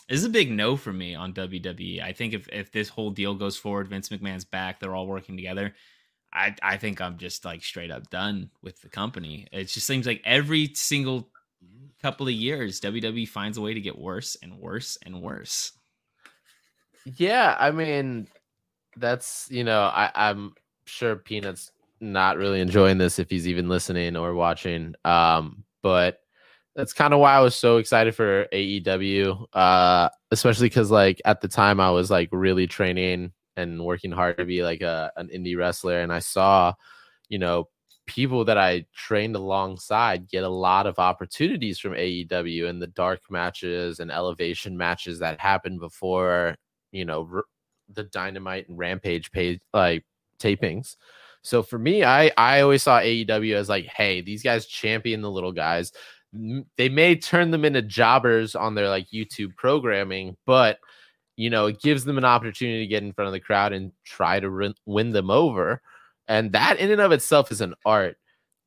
this 0.09 0.19
is 0.19 0.25
a 0.25 0.31
big 0.31 0.51
no 0.51 0.77
for 0.77 0.93
me 0.93 1.15
on 1.15 1.35
WWE. 1.35 2.03
I 2.03 2.13
think 2.13 2.35
if 2.35 2.49
if 2.49 2.73
this 2.73 2.89
whole 2.89 3.11
deal 3.11 3.35
goes 3.35 3.57
forward, 3.57 3.89
Vince 3.89 4.09
McMahon's 4.09 4.45
back, 4.45 4.81
they're 4.81 4.95
all 4.95 5.07
working 5.07 5.37
together. 5.37 5.75
I 6.39 6.55
I 6.63 6.77
think 6.77 7.01
I'm 7.01 7.19
just 7.19 7.45
like 7.45 7.65
straight 7.65 7.91
up 7.91 8.09
done 8.11 8.51
with 8.63 8.81
the 8.81 8.89
company. 8.89 9.47
It 9.53 9.65
just 9.65 9.87
seems 9.87 10.07
like 10.07 10.23
every 10.25 10.73
single 10.75 11.29
couple 12.01 12.29
of 12.29 12.33
years, 12.33 12.81
WWE 12.81 13.29
finds 13.29 13.59
a 13.59 13.61
way 13.61 13.75
to 13.75 13.81
get 13.81 13.99
worse 13.99 14.37
and 14.43 14.59
worse 14.59 14.97
and 15.05 15.21
worse. 15.21 15.73
Yeah, 17.05 17.57
I 17.59 17.73
mean, 17.73 18.29
that's 18.97 19.49
you 19.51 19.65
know, 19.65 19.83
I, 19.83 20.11
I'm 20.15 20.55
sure 20.85 21.17
Peanut's 21.17 21.73
not 22.01 22.37
really 22.37 22.61
enjoying 22.61 22.99
this 22.99 23.19
if 23.19 23.29
he's 23.29 23.49
even 23.49 23.69
listening 23.69 24.17
or 24.17 24.35
watching. 24.35 24.95
Um, 25.05 25.65
but 25.83 26.21
that's 26.77 26.93
kind 26.93 27.13
of 27.13 27.19
why 27.19 27.35
I 27.35 27.41
was 27.41 27.57
so 27.57 27.79
excited 27.79 28.15
for 28.15 28.47
AEW. 28.53 29.47
Uh, 29.53 30.09
especially 30.31 30.69
because 30.69 30.91
like 30.91 31.21
at 31.25 31.41
the 31.41 31.49
time 31.49 31.81
I 31.81 31.91
was 31.91 32.11
like 32.11 32.29
really 32.31 32.69
training 32.69 33.33
and 33.59 33.85
working 33.85 34.13
hard 34.13 34.39
to 34.39 34.45
be 34.45 34.63
like 34.63 34.81
a 34.81 35.13
an 35.17 35.29
indie 35.29 35.57
wrestler, 35.57 36.01
and 36.01 36.13
I 36.13 36.21
saw, 36.21 36.73
you 37.29 37.39
know, 37.39 37.69
people 38.09 38.45
that 38.47 38.59
I 38.59 38.87
trained 38.95 39.37
alongside 39.37 40.29
get 40.29 40.43
a 40.43 40.49
lot 40.49 40.87
of 40.87 40.99
opportunities 40.99 41.79
from 41.79 41.93
AEW 41.93 42.69
and 42.69 42.81
the 42.81 42.87
dark 42.89 43.21
matches 43.31 44.01
and 44.01 44.11
elevation 44.11 44.77
matches 44.77 45.19
that 45.19 45.39
happened 45.39 45.79
before 45.79 46.57
you 46.91 47.05
know 47.05 47.29
r- 47.33 47.45
the 47.93 48.05
dynamite 48.05 48.69
and 48.69 48.79
rampage 48.79 49.31
pay 49.31 49.61
like 49.75 50.05
tapings. 50.41 50.97
So 51.43 51.63
for 51.63 51.79
me 51.79 52.03
i 52.03 52.31
i 52.37 52.61
always 52.63 52.83
saw 52.83 53.01
aew 53.01 53.55
as 53.55 53.69
like 53.69 53.85
hey 53.87 54.23
these 54.23 54.43
guys 54.43 54.67
champion 54.67 55.21
the 55.21 55.31
little 55.31 55.53
guys. 55.53 55.93
They 56.77 56.91
may 56.91 57.17
turn 57.17 57.51
them 57.51 57.65
into 57.65 57.81
jobbers 57.83 58.55
on 58.55 58.75
their 58.75 58.89
like 58.89 59.09
youtube 59.11 59.55
programming 59.57 60.37
but 60.47 60.79
you 61.39 61.49
know 61.49 61.67
it 61.67 61.81
gives 61.81 62.05
them 62.05 62.19
an 62.19 62.25
opportunity 62.25 62.81
to 62.81 62.89
get 62.89 63.05
in 63.05 63.13
front 63.13 63.29
of 63.29 63.33
the 63.33 63.41
crowd 63.41 63.73
and 63.73 63.93
try 64.05 64.41
to 64.41 64.51
rin- 64.51 64.75
win 64.87 65.11
them 65.11 65.31
over. 65.31 65.81
And 66.27 66.53
that 66.53 66.79
in 66.79 66.91
and 66.91 67.01
of 67.01 67.13
itself 67.13 67.53
is 67.53 67.61
an 67.61 67.75
art. 67.87 68.17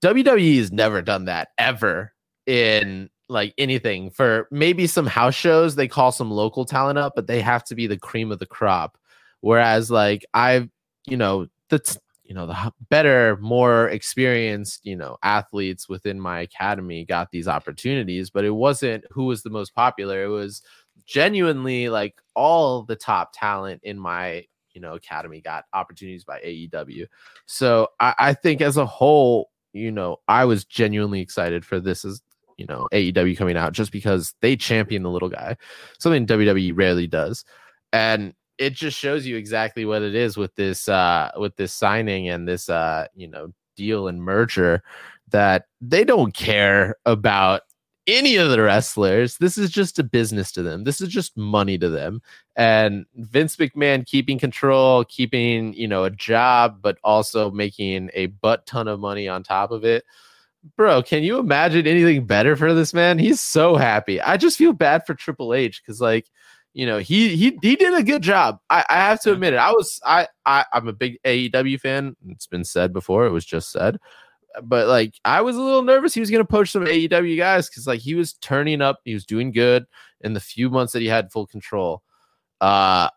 Wwe 0.02 0.58
has 0.58 0.72
never 0.72 1.02
done 1.02 1.26
that 1.26 1.50
ever 1.58 2.14
in 2.48 3.10
like 3.30 3.54
anything. 3.58 4.10
For 4.10 4.48
maybe 4.52 4.88
some 4.88 5.06
house 5.06 5.36
shows 5.36 5.76
they 5.76 5.88
call 5.90 6.12
some 6.14 6.32
local 6.32 6.64
talent 6.66 6.98
up 6.98 7.14
but 7.16 7.28
they 7.28 7.42
have 7.42 7.64
to 7.66 7.76
be 7.76 7.88
the 7.88 7.98
cream 8.00 8.32
of 8.32 8.40
the 8.40 8.46
crop. 8.46 8.98
Whereas 9.42 9.92
like 9.92 10.26
i've 10.34 10.70
you 11.08 11.18
know 11.18 11.48
the 11.70 11.80
t- 11.80 12.00
you 12.24 12.34
know 12.34 12.48
the 12.48 12.72
better 12.90 13.38
more 13.42 13.90
experienced 13.90 14.86
you 14.86 14.96
know 14.96 15.18
athletes 15.24 15.90
within 15.90 16.20
my 16.20 16.40
academy 16.40 17.04
got 17.04 17.30
these 17.32 17.48
opportunities 17.48 18.30
but 18.30 18.46
it 18.46 18.52
wasn't 18.52 19.04
who 19.12 19.26
was 19.26 19.44
the 19.44 19.50
most 19.50 19.76
popular. 19.76 20.24
It 20.24 20.30
was 20.30 20.62
genuinely 21.06 21.90
like 21.90 22.22
all 22.36 22.84
the 22.84 22.96
top 22.96 23.32
talent 23.34 23.82
in 23.84 24.00
my 24.00 24.46
you 24.74 24.82
know 24.82 24.94
academy 24.94 25.42
got 25.42 25.66
opportunities 25.74 26.24
by 26.24 26.40
aew 26.40 27.08
so 27.46 27.88
i, 28.00 28.14
I 28.18 28.34
think 28.34 28.62
as 28.62 28.78
a 28.78 28.86
whole 28.86 29.50
you 29.74 29.92
know 29.92 30.18
i 30.28 30.46
was 30.46 30.64
genuinely 30.64 31.20
excited 31.20 31.66
for 31.66 31.80
this 31.80 32.06
as 32.06 32.22
you 32.62 32.68
know 32.68 32.88
AEW 32.94 33.36
coming 33.38 33.58
out 33.58 33.74
just 33.74 33.92
because 33.92 34.36
they 34.42 34.56
champion 34.56 35.02
the 35.02 35.10
little 35.10 35.30
guy, 35.30 35.58
something 35.98 36.28
WWE 36.28 36.74
rarely 36.76 37.08
does, 37.08 37.44
and 37.92 38.36
it 38.60 38.74
just 38.74 38.98
shows 38.98 39.26
you 39.26 39.36
exactly 39.36 39.84
what 39.84 40.04
it 40.04 40.14
is 40.14 40.38
with 40.38 40.54
this 40.56 40.88
uh 40.88 41.32
with 41.38 41.56
this 41.56 41.74
signing 41.74 42.30
and 42.30 42.48
this 42.48 42.70
uh 42.70 43.08
you 43.16 43.28
know 43.28 43.52
deal 43.76 44.08
and 44.08 44.22
merger 44.22 44.84
that 45.30 45.66
they 45.82 46.04
don't 46.04 46.36
care 46.36 46.96
about 47.06 47.62
any 48.08 48.36
of 48.36 48.50
the 48.50 48.62
wrestlers. 48.62 49.38
This 49.38 49.58
is 49.58 49.70
just 49.70 50.00
a 50.00 50.04
business 50.04 50.52
to 50.54 50.64
them. 50.64 50.84
This 50.84 51.02
is 51.02 51.10
just 51.10 51.38
money 51.38 51.78
to 51.78 51.90
them. 51.90 52.22
And 52.56 53.06
Vince 53.16 53.56
McMahon 53.56 54.06
keeping 54.06 54.40
control, 54.40 55.06
keeping, 55.06 55.74
you 55.74 55.88
know, 55.88 56.04
a 56.04 56.10
job, 56.10 56.80
but 56.82 56.98
also 57.04 57.52
making 57.52 58.10
a 58.14 58.28
butt 58.28 58.66
ton 58.66 58.88
of 58.88 59.00
money 59.00 59.28
on 59.28 59.44
top 59.44 59.72
of 59.72 59.86
it 59.86 60.04
bro, 60.78 61.02
can 61.02 61.24
you 61.24 61.40
imagine 61.40 61.88
anything 61.88 62.26
better 62.26 62.56
for 62.56 62.74
this 62.74 62.94
man? 62.94 63.20
He's 63.20 63.40
so 63.40 63.76
happy. 63.76 64.22
I 64.22 64.38
just 64.38 64.58
feel 64.58 64.74
bad 64.74 65.06
for 65.06 65.14
Triple 65.14 65.54
H 65.54 65.82
because, 65.82 66.02
like, 66.02 66.30
you 66.74 66.86
know, 66.86 67.00
he 67.00 67.36
he 67.36 67.58
he 67.62 67.76
did 67.76 67.94
a 67.94 68.04
good 68.04 68.22
job. 68.22 68.60
I, 68.70 68.86
I 68.90 68.96
have 68.96 69.20
to 69.22 69.34
admit 69.34 69.54
it. 69.54 69.58
I 69.58 69.72
was 69.72 70.00
I, 70.06 70.28
I 70.46 70.66
I'm 70.72 70.88
a 70.88 70.94
big 70.94 71.20
AEW 71.26 71.80
fan. 71.80 72.16
It's 72.30 72.48
been 72.48 72.64
said 72.64 72.94
before. 72.94 73.26
It 73.26 73.32
was 73.32 73.46
just 73.46 73.72
said. 73.72 74.00
But 74.64 74.88
like 74.88 75.16
I 75.24 75.42
was 75.42 75.56
a 75.56 75.62
little 75.62 75.84
nervous 75.84 76.14
he 76.14 76.20
was 76.20 76.30
going 76.30 76.44
to 76.44 76.52
poach 76.52 76.72
some 76.72 76.86
AEW 76.86 77.38
guys 77.38 77.70
because 77.70 77.88
like 77.88 78.02
he 78.02 78.16
was 78.16 78.34
turning 78.34 78.82
up, 78.82 79.00
he 79.06 79.14
was 79.14 79.26
doing 79.26 79.52
good 79.52 79.86
in 80.22 80.34
the 80.34 80.40
few 80.40 80.70
months 80.70 80.94
that 80.94 81.02
he 81.02 81.08
had 81.08 81.32
full 81.32 81.48
control. 81.48 82.04
Uh, 82.60 83.10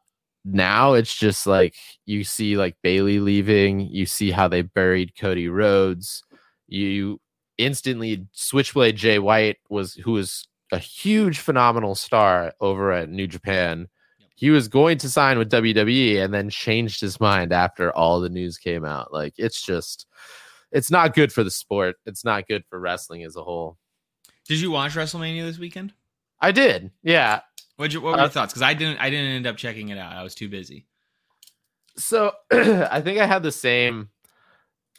now 0.45 0.93
it's 0.93 1.15
just 1.15 1.47
like 1.47 1.75
you 2.07 2.25
see 2.25 2.57
like 2.57 2.77
Bayley 2.83 3.19
leaving, 3.19 3.81
you 3.81 4.07
see 4.07 4.31
how 4.31 4.49
they 4.49 4.63
buried 4.63 5.17
Cody 5.17 5.49
Rhodes, 5.49 6.23
you 6.69 7.21
instantly 7.59 8.27
Switchblade 8.33 8.97
Jay 8.97 9.19
White 9.19 9.59
was 9.69 9.95
who 9.95 10.13
was 10.13 10.47
a 10.73 10.79
huge 10.79 11.39
phenomenal 11.39 11.95
star 11.95 12.53
over 12.61 12.93
at 12.93 13.09
New 13.09 13.27
Japan. 13.27 13.89
He 14.37 14.51
was 14.51 14.69
going 14.69 14.99
to 14.99 15.09
sign 15.09 15.39
with 15.39 15.51
WWE 15.51 16.23
and 16.23 16.35
then 16.35 16.51
changed 16.51 17.01
his 17.01 17.21
mind 17.21 17.53
after 17.53 17.93
all 17.93 18.21
the 18.21 18.29
news 18.29 18.59
came 18.59 18.85
out. 18.85 19.13
Like 19.13 19.35
it's 19.39 19.63
just 19.65 20.07
it's 20.75 20.91
not 20.91 21.15
good 21.15 21.33
for 21.33 21.45
the 21.45 21.51
sport. 21.51 21.97
It's 22.05 22.25
not 22.25 22.49
good 22.49 22.65
for 22.69 22.79
wrestling 22.79 23.23
as 23.23 23.37
a 23.37 23.43
whole. 23.43 23.79
Did 24.47 24.61
you 24.61 24.73
watch 24.73 24.95
WrestleMania 24.95 25.45
this 25.45 25.59
weekend? 25.59 25.95
I 26.41 26.53
did. 26.53 26.91
Yeah. 27.03 27.41
What'd 27.77 27.95
you, 27.95 28.01
what 28.01 28.13
were 28.13 28.19
your 28.19 28.27
uh, 28.27 28.29
thoughts? 28.29 28.53
Because 28.53 28.63
I 28.63 28.75
didn't 28.75 28.99
I 28.99 29.09
didn't 29.09 29.31
end 29.31 29.47
up 29.47 29.57
checking 29.57 29.89
it 29.89 29.99
out. 29.99 30.13
I 30.13 30.23
was 30.23 30.35
too 30.35 30.49
busy. 30.49 30.87
So 31.97 32.33
I 32.53 33.01
think 33.01 33.19
I 33.19 33.27
had 33.27 33.43
the 33.43 33.53
same 33.53 34.11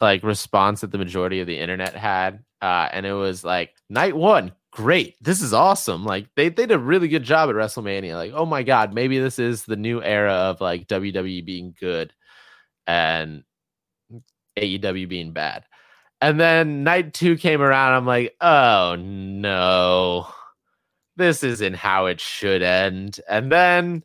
like 0.00 0.22
response 0.22 0.80
that 0.80 0.90
the 0.90 0.98
majority 0.98 1.40
of 1.40 1.46
the 1.46 1.58
internet 1.58 1.94
had. 1.94 2.42
Uh, 2.60 2.88
and 2.90 3.04
it 3.04 3.12
was 3.12 3.44
like 3.44 3.74
night 3.90 4.16
one, 4.16 4.52
great. 4.72 5.16
This 5.20 5.42
is 5.42 5.52
awesome. 5.52 6.04
Like 6.04 6.26
they, 6.36 6.48
they 6.48 6.66
did 6.66 6.72
a 6.72 6.78
really 6.78 7.08
good 7.08 7.22
job 7.22 7.50
at 7.50 7.54
WrestleMania. 7.54 8.14
Like, 8.14 8.32
oh 8.34 8.46
my 8.46 8.62
God, 8.62 8.94
maybe 8.94 9.18
this 9.18 9.38
is 9.38 9.64
the 9.64 9.76
new 9.76 10.02
era 10.02 10.32
of 10.32 10.60
like 10.62 10.88
WWE 10.88 11.44
being 11.44 11.74
good 11.78 12.14
and 12.86 13.44
AEW 14.56 15.08
being 15.08 15.32
bad. 15.32 15.64
And 16.20 16.40
then 16.40 16.82
night 16.82 17.12
two 17.14 17.36
came 17.36 17.60
around. 17.60 17.92
I'm 17.92 18.06
like, 18.06 18.34
oh 18.40 18.96
no, 18.98 20.28
this 21.16 21.42
isn't 21.42 21.74
how 21.74 22.06
it 22.06 22.20
should 22.20 22.62
end. 22.62 23.20
And 23.28 23.52
then 23.52 24.02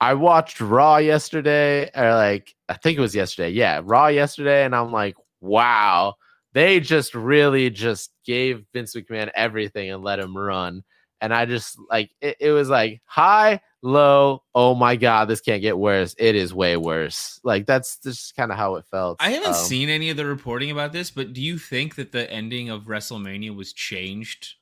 I 0.00 0.14
watched 0.14 0.60
Raw 0.60 0.96
yesterday, 0.96 1.90
or 1.94 2.14
like 2.14 2.54
I 2.68 2.74
think 2.74 2.98
it 2.98 3.02
was 3.02 3.14
yesterday. 3.14 3.50
Yeah, 3.50 3.80
Raw 3.84 4.08
yesterday, 4.08 4.64
and 4.64 4.74
I'm 4.74 4.92
like, 4.92 5.16
wow, 5.40 6.14
they 6.52 6.80
just 6.80 7.14
really 7.14 7.70
just 7.70 8.10
gave 8.24 8.64
Vince 8.72 8.94
McMahon 8.94 9.30
everything 9.34 9.90
and 9.90 10.02
let 10.02 10.18
him 10.18 10.36
run. 10.36 10.84
And 11.20 11.32
I 11.32 11.46
just 11.46 11.78
like 11.90 12.10
it, 12.20 12.36
it 12.40 12.50
was 12.50 12.68
like 12.68 13.00
high, 13.04 13.60
low. 13.86 14.42
Oh 14.54 14.74
my 14.74 14.96
god, 14.96 15.26
this 15.28 15.40
can't 15.40 15.62
get 15.62 15.78
worse. 15.78 16.14
It 16.18 16.34
is 16.34 16.52
way 16.52 16.76
worse. 16.76 17.40
Like 17.44 17.66
that's 17.66 17.98
just 17.98 18.36
kind 18.36 18.50
of 18.50 18.58
how 18.58 18.74
it 18.76 18.84
felt. 18.90 19.16
I 19.20 19.30
haven't 19.30 19.48
um, 19.48 19.54
seen 19.54 19.88
any 19.88 20.10
of 20.10 20.16
the 20.16 20.26
reporting 20.26 20.70
about 20.70 20.92
this, 20.92 21.10
but 21.10 21.32
do 21.32 21.40
you 21.40 21.56
think 21.56 21.94
that 21.94 22.12
the 22.12 22.30
ending 22.30 22.68
of 22.68 22.84
WrestleMania 22.84 23.54
was 23.54 23.72
changed 23.72 24.54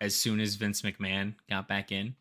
as 0.00 0.14
soon 0.14 0.38
as 0.38 0.54
Vince 0.54 0.82
McMahon 0.82 1.34
got 1.48 1.66
back 1.66 1.90
in? 1.90 2.14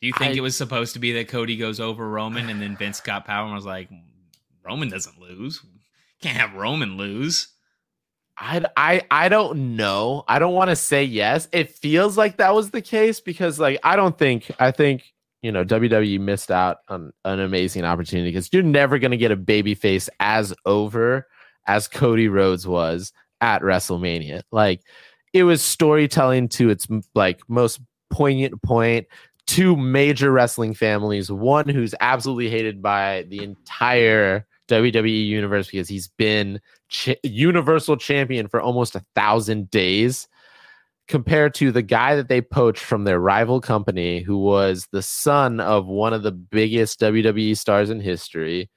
Do 0.00 0.06
you 0.06 0.14
think 0.14 0.34
I, 0.34 0.36
it 0.38 0.40
was 0.40 0.56
supposed 0.56 0.94
to 0.94 0.98
be 0.98 1.12
that 1.12 1.28
Cody 1.28 1.56
goes 1.56 1.78
over 1.78 2.08
Roman 2.08 2.48
and 2.48 2.62
then 2.62 2.76
Vince 2.76 3.00
got 3.00 3.26
power 3.26 3.44
and 3.44 3.54
was 3.54 3.66
like, 3.66 3.90
Roman 4.64 4.88
doesn't 4.88 5.20
lose. 5.20 5.60
Can't 6.22 6.36
have 6.36 6.54
Roman 6.54 6.96
lose. 6.96 7.48
I, 8.40 8.64
I 8.76 9.02
I 9.10 9.28
don't 9.28 9.76
know. 9.76 10.24
I 10.26 10.38
don't 10.38 10.54
want 10.54 10.70
to 10.70 10.76
say 10.76 11.04
yes. 11.04 11.46
It 11.52 11.70
feels 11.70 12.16
like 12.16 12.38
that 12.38 12.54
was 12.54 12.70
the 12.70 12.80
case 12.80 13.20
because 13.20 13.60
like 13.60 13.78
I 13.84 13.96
don't 13.96 14.16
think 14.18 14.50
I 14.58 14.70
think 14.70 15.12
you 15.42 15.52
know 15.52 15.64
WWE 15.64 16.18
missed 16.20 16.50
out 16.50 16.78
on 16.88 17.12
an 17.24 17.40
amazing 17.40 17.84
opportunity 17.84 18.30
because 18.30 18.50
you're 18.52 18.62
never 18.62 18.98
gonna 18.98 19.18
get 19.18 19.30
a 19.30 19.36
baby 19.36 19.74
face 19.74 20.08
as 20.20 20.54
over 20.64 21.26
as 21.66 21.86
Cody 21.86 22.28
Rhodes 22.28 22.66
was 22.66 23.12
at 23.42 23.60
WrestleMania. 23.60 24.42
Like 24.50 24.80
it 25.34 25.44
was 25.44 25.62
storytelling 25.62 26.48
to 26.48 26.70
its 26.70 26.88
like 27.14 27.40
most 27.48 27.80
poignant 28.10 28.62
point. 28.62 29.06
point 29.06 29.08
two 29.50 29.76
major 29.76 30.30
wrestling 30.30 30.74
families, 30.74 31.30
one 31.30 31.68
who's 31.68 31.92
absolutely 32.00 32.48
hated 32.48 32.80
by 32.80 33.24
the 33.28 33.42
entire 33.42 34.46
WWE 34.70 35.26
universe 35.26 35.70
because 35.70 35.88
he's 35.88 36.08
been 36.08 36.60
universal 37.22 37.96
champion 37.96 38.48
for 38.48 38.60
almost 38.60 38.94
a 38.94 39.04
thousand 39.14 39.70
days, 39.70 40.28
compared 41.08 41.52
to 41.54 41.72
the 41.72 41.82
guy 41.82 42.14
that 42.14 42.28
they 42.28 42.40
poached 42.40 42.82
from 42.82 43.04
their 43.04 43.18
rival 43.18 43.60
company, 43.60 44.20
who 44.20 44.38
was 44.38 44.86
the 44.92 45.02
son 45.02 45.58
of 45.58 45.86
one 45.86 46.12
of 46.12 46.22
the 46.22 46.32
biggest 46.32 47.00
WWE 47.00 47.56
stars 47.56 47.90
in 47.90 48.00
history, 48.00 48.70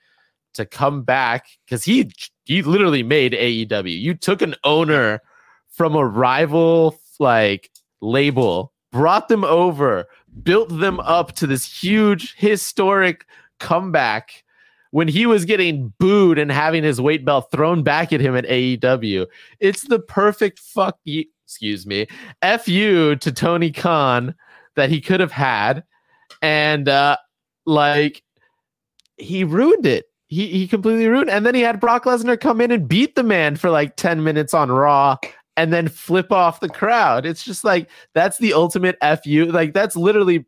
to 0.55 0.65
come 0.65 1.03
back 1.03 1.45
because 1.65 1.83
he 1.83 2.11
he 2.45 2.61
literally 2.61 3.03
made 3.03 3.33
AEW. 3.33 3.99
You 3.99 4.13
took 4.15 4.41
an 4.41 4.55
owner 4.63 5.21
from 5.69 5.95
a 5.95 6.05
rival 6.05 6.99
like 7.19 7.69
label, 8.01 8.73
brought 8.91 9.27
them 9.27 9.43
over, 9.43 10.05
built 10.43 10.69
them 10.69 10.99
up 10.99 11.33
to 11.33 11.47
this 11.47 11.65
huge 11.65 12.35
historic 12.35 13.25
comeback 13.59 14.42
when 14.93 15.07
he 15.07 15.25
was 15.25 15.43
getting 15.43 15.91
booed 15.97 16.37
and 16.37 16.51
having 16.51 16.83
his 16.83 17.01
weight 17.01 17.25
belt 17.25 17.49
thrown 17.51 17.81
back 17.81 18.13
at 18.13 18.21
him 18.21 18.35
at 18.35 18.45
AEW. 18.45 19.25
It's 19.59 19.87
the 19.87 19.97
perfect 19.97 20.59
fuck 20.59 20.99
you, 21.03 21.25
excuse 21.47 21.87
me, 21.87 22.05
F 22.43 22.67
you 22.67 23.15
to 23.15 23.31
Tony 23.31 23.71
Khan 23.71 24.35
that 24.75 24.91
he 24.91 25.01
could 25.01 25.19
have 25.19 25.31
had. 25.31 25.83
And 26.43 26.87
uh 26.87 27.17
like 27.65 28.21
he 29.17 29.43
ruined 29.43 29.87
it. 29.87 30.05
He 30.27 30.45
he 30.49 30.67
completely 30.67 31.07
ruined. 31.07 31.29
It. 31.29 31.33
And 31.33 31.43
then 31.43 31.55
he 31.55 31.61
had 31.61 31.79
Brock 31.79 32.03
Lesnar 32.03 32.39
come 32.39 32.61
in 32.61 32.69
and 32.69 32.87
beat 32.87 33.15
the 33.15 33.23
man 33.23 33.55
for 33.55 33.71
like 33.71 33.95
10 33.95 34.23
minutes 34.23 34.53
on 34.53 34.71
Raw 34.71 35.17
and 35.57 35.73
then 35.73 35.87
flip 35.87 36.31
off 36.31 36.59
the 36.59 36.69
crowd. 36.69 37.25
It's 37.25 37.43
just 37.43 37.63
like 37.63 37.89
that's 38.13 38.37
the 38.37 38.53
ultimate 38.53 38.97
fu. 39.23 39.45
Like 39.45 39.73
that's 39.73 39.95
literally, 39.95 40.45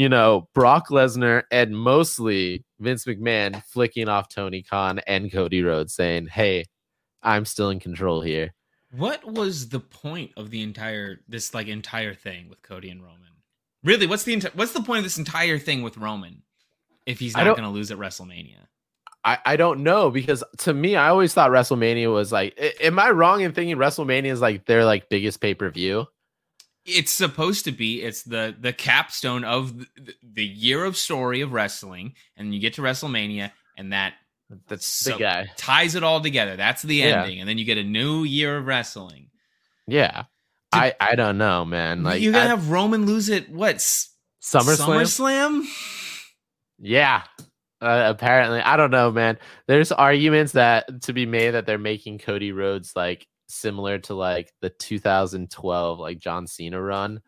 you 0.00 0.08
know, 0.08 0.48
Brock 0.54 0.88
Lesnar 0.88 1.42
and 1.50 1.76
mostly 1.76 2.64
Vince 2.78 3.04
McMahon 3.04 3.62
flicking 3.64 4.08
off 4.08 4.30
Tony 4.30 4.62
Khan 4.62 4.98
and 5.06 5.30
Cody 5.30 5.62
Rhodes, 5.62 5.92
saying, 5.92 6.28
"Hey, 6.28 6.64
I'm 7.22 7.44
still 7.44 7.68
in 7.68 7.80
control 7.80 8.22
here." 8.22 8.54
What 8.92 9.22
was 9.26 9.68
the 9.68 9.78
point 9.78 10.30
of 10.38 10.48
the 10.48 10.62
entire 10.62 11.20
this 11.28 11.52
like 11.52 11.68
entire 11.68 12.14
thing 12.14 12.48
with 12.48 12.62
Cody 12.62 12.88
and 12.88 13.02
Roman? 13.02 13.28
Really, 13.84 14.06
what's 14.06 14.24
the 14.24 14.40
what's 14.54 14.72
the 14.72 14.80
point 14.82 15.00
of 15.00 15.04
this 15.04 15.18
entire 15.18 15.58
thing 15.58 15.82
with 15.82 15.98
Roman 15.98 16.44
if 17.04 17.18
he's 17.18 17.36
not 17.36 17.44
going 17.44 17.62
to 17.62 17.68
lose 17.68 17.90
at 17.90 17.98
WrestleMania? 17.98 18.68
I, 19.22 19.36
I 19.44 19.56
don't 19.56 19.82
know 19.82 20.10
because 20.10 20.42
to 20.60 20.72
me, 20.72 20.96
I 20.96 21.10
always 21.10 21.34
thought 21.34 21.50
WrestleMania 21.50 22.10
was 22.10 22.32
like. 22.32 22.58
Am 22.80 22.98
I 22.98 23.10
wrong 23.10 23.42
in 23.42 23.52
thinking 23.52 23.76
WrestleMania 23.76 24.32
is 24.32 24.40
like 24.40 24.64
their 24.64 24.86
like 24.86 25.10
biggest 25.10 25.42
pay 25.42 25.52
per 25.52 25.68
view? 25.68 26.06
It's 26.84 27.12
supposed 27.12 27.64
to 27.66 27.72
be. 27.72 28.02
It's 28.02 28.22
the 28.22 28.54
the 28.58 28.72
capstone 28.72 29.44
of 29.44 29.78
the, 29.78 30.14
the, 30.22 30.44
year 30.44 30.84
of 30.84 30.96
story 30.96 31.40
of 31.42 31.52
wrestling, 31.52 32.14
and 32.36 32.54
you 32.54 32.60
get 32.60 32.74
to 32.74 32.82
WrestleMania, 32.82 33.52
and 33.76 33.92
that 33.92 34.14
that's 34.66 34.86
so 34.86 35.12
the 35.12 35.18
guy 35.18 35.50
ties 35.56 35.94
it 35.94 36.02
all 36.02 36.20
together. 36.20 36.56
That's 36.56 36.82
the 36.82 37.02
ending, 37.02 37.36
yeah. 37.36 37.40
and 37.40 37.48
then 37.48 37.58
you 37.58 37.64
get 37.64 37.78
a 37.78 37.84
new 37.84 38.24
year 38.24 38.56
of 38.56 38.66
wrestling. 38.66 39.28
Yeah, 39.86 40.24
I 40.72 40.94
I 40.98 41.16
don't 41.16 41.38
know, 41.38 41.64
man. 41.64 42.02
Like 42.02 42.22
you're 42.22 42.32
gonna 42.32 42.46
I, 42.46 42.48
have 42.48 42.70
Roman 42.70 43.06
lose 43.06 43.28
it. 43.28 43.50
What 43.50 43.76
SummerSlam? 43.76 45.02
SummerSlam? 45.02 45.66
Yeah, 46.78 47.24
uh, 47.82 48.04
apparently, 48.06 48.60
I 48.60 48.76
don't 48.76 48.90
know, 48.90 49.10
man. 49.10 49.38
There's 49.66 49.90
arguments 49.90 50.52
that 50.52 51.02
to 51.02 51.12
be 51.12 51.24
made 51.24 51.52
that 51.52 51.64
they're 51.64 51.78
making 51.78 52.18
Cody 52.18 52.52
Rhodes 52.52 52.92
like 52.94 53.26
similar 53.50 53.98
to 53.98 54.14
like 54.14 54.52
the 54.60 54.70
2012 54.70 55.98
like 55.98 56.18
John 56.18 56.46
Cena 56.46 56.80
run. 56.80 57.20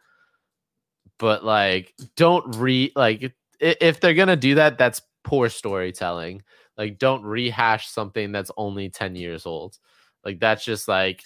But 1.19 1.45
like 1.45 1.95
don't 2.17 2.57
re 2.57 2.93
like 2.97 3.33
if 3.61 4.01
they're 4.01 4.15
going 4.15 4.29
to 4.29 4.37
do 4.37 4.57
that 4.57 4.79
that's 4.79 5.03
poor 5.25 5.49
storytelling. 5.49 6.43
Like 6.77 6.99
don't 6.99 7.23
rehash 7.23 7.89
something 7.89 8.33
that's 8.33 8.51
only 8.57 8.89
10 8.91 9.15
years 9.17 9.47
old. 9.47 9.79
Like 10.25 10.41
that's 10.41 10.65
just 10.65 10.89
like 10.89 11.23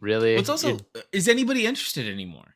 really 0.00 0.34
It's 0.34 0.48
also 0.48 0.76
it, 0.76 0.82
uh, 0.96 1.00
is 1.12 1.28
anybody 1.28 1.66
interested 1.66 2.08
anymore? 2.08 2.54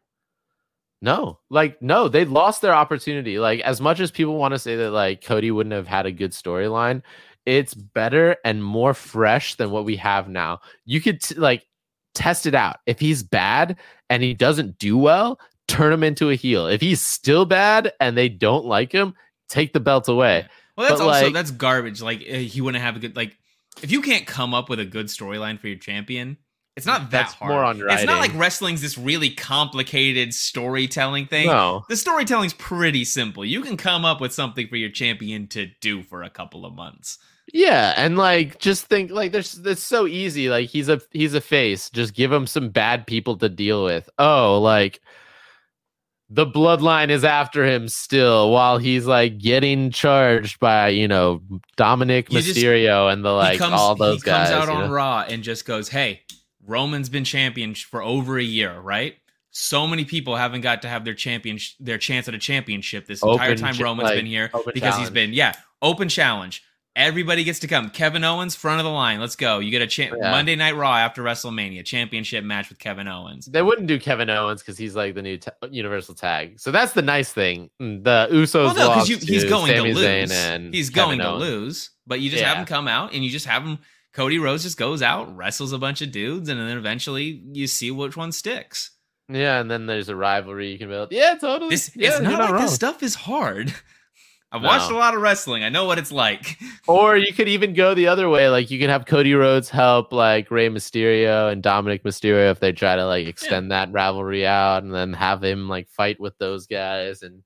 No, 1.04 1.40
like 1.50 1.82
no, 1.82 2.06
they 2.06 2.24
lost 2.24 2.62
their 2.62 2.74
opportunity. 2.74 3.40
Like 3.40 3.60
as 3.60 3.80
much 3.80 3.98
as 3.98 4.12
people 4.12 4.36
want 4.38 4.52
to 4.52 4.58
say 4.58 4.76
that 4.76 4.92
like 4.92 5.24
Cody 5.24 5.50
wouldn't 5.50 5.74
have 5.74 5.88
had 5.88 6.06
a 6.06 6.12
good 6.12 6.30
storyline, 6.30 7.02
it's 7.46 7.74
better 7.74 8.36
and 8.44 8.62
more 8.62 8.94
fresh 8.94 9.54
than 9.56 9.70
what 9.70 9.84
we 9.84 9.96
have 9.96 10.28
now. 10.28 10.60
You 10.84 11.00
could 11.00 11.20
t- 11.20 11.34
like 11.34 11.66
test 12.14 12.46
it 12.46 12.54
out. 12.54 12.76
If 12.86 13.00
he's 13.00 13.22
bad 13.22 13.78
and 14.10 14.22
he 14.22 14.34
doesn't 14.34 14.78
do 14.78 14.96
well, 14.96 15.40
turn 15.68 15.92
him 15.92 16.04
into 16.04 16.30
a 16.30 16.34
heel. 16.34 16.66
If 16.66 16.80
he's 16.80 17.00
still 17.00 17.44
bad 17.44 17.92
and 18.00 18.16
they 18.16 18.28
don't 18.28 18.64
like 18.64 18.92
him, 18.92 19.14
take 19.48 19.72
the 19.72 19.80
belt 19.80 20.08
away. 20.08 20.46
Well, 20.76 20.88
that's 20.88 21.00
but, 21.00 21.08
also 21.08 21.24
like, 21.24 21.34
that's 21.34 21.50
garbage. 21.50 22.00
Like 22.00 22.22
eh, 22.26 22.38
he 22.38 22.60
wouldn't 22.60 22.82
have 22.82 22.96
a 22.96 22.98
good 22.98 23.16
like 23.16 23.36
if 23.82 23.90
you 23.90 24.02
can't 24.02 24.26
come 24.26 24.54
up 24.54 24.68
with 24.68 24.80
a 24.80 24.84
good 24.84 25.06
storyline 25.06 25.58
for 25.58 25.68
your 25.68 25.78
champion, 25.78 26.36
it's 26.76 26.86
not 26.86 27.10
that 27.10 27.26
hard. 27.26 27.50
More 27.50 27.64
on 27.64 27.80
writing. 27.80 27.98
It's 27.98 28.06
not 28.06 28.20
like 28.20 28.34
wrestling's 28.34 28.80
this 28.80 28.96
really 28.96 29.30
complicated 29.30 30.32
storytelling 30.32 31.26
thing. 31.26 31.46
No. 31.46 31.84
The 31.88 31.96
storytelling's 31.96 32.54
pretty 32.54 33.04
simple. 33.04 33.44
You 33.44 33.60
can 33.62 33.76
come 33.76 34.04
up 34.04 34.20
with 34.20 34.32
something 34.32 34.68
for 34.68 34.76
your 34.76 34.90
champion 34.90 35.48
to 35.48 35.66
do 35.80 36.02
for 36.02 36.22
a 36.22 36.30
couple 36.30 36.64
of 36.64 36.74
months. 36.74 37.18
Yeah, 37.52 37.92
and 37.98 38.16
like 38.16 38.58
just 38.58 38.86
think 38.86 39.10
like 39.10 39.30
there's 39.32 39.58
it's 39.58 39.82
so 39.82 40.06
easy. 40.06 40.48
Like 40.48 40.70
he's 40.70 40.88
a 40.88 41.00
he's 41.10 41.34
a 41.34 41.40
face. 41.40 41.90
Just 41.90 42.14
give 42.14 42.32
him 42.32 42.46
some 42.46 42.70
bad 42.70 43.06
people 43.06 43.36
to 43.36 43.48
deal 43.48 43.84
with. 43.84 44.08
Oh, 44.18 44.58
like 44.58 45.00
the 46.30 46.46
bloodline 46.46 47.10
is 47.10 47.24
after 47.24 47.66
him 47.66 47.88
still 47.88 48.50
while 48.50 48.78
he's 48.78 49.04
like 49.04 49.36
getting 49.36 49.90
charged 49.90 50.58
by, 50.60 50.88
you 50.88 51.06
know, 51.06 51.42
Dominic 51.76 52.32
You 52.32 52.40
just- 52.40 52.56
Mysterio 52.56 53.12
and 53.12 53.22
the 53.22 53.32
like 53.32 53.58
comes, 53.58 53.74
all 53.74 53.94
those 53.94 54.22
he 54.22 54.30
comes 54.30 54.48
out 54.48 54.70
on 54.70 54.88
know? 54.88 54.90
Raw 54.94 55.26
and 55.28 55.42
just 55.42 55.66
goes, 55.66 55.90
"Hey, 55.90 56.22
Roman's 56.66 57.10
been 57.10 57.24
champion 57.24 57.74
for 57.74 58.02
over 58.02 58.38
a 58.38 58.42
year, 58.42 58.80
right? 58.80 59.16
So 59.50 59.86
many 59.86 60.06
people 60.06 60.36
haven't 60.36 60.62
got 60.62 60.80
to 60.82 60.88
have 60.88 61.04
their 61.04 61.12
champion 61.12 61.58
their 61.78 61.98
chance 61.98 62.28
at 62.28 62.34
a 62.34 62.38
championship 62.38 63.06
this 63.06 63.22
entire 63.22 63.54
time 63.54 63.74
ch- 63.74 63.80
Roman's 63.80 64.08
like, 64.08 64.16
been 64.16 64.24
here 64.24 64.48
open 64.54 64.72
because 64.74 64.96
he's 64.96 65.10
been 65.10 65.34
yeah 65.34 65.52
open 65.82 66.08
challenge. 66.08 66.62
Everybody 66.94 67.42
gets 67.42 67.60
to 67.60 67.68
come. 67.68 67.88
Kevin 67.88 68.22
Owens, 68.22 68.54
front 68.54 68.78
of 68.80 68.84
the 68.84 68.90
line. 68.90 69.18
Let's 69.18 69.34
go. 69.36 69.60
You 69.60 69.70
get 69.70 69.80
a 69.80 69.86
cha- 69.86 70.14
Yeah. 70.14 70.30
Monday 70.30 70.56
Night 70.56 70.76
Raw 70.76 70.94
after 70.94 71.22
WrestleMania 71.22 71.84
championship 71.86 72.44
match 72.44 72.68
with 72.68 72.78
Kevin 72.78 73.08
Owens. 73.08 73.46
They 73.46 73.62
wouldn't 73.62 73.86
do 73.86 73.98
Kevin 73.98 74.28
Owens 74.28 74.60
because 74.60 74.76
he's 74.76 74.94
like 74.94 75.14
the 75.14 75.22
new 75.22 75.38
ta- 75.38 75.52
Universal 75.70 76.16
Tag. 76.16 76.60
So 76.60 76.70
that's 76.70 76.92
the 76.92 77.00
nice 77.00 77.32
thing. 77.32 77.70
Mm, 77.80 78.04
The 78.04 78.28
Usos 78.30 78.54
Well, 78.66 78.74
no, 78.74 78.86
lost 78.88 79.08
because 79.08 79.26
he's 79.26 79.44
going 79.44 79.74
Sami 79.74 79.94
to 79.94 79.98
lose. 79.98 80.30
He's 80.74 80.90
Kevin 80.90 81.16
going 81.16 81.18
to 81.20 81.32
lose, 81.34 81.90
but 82.06 82.20
you 82.20 82.28
just 82.28 82.42
have 82.42 82.56
Yeah. 82.56 82.60
him 82.60 82.66
come 82.66 82.86
out 82.88 83.14
and 83.14 83.24
you 83.24 83.30
just 83.30 83.46
have 83.46 83.62
him. 83.64 83.78
Cody 84.12 84.38
Rhodes 84.38 84.62
just 84.64 84.76
goes 84.76 85.00
out, 85.00 85.34
wrestles 85.34 85.72
a 85.72 85.78
bunch 85.78 86.02
of 86.02 86.12
dudes, 86.12 86.50
and 86.50 86.60
then 86.60 86.76
eventually 86.76 87.42
you 87.52 87.66
see 87.66 87.90
which 87.90 88.14
one 88.18 88.32
sticks. 88.32 88.90
Yeah, 89.30 89.58
and 89.60 89.70
then 89.70 89.86
there's 89.86 90.10
a 90.10 90.16
rivalry 90.16 90.70
you 90.70 90.76
can 90.78 90.88
build. 90.88 91.08
Yeah, 91.10 91.36
totally. 91.40 91.70
This 91.70 91.90
yeah, 91.96 92.08
it's 92.08 92.20
you're 92.20 92.30
not, 92.32 92.40
like 92.40 92.50
wrong. 92.52 92.62
this 92.62 92.74
stuff 92.74 93.02
is 93.02 93.14
hard. 93.14 93.72
I've 94.54 94.62
watched 94.62 94.90
a 94.90 94.94
lot 94.96 95.14
of 95.14 95.22
wrestling. 95.22 95.64
I 95.64 95.70
know 95.70 95.86
what 95.86 95.98
it's 95.98 96.12
like. 96.12 96.58
Or 96.88 97.16
you 97.16 97.32
could 97.32 97.48
even 97.48 97.74
go 97.74 97.94
the 97.94 98.08
other 98.08 98.28
way. 98.28 98.48
Like 98.48 98.70
you 98.70 98.78
could 98.78 98.90
have 98.90 99.06
Cody 99.06 99.34
Rhodes 99.34 99.70
help 99.70 100.12
like 100.12 100.50
Rey 100.50 100.68
Mysterio 100.68 101.50
and 101.50 101.62
Dominic 101.62 102.02
Mysterio 102.02 102.50
if 102.50 102.58
they 102.60 102.72
try 102.72 102.96
to 102.96 103.06
like 103.06 103.26
extend 103.28 103.70
that 103.70 103.92
rivalry 103.92 104.44
out 104.44 104.82
and 104.82 104.92
then 104.92 105.12
have 105.12 105.42
him 105.44 105.68
like 105.68 105.88
fight 105.88 106.18
with 106.20 106.36
those 106.38 106.66
guys 106.66 107.22
and 107.22 107.42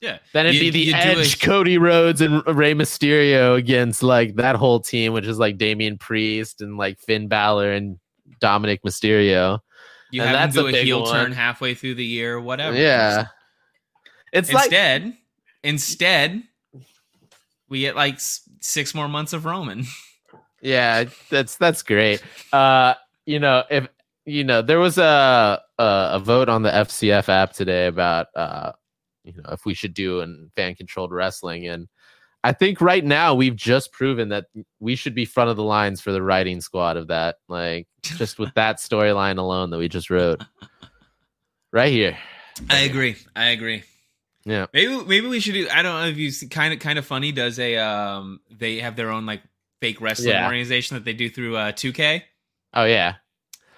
Yeah. 0.00 0.18
then 0.32 0.46
it'd 0.46 0.60
You- 0.60 0.72
be 0.72 0.86
the 0.90 0.94
Edge, 0.94 1.34
a- 1.34 1.38
Cody 1.46 1.76
Rhodes, 1.78 2.22
and 2.22 2.42
Rey 2.46 2.72
Mysterio 2.74 3.56
against 3.56 4.02
like 4.02 4.36
that 4.36 4.56
whole 4.56 4.80
team, 4.80 5.12
which 5.12 5.26
is 5.26 5.38
like 5.38 5.58
Damian 5.58 5.98
Priest 5.98 6.62
and 6.62 6.78
like 6.78 6.98
Finn 6.98 7.28
Balor 7.28 7.72
and 7.72 7.98
Dominic 8.40 8.82
Mysterio. 8.82 9.60
You 10.10 10.22
And 10.22 10.30
have 10.30 10.40
that's 10.54 10.56
a 10.56 10.60
do 10.62 10.68
a, 10.68 10.72
big 10.72 10.84
heel 10.86 11.02
one. 11.02 11.12
turn 11.12 11.32
halfway 11.32 11.74
through 11.74 11.96
the 11.96 12.04
year, 12.06 12.40
whatever. 12.40 12.74
Yeah. 12.76 13.26
It's 14.32 14.50
like 14.52 14.70
Instead, 15.64 16.42
we 17.68 17.80
get 17.80 17.96
like 17.96 18.18
six 18.60 18.94
more 18.94 19.08
months 19.08 19.32
of 19.32 19.44
Roman. 19.44 19.84
Yeah, 20.62 21.06
that's 21.28 21.56
that's 21.56 21.82
great. 21.82 22.22
Uh, 22.52 22.94
you 23.26 23.40
know, 23.40 23.64
if 23.68 23.88
you 24.24 24.44
know, 24.44 24.62
there 24.62 24.78
was 24.78 24.96
a 24.96 25.60
a, 25.76 26.10
a 26.12 26.20
vote 26.20 26.48
on 26.48 26.62
the 26.62 26.70
FCF 26.70 27.28
app 27.28 27.52
today 27.52 27.88
about 27.88 28.28
uh, 28.36 28.70
you 29.24 29.34
know, 29.34 29.50
if 29.50 29.66
we 29.66 29.74
should 29.74 29.92
do 29.92 30.20
an 30.20 30.52
fan 30.54 30.76
controlled 30.76 31.10
wrestling, 31.10 31.66
and 31.66 31.88
I 32.44 32.52
think 32.52 32.80
right 32.80 33.04
now 33.04 33.34
we've 33.34 33.56
just 33.56 33.90
proven 33.92 34.28
that 34.28 34.46
we 34.78 34.94
should 34.94 35.16
be 35.16 35.24
front 35.24 35.50
of 35.50 35.56
the 35.56 35.64
lines 35.64 36.00
for 36.00 36.12
the 36.12 36.22
writing 36.22 36.60
squad 36.60 36.96
of 36.96 37.08
that. 37.08 37.36
Like 37.48 37.88
just 38.02 38.38
with 38.38 38.54
that 38.54 38.76
storyline 38.78 39.38
alone 39.38 39.70
that 39.70 39.78
we 39.78 39.88
just 39.88 40.10
wrote, 40.10 40.44
right 41.72 41.92
here. 41.92 42.16
I 42.70 42.80
agree. 42.80 43.16
I 43.34 43.46
agree. 43.46 43.82
Yeah. 44.44 44.66
Maybe 44.72 45.04
maybe 45.04 45.26
we 45.28 45.40
should 45.40 45.54
do. 45.54 45.68
I 45.72 45.82
don't 45.82 46.00
know 46.00 46.06
if 46.08 46.16
you 46.16 46.30
see, 46.30 46.48
kind 46.48 46.72
of 46.74 46.80
kind 46.80 46.98
of 46.98 47.06
funny. 47.06 47.32
Does 47.32 47.58
a 47.58 47.76
um 47.78 48.40
they 48.50 48.80
have 48.80 48.96
their 48.96 49.10
own 49.10 49.24
like 49.26 49.42
fake 49.80 50.00
wrestling 50.00 50.30
Yeah. 50.30 50.44
organization 50.46 50.94
that 50.96 51.04
they 51.04 51.12
do 51.12 51.28
through 51.30 51.56
uh 51.56 51.72
2K. 51.72 52.22
Oh 52.74 52.84
yeah, 52.84 53.14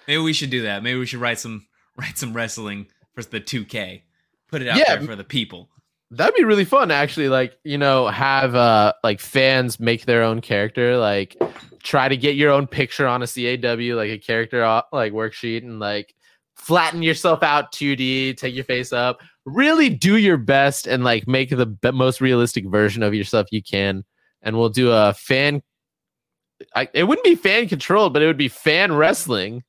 Maybe 0.07 0.21
we 0.21 0.33
should 0.33 0.49
do 0.49 0.63
that. 0.63 0.81
Maybe 0.83 0.97
we 0.99 1.05
should 1.05 1.19
write 1.21 1.39
some 1.39 1.65
write 1.97 2.17
some 2.17 2.33
wrestling 2.33 2.87
for 3.13 3.23
the 3.23 3.39
2K. 3.41 4.01
Put 4.47 4.61
it 4.61 4.67
out 4.67 4.77
Yeah. 4.77 4.95
there 4.95 5.05
for 5.07 5.15
the 5.15 5.23
people. 5.23 5.69
That'd 6.11 6.35
be 6.35 6.43
really 6.43 6.65
fun, 6.65 6.91
actually. 6.91 7.29
Like, 7.29 7.57
you 7.63 7.77
know, 7.77 8.07
have 8.07 8.55
uh 8.55 8.93
like 9.03 9.19
fans 9.19 9.79
make 9.79 10.05
their 10.05 10.23
own 10.23 10.41
character, 10.41 10.97
like 10.97 11.35
try 11.83 12.07
to 12.07 12.17
get 12.17 12.35
your 12.35 12.51
own 12.51 12.65
picture 12.67 13.05
on 13.07 13.21
a 13.21 13.27
CAW, 13.27 13.95
like 13.95 14.09
a 14.09 14.17
character 14.17 14.63
uh, 14.63 14.81
like 14.91 15.13
worksheet, 15.13 15.63
and 15.63 15.79
like 15.79 16.15
flatten 16.55 17.03
yourself 17.03 17.43
out 17.43 17.71
2D, 17.73 18.37
take 18.37 18.55
your 18.55 18.63
face 18.63 18.91
up, 18.93 19.19
really 19.45 19.89
do 19.89 20.17
your 20.17 20.37
best, 20.37 20.87
and 20.87 21.03
like 21.03 21.27
make 21.27 21.49
the 21.49 21.65
be- 21.65 21.91
most 21.91 22.19
realistic 22.21 22.65
version 22.65 23.03
of 23.03 23.13
yourself 23.13 23.47
you 23.51 23.61
can. 23.63 24.03
And 24.41 24.57
we'll 24.57 24.69
do 24.69 24.91
a 24.91 25.13
fan. 25.13 25.61
I, 26.75 26.87
it 26.93 27.03
wouldn't 27.05 27.25
be 27.25 27.35
fan 27.35 27.67
controlled, 27.67 28.13
but 28.13 28.21
it 28.21 28.27
would 28.27 28.37
be 28.37 28.47
fan 28.47 28.93
wrestling, 28.93 29.63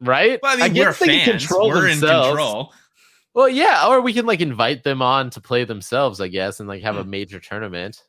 right? 0.00 0.38
Well, 0.42 0.54
I 0.60 0.64
mean, 0.64 0.74
guess 0.74 1.00
we're 1.00 1.06
they 1.06 1.20
can 1.20 1.38
fans. 1.38 1.50
We're 1.50 1.88
in 1.88 2.00
themselves. 2.00 2.28
control. 2.28 2.72
Well, 3.34 3.48
yeah, 3.48 3.86
or 3.88 4.00
we 4.00 4.12
can 4.14 4.24
like 4.26 4.40
invite 4.40 4.82
them 4.82 5.02
on 5.02 5.28
to 5.30 5.40
play 5.40 5.64
themselves, 5.64 6.20
I 6.20 6.28
guess, 6.28 6.60
and 6.60 6.68
like 6.68 6.82
have 6.82 6.96
a 6.96 7.02
Hmm. 7.02 7.10
major 7.10 7.38
tournament. 7.40 8.02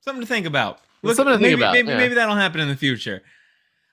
Something 0.00 0.22
to 0.22 0.26
think 0.26 0.46
about. 0.46 0.80
Well, 1.02 1.14
something 1.14 1.32
to 1.34 1.38
think 1.38 1.50
maybe, 1.58 1.62
about, 1.62 1.72
Maybe, 1.74 1.88
yeah. 1.88 1.96
maybe 1.98 2.14
that'll 2.14 2.34
happen 2.34 2.60
in 2.60 2.68
the 2.68 2.76
future. 2.76 3.22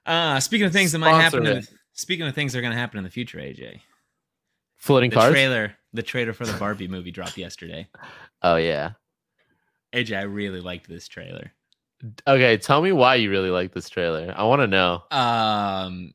Uh 0.05 0.39
speaking 0.39 0.65
of 0.67 0.73
things 0.73 0.91
that 0.93 0.99
might 0.99 1.19
happen. 1.21 1.43
The, 1.43 1.67
speaking 1.93 2.25
of 2.25 2.33
things 2.33 2.53
that 2.53 2.59
are 2.59 2.61
going 2.61 2.73
to 2.73 2.79
happen 2.79 2.97
in 2.97 3.03
the 3.03 3.09
future, 3.09 3.37
AJ. 3.39 3.81
Floating 4.81 5.11
The 5.11 5.15
cars. 5.15 5.31
trailer, 5.31 5.75
the 5.93 6.01
trailer 6.03 6.33
for 6.33 6.45
the 6.45 6.57
Barbie 6.57 6.87
movie 6.87 7.11
dropped 7.11 7.37
yesterday. 7.37 7.87
Oh 8.43 8.55
yeah. 8.55 8.93
AJ, 9.93 10.17
I 10.17 10.23
really 10.23 10.61
liked 10.61 10.89
this 10.89 11.07
trailer. 11.07 11.51
Okay, 12.27 12.57
tell 12.57 12.81
me 12.81 12.91
why 12.91 13.13
you 13.15 13.29
really 13.29 13.51
like 13.51 13.71
this 13.71 13.87
trailer. 13.87 14.33
I 14.35 14.41
want 14.45 14.61
to 14.63 14.67
know. 14.67 15.03
Um, 15.11 16.13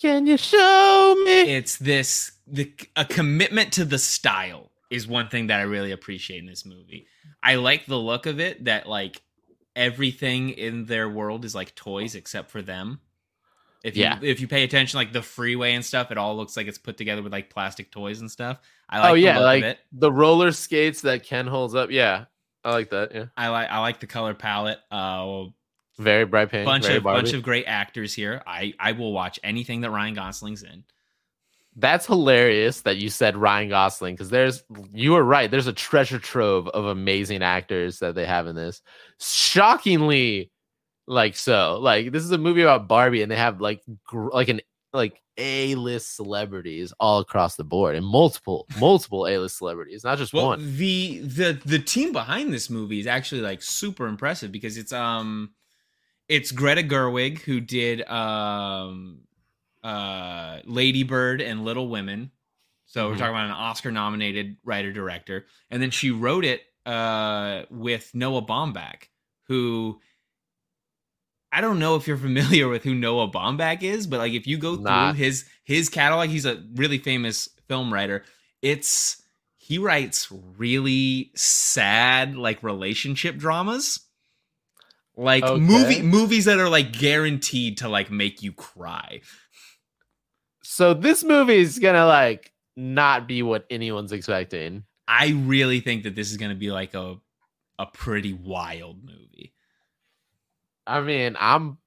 Can 0.00 0.26
you 0.26 0.36
show 0.36 1.14
me? 1.24 1.54
it's 1.54 1.76
this 1.76 2.32
the 2.48 2.72
a 2.96 3.04
commitment 3.04 3.72
to 3.74 3.84
the 3.84 3.98
style 3.98 4.72
is 4.90 5.06
one 5.06 5.28
thing 5.28 5.46
that 5.46 5.60
I 5.60 5.62
really 5.62 5.92
appreciate 5.92 6.40
in 6.40 6.46
this 6.46 6.66
movie. 6.66 7.06
I 7.40 7.54
like 7.54 7.86
the 7.86 7.96
look 7.98 8.26
of 8.26 8.40
it 8.40 8.64
that 8.64 8.88
like 8.88 9.22
everything 9.76 10.50
in 10.50 10.86
their 10.86 11.08
world 11.08 11.44
is 11.44 11.54
like 11.54 11.76
toys 11.76 12.16
except 12.16 12.50
for 12.50 12.62
them. 12.62 12.98
If 13.84 13.96
you 13.96 14.04
Yeah. 14.04 14.18
if 14.22 14.40
you 14.40 14.46
pay 14.48 14.62
attention, 14.64 14.96
like 14.98 15.12
the 15.12 15.22
freeway 15.22 15.72
and 15.74 15.84
stuff, 15.84 16.10
it 16.10 16.18
all 16.18 16.36
looks 16.36 16.56
like 16.56 16.66
it's 16.66 16.78
put 16.78 16.96
together 16.96 17.22
with 17.22 17.32
like 17.32 17.50
plastic 17.50 17.90
toys 17.90 18.20
and 18.20 18.30
stuff. 18.30 18.58
I 18.88 19.00
like 19.00 19.10
oh 19.10 19.14
the 19.14 19.20
yeah, 19.20 19.38
like 19.38 19.78
the 19.92 20.12
roller 20.12 20.52
skates 20.52 21.02
that 21.02 21.24
Ken 21.24 21.46
holds 21.46 21.74
up. 21.74 21.90
Yeah, 21.90 22.26
I 22.64 22.72
like 22.72 22.90
that. 22.90 23.14
Yeah, 23.14 23.24
I 23.36 23.48
like 23.48 23.68
I 23.70 23.78
like 23.80 24.00
the 24.00 24.06
color 24.06 24.34
palette. 24.34 24.78
Uh 24.90 25.44
very 25.98 26.24
bright 26.24 26.50
pink. 26.50 26.64
bunch 26.64 26.88
of 26.88 27.02
bunch 27.02 27.32
of 27.32 27.42
great 27.42 27.64
actors 27.66 28.14
here. 28.14 28.42
I 28.46 28.74
I 28.78 28.92
will 28.92 29.12
watch 29.12 29.38
anything 29.42 29.80
that 29.82 29.90
Ryan 29.90 30.14
Gosling's 30.14 30.62
in. 30.62 30.84
That's 31.74 32.06
hilarious 32.06 32.82
that 32.82 32.98
you 32.98 33.08
said 33.08 33.34
Ryan 33.36 33.70
Gosling 33.70 34.14
because 34.14 34.28
there's 34.28 34.62
you 34.92 35.12
were 35.12 35.24
right. 35.24 35.50
There's 35.50 35.66
a 35.66 35.72
treasure 35.72 36.18
trove 36.18 36.68
of 36.68 36.84
amazing 36.84 37.42
actors 37.42 37.98
that 38.00 38.14
they 38.14 38.26
have 38.26 38.46
in 38.46 38.54
this. 38.54 38.82
Shockingly, 39.18 40.50
like 41.06 41.36
so. 41.36 41.78
Like 41.80 42.12
this 42.12 42.24
is 42.24 42.30
a 42.32 42.38
movie 42.38 42.62
about 42.62 42.88
Barbie, 42.88 43.22
and 43.22 43.30
they 43.30 43.36
have 43.36 43.60
like 43.60 43.82
gr- 44.04 44.30
like 44.32 44.48
an 44.48 44.60
like 44.92 45.20
A 45.38 45.74
list 45.74 46.14
celebrities 46.16 46.92
all 47.00 47.20
across 47.20 47.56
the 47.56 47.64
board, 47.64 47.94
and 47.96 48.04
multiple 48.06 48.66
multiple 48.78 49.26
A 49.26 49.38
list 49.38 49.58
celebrities, 49.58 50.04
not 50.04 50.18
just 50.18 50.32
Well, 50.32 50.48
one. 50.48 50.76
the 50.76 51.18
the 51.20 51.60
the 51.64 51.78
team 51.78 52.12
behind 52.12 52.52
this 52.52 52.68
movie 52.70 53.00
is 53.00 53.06
actually 53.06 53.40
like 53.40 53.62
super 53.62 54.06
impressive 54.06 54.52
because 54.52 54.76
it's 54.76 54.92
um 54.92 55.52
it's 56.28 56.50
Greta 56.52 56.82
Gerwig 56.82 57.38
who 57.40 57.60
did 57.60 58.06
um 58.08 59.20
uh 59.82 60.60
Lady 60.64 61.02
Bird 61.02 61.40
and 61.40 61.64
Little 61.64 61.88
Women. 61.88 62.30
So 62.86 63.08
we're 63.08 63.14
Mhm. 63.14 63.18
talking 63.18 63.34
about 63.34 63.46
an 63.46 63.52
Oscar 63.52 63.90
nominated 63.90 64.56
writer 64.64 64.92
director 64.92 65.46
and 65.70 65.82
then 65.82 65.90
she 65.90 66.10
wrote 66.10 66.44
it 66.44 66.62
uh 66.86 67.62
with 67.70 68.14
Noah 68.14 68.42
Baumbach 68.42 69.04
who 69.48 70.00
I 71.52 71.60
don't 71.60 71.78
know 71.78 71.96
if 71.96 72.06
you're 72.08 72.16
familiar 72.30 72.68
with 72.68 72.82
who 72.82 72.94
Noah 72.94 73.30
Baumbach 73.30 73.82
is, 73.82 74.06
but 74.06 74.18
like 74.18 74.32
if 74.32 74.46
you 74.46 74.58
go 74.58 74.76
through 74.76 75.14
his 75.14 75.44
his 75.64 75.88
catalog, 75.88 76.28
he's 76.28 76.46
a 76.46 76.62
really 76.74 76.98
famous 76.98 77.48
film 77.68 77.92
writer. 77.92 78.24
It's 78.62 79.22
he 79.58 79.78
writes 79.78 80.28
really 80.56 81.30
sad 81.34 82.36
like 82.36 82.62
relationship 82.62 83.36
dramas. 83.36 84.00
Like 85.16 85.44
Okay. 85.44 85.60
movie 85.60 86.02
movies 86.02 86.46
that 86.46 86.58
are 86.58 86.70
like 86.70 86.92
guaranteed 86.92 87.78
to 87.78 87.88
like 87.88 88.10
make 88.10 88.42
you 88.42 88.52
cry. 88.52 89.20
So 90.62 90.94
this 90.94 91.22
movie 91.22 91.58
is 91.58 91.78
gonna 91.78 92.06
like 92.06 92.52
not 92.76 93.28
be 93.28 93.42
what 93.42 93.66
anyone's 93.68 94.12
expecting. 94.12 94.84
I 95.06 95.28
really 95.44 95.80
think 95.80 96.04
that 96.04 96.14
this 96.14 96.30
is 96.30 96.38
going 96.38 96.50
to 96.52 96.56
be 96.56 96.70
like 96.70 96.94
a 96.94 97.16
a 97.78 97.86
pretty 97.86 98.32
wild 98.32 99.04
movie. 99.04 99.52
I 100.86 101.00
mean, 101.00 101.36
I'm 101.38 101.78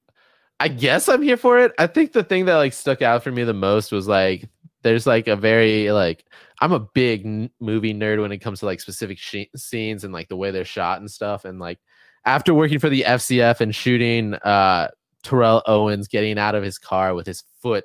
I 0.60 0.70
guess 0.70 1.10
I'm 1.10 1.22
here 1.22 1.38
for 1.38 1.60
it. 1.60 1.74
I 1.78 1.88
think 1.88 2.14
the 2.14 2.24
thing 2.24 2.46
that 2.46 2.56
like 2.56 2.74
stuck 2.74 3.02
out 3.02 3.24
for 3.24 3.32
me 3.32 3.44
the 3.44 3.54
most 3.54 3.92
was 3.92 4.08
like 4.08 4.50
there's 4.84 5.06
like 5.06 5.28
a 5.28 5.36
very 5.36 5.92
like 5.92 6.26
I'm 6.62 6.72
a 6.72 6.80
big 6.80 7.26
n- 7.26 7.50
movie 7.60 7.94
nerd 7.94 8.22
when 8.22 8.32
it 8.32 8.38
comes 8.38 8.60
to 8.60 8.66
like 8.66 8.80
specific 8.80 9.18
sh- 9.18 9.50
scenes 9.56 10.04
and 10.04 10.14
like 10.14 10.30
the 10.30 10.38
way 10.38 10.52
they're 10.52 10.64
shot 10.64 11.00
and 11.00 11.12
stuff 11.12 11.44
and 11.44 11.60
like 11.60 11.80
after 12.26 12.54
working 12.54 12.80
for 12.80 12.90
the 12.90 13.04
FCF 13.04 13.62
and 13.62 13.76
shooting 13.76 14.36
uh 14.36 14.90
Terrell 15.24 15.64
Owens 15.66 16.08
getting 16.08 16.38
out 16.38 16.56
of 16.56 16.64
his 16.64 16.78
car 16.78 17.16
with 17.16 17.28
his 17.28 17.44
foot 17.62 17.84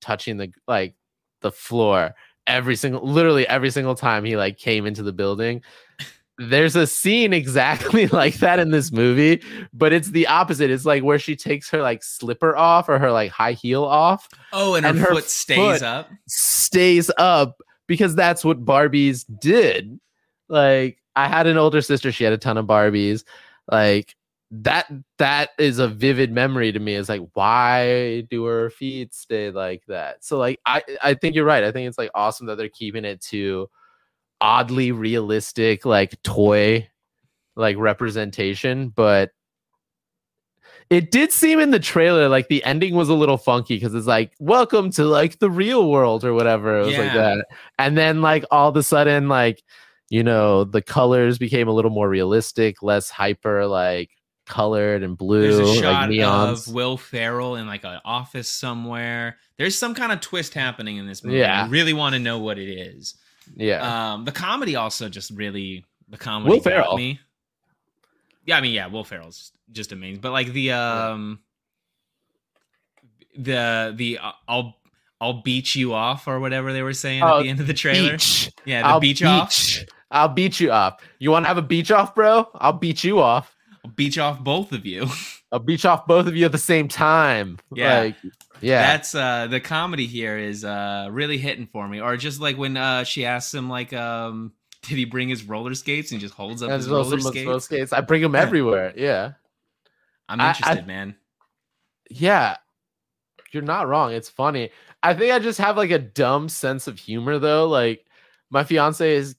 touching 0.00 0.36
the 0.38 0.50
like 0.66 0.94
the 1.42 1.52
floor 1.52 2.14
every 2.46 2.74
single 2.74 3.06
literally 3.06 3.46
every 3.46 3.70
single 3.70 3.94
time 3.94 4.24
he 4.24 4.36
like 4.36 4.56
came 4.58 4.86
into 4.86 5.02
the 5.02 5.12
building 5.12 5.62
there's 6.48 6.74
a 6.74 6.86
scene 6.86 7.32
exactly 7.34 8.06
like 8.20 8.34
that 8.36 8.58
in 8.58 8.70
this 8.70 8.90
movie 8.92 9.42
but 9.74 9.92
it's 9.92 10.10
the 10.10 10.26
opposite. 10.26 10.70
It's 10.70 10.86
like 10.86 11.02
where 11.02 11.18
she 11.18 11.36
takes 11.36 11.68
her 11.70 11.82
like 11.82 12.02
slipper 12.02 12.56
off 12.56 12.88
or 12.88 12.98
her 12.98 13.12
like 13.12 13.30
high 13.30 13.52
heel 13.52 13.84
off 13.84 14.28
Oh, 14.52 14.74
and, 14.74 14.86
And 14.86 14.98
her, 14.98 15.08
her 15.08 15.14
foot 15.16 15.28
stays 15.30 15.80
foot- 15.80 15.82
up. 15.82 16.08
stays 16.28 17.10
up 17.18 17.60
because 17.86 18.14
that's 18.14 18.44
what 18.44 18.64
barbies 18.64 19.24
did. 19.40 20.00
Like 20.48 20.96
i 21.16 21.28
had 21.28 21.46
an 21.46 21.56
older 21.58 21.82
sister 21.82 22.10
she 22.12 22.24
had 22.24 22.32
a 22.32 22.38
ton 22.38 22.56
of 22.56 22.66
barbies. 22.66 23.24
Like 23.70 24.14
that 24.52 24.90
that 25.18 25.50
is 25.58 25.78
a 25.78 25.86
vivid 25.88 26.32
memory 26.32 26.72
to 26.72 26.78
me. 26.80 26.94
It's 26.94 27.08
like 27.08 27.22
why 27.34 28.22
do 28.30 28.44
her 28.44 28.70
feet 28.70 29.12
stay 29.14 29.50
like 29.50 29.82
that? 29.88 30.24
So 30.24 30.38
like 30.38 30.58
i 30.66 30.82
i 31.02 31.14
think 31.14 31.34
you're 31.34 31.44
right. 31.44 31.64
I 31.64 31.70
think 31.70 31.86
it's 31.88 31.98
like 31.98 32.10
awesome 32.14 32.46
that 32.46 32.56
they're 32.56 32.68
keeping 32.68 33.04
it 33.04 33.20
to 33.22 33.68
oddly 34.40 34.92
realistic 34.92 35.84
like 35.84 36.20
toy 36.22 36.86
like 37.56 37.76
representation 37.76 38.88
but 38.88 39.30
it 40.88 41.10
did 41.10 41.30
seem 41.30 41.60
in 41.60 41.70
the 41.70 41.78
trailer 41.78 42.28
like 42.28 42.48
the 42.48 42.64
ending 42.64 42.94
was 42.94 43.08
a 43.08 43.14
little 43.14 43.36
funky 43.36 43.76
because 43.76 43.94
it's 43.94 44.06
like 44.06 44.32
welcome 44.38 44.90
to 44.90 45.04
like 45.04 45.38
the 45.38 45.50
real 45.50 45.90
world 45.90 46.24
or 46.24 46.32
whatever 46.32 46.78
it 46.80 46.86
was 46.86 46.98
like 46.98 47.12
that 47.12 47.46
and 47.78 47.96
then 47.98 48.22
like 48.22 48.44
all 48.50 48.68
of 48.68 48.76
a 48.76 48.82
sudden 48.82 49.28
like 49.28 49.62
you 50.08 50.22
know 50.22 50.64
the 50.64 50.82
colors 50.82 51.38
became 51.38 51.68
a 51.68 51.72
little 51.72 51.90
more 51.90 52.08
realistic 52.08 52.82
less 52.82 53.10
hyper 53.10 53.66
like 53.66 54.10
colored 54.50 55.02
and 55.02 55.16
blue 55.16 55.42
There's 55.42 55.58
a 55.58 55.64
like 55.64 55.78
shot 55.78 56.08
neons 56.10 56.68
of 56.68 56.74
Will 56.74 56.96
Ferrell 56.96 57.54
in 57.54 57.66
like 57.66 57.84
an 57.84 58.00
office 58.04 58.48
somewhere. 58.48 59.38
There's 59.56 59.78
some 59.78 59.94
kind 59.94 60.10
of 60.10 60.20
twist 60.20 60.54
happening 60.54 60.96
in 60.96 61.06
this 61.06 61.22
movie. 61.22 61.38
Yeah. 61.38 61.64
I 61.64 61.68
really 61.68 61.92
want 61.92 62.14
to 62.14 62.18
know 62.18 62.38
what 62.40 62.58
it 62.58 62.68
is. 62.68 63.14
Yeah 63.56 64.12
Um, 64.14 64.24
the 64.24 64.32
comedy 64.32 64.76
also 64.76 65.08
just 65.08 65.30
really 65.32 65.84
the 66.08 66.16
comedy 66.16 66.50
Will 66.54 66.60
Ferrell. 66.60 66.96
me. 66.96 67.20
Yeah, 68.46 68.56
I 68.56 68.60
mean, 68.60 68.72
yeah, 68.72 68.86
Will 68.88 69.04
Ferrell's 69.04 69.52
just 69.72 69.92
amazing. 69.92 70.20
But 70.20 70.32
like 70.32 70.52
the 70.52 70.72
um, 70.72 71.40
the 73.36 73.92
the 73.96 74.18
uh, 74.18 74.32
I'll 74.48 74.76
I'll 75.20 75.42
beat 75.42 75.74
you 75.74 75.92
off 75.92 76.26
or 76.26 76.40
whatever 76.40 76.72
they 76.72 76.82
were 76.82 76.92
saying 76.94 77.22
Oh, 77.22 77.38
at 77.38 77.42
the 77.42 77.48
end 77.48 77.60
of 77.60 77.66
the 77.66 77.74
trailer. 77.74 78.12
beach 78.12 78.50
Yeah, 78.64 78.82
the 78.82 78.88
I'll 78.88 79.00
beach 79.00 79.22
off. 79.22 79.78
I'll 80.10 80.28
beat 80.28 80.58
you 80.58 80.72
off. 80.72 81.00
You 81.18 81.30
want 81.30 81.44
to 81.44 81.48
have 81.48 81.58
a 81.58 81.62
beach 81.62 81.90
off, 81.92 82.14
bro? 82.14 82.48
I'll 82.54 82.72
beat 82.72 83.04
you 83.04 83.20
off. 83.20 83.54
I'll 83.84 83.92
beat 83.92 84.16
you 84.16 84.22
off 84.22 84.42
both 84.42 84.72
of 84.72 84.84
you. 84.84 85.06
I'll 85.52 85.58
beach 85.60 85.84
off 85.84 86.06
both 86.06 86.26
of 86.26 86.34
you 86.36 86.46
at 86.46 86.52
the 86.52 86.58
same 86.58 86.88
time. 86.88 87.58
Yeah. 87.74 88.00
Like, 88.00 88.16
yeah. 88.60 88.82
That's 88.82 89.14
uh 89.14 89.46
the 89.48 89.60
comedy 89.60 90.06
here 90.06 90.38
is 90.38 90.64
uh 90.64 91.08
really 91.10 91.38
hitting 91.38 91.66
for 91.66 91.86
me. 91.88 92.00
Or 92.00 92.16
just 92.16 92.40
like 92.40 92.56
when 92.56 92.76
uh 92.76 93.04
she 93.04 93.24
asks 93.24 93.52
him 93.54 93.68
like 93.68 93.92
um 93.92 94.52
did 94.82 94.96
he 94.96 95.04
bring 95.04 95.28
his 95.28 95.44
roller 95.44 95.74
skates 95.74 96.10
and 96.10 96.20
he 96.20 96.26
just 96.26 96.34
holds 96.34 96.62
up 96.62 96.70
his 96.70 96.88
roller 96.88 97.20
skates? 97.20 97.44
slow 97.44 97.58
skates. 97.58 97.92
I 97.92 98.00
bring 98.00 98.22
them 98.22 98.34
Yeah. 98.34 98.40
everywhere. 98.40 98.92
Yeah. 98.96 99.32
I'm 100.28 100.40
I- 100.40 100.44
I- 100.44 100.48
interested, 100.50 100.86
man. 100.86 101.16
Yeah. 102.10 102.56
You're 103.52 103.62
not 103.62 103.88
wrong. 103.88 104.12
It's 104.12 104.28
funny. 104.28 104.70
I 105.02 105.14
think 105.14 105.32
I 105.32 105.38
just 105.38 105.58
have 105.58 105.76
like 105.76 105.90
a 105.90 105.98
dumb 105.98 106.48
sense 106.48 106.86
of 106.86 106.98
humor 106.98 107.38
though. 107.38 107.66
Like 107.68 108.06
my 108.50 108.64
fiance 108.64 109.12
is 109.14 109.36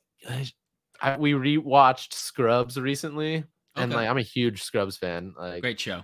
I, 1.02 1.18
we 1.18 1.32
rewatched 1.34 2.14
Scrubs 2.14 2.80
recently 2.80 3.44
and 3.76 3.92
like 3.94 4.08
I'm 4.10 4.18
a 4.18 4.22
huge 4.22 4.62
Scrubs 4.64 4.98
fan. 4.98 5.34
Like 5.40 5.62
Great 5.62 5.80
show. 5.80 6.04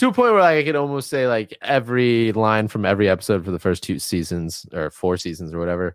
To 0.00 0.08
a 0.08 0.12
point 0.12 0.32
where 0.32 0.40
like, 0.40 0.56
I 0.56 0.64
could 0.64 0.76
almost 0.76 1.10
say 1.10 1.26
like 1.26 1.56
every 1.60 2.32
line 2.32 2.68
from 2.68 2.86
every 2.86 3.06
episode 3.06 3.44
for 3.44 3.50
the 3.50 3.58
first 3.58 3.82
two 3.82 3.98
seasons 3.98 4.64
or 4.72 4.90
four 4.90 5.18
seasons 5.18 5.52
or 5.52 5.58
whatever. 5.58 5.94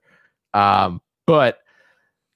Um, 0.54 1.02
but 1.26 1.58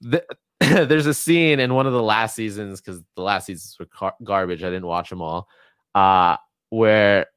the, 0.02 0.26
there's 0.60 1.06
a 1.06 1.14
scene 1.14 1.60
in 1.60 1.76
one 1.76 1.86
of 1.86 1.94
the 1.94 2.02
last 2.02 2.36
seasons 2.36 2.82
because 2.82 3.04
the 3.16 3.22
last 3.22 3.46
seasons 3.46 3.78
were 3.80 3.86
car- 3.86 4.16
garbage. 4.24 4.64
I 4.64 4.72
didn't 4.72 4.88
watch 4.88 5.12
them 5.12 5.22
all. 5.22 5.48
Uh, 5.94 6.38
where 6.72 7.28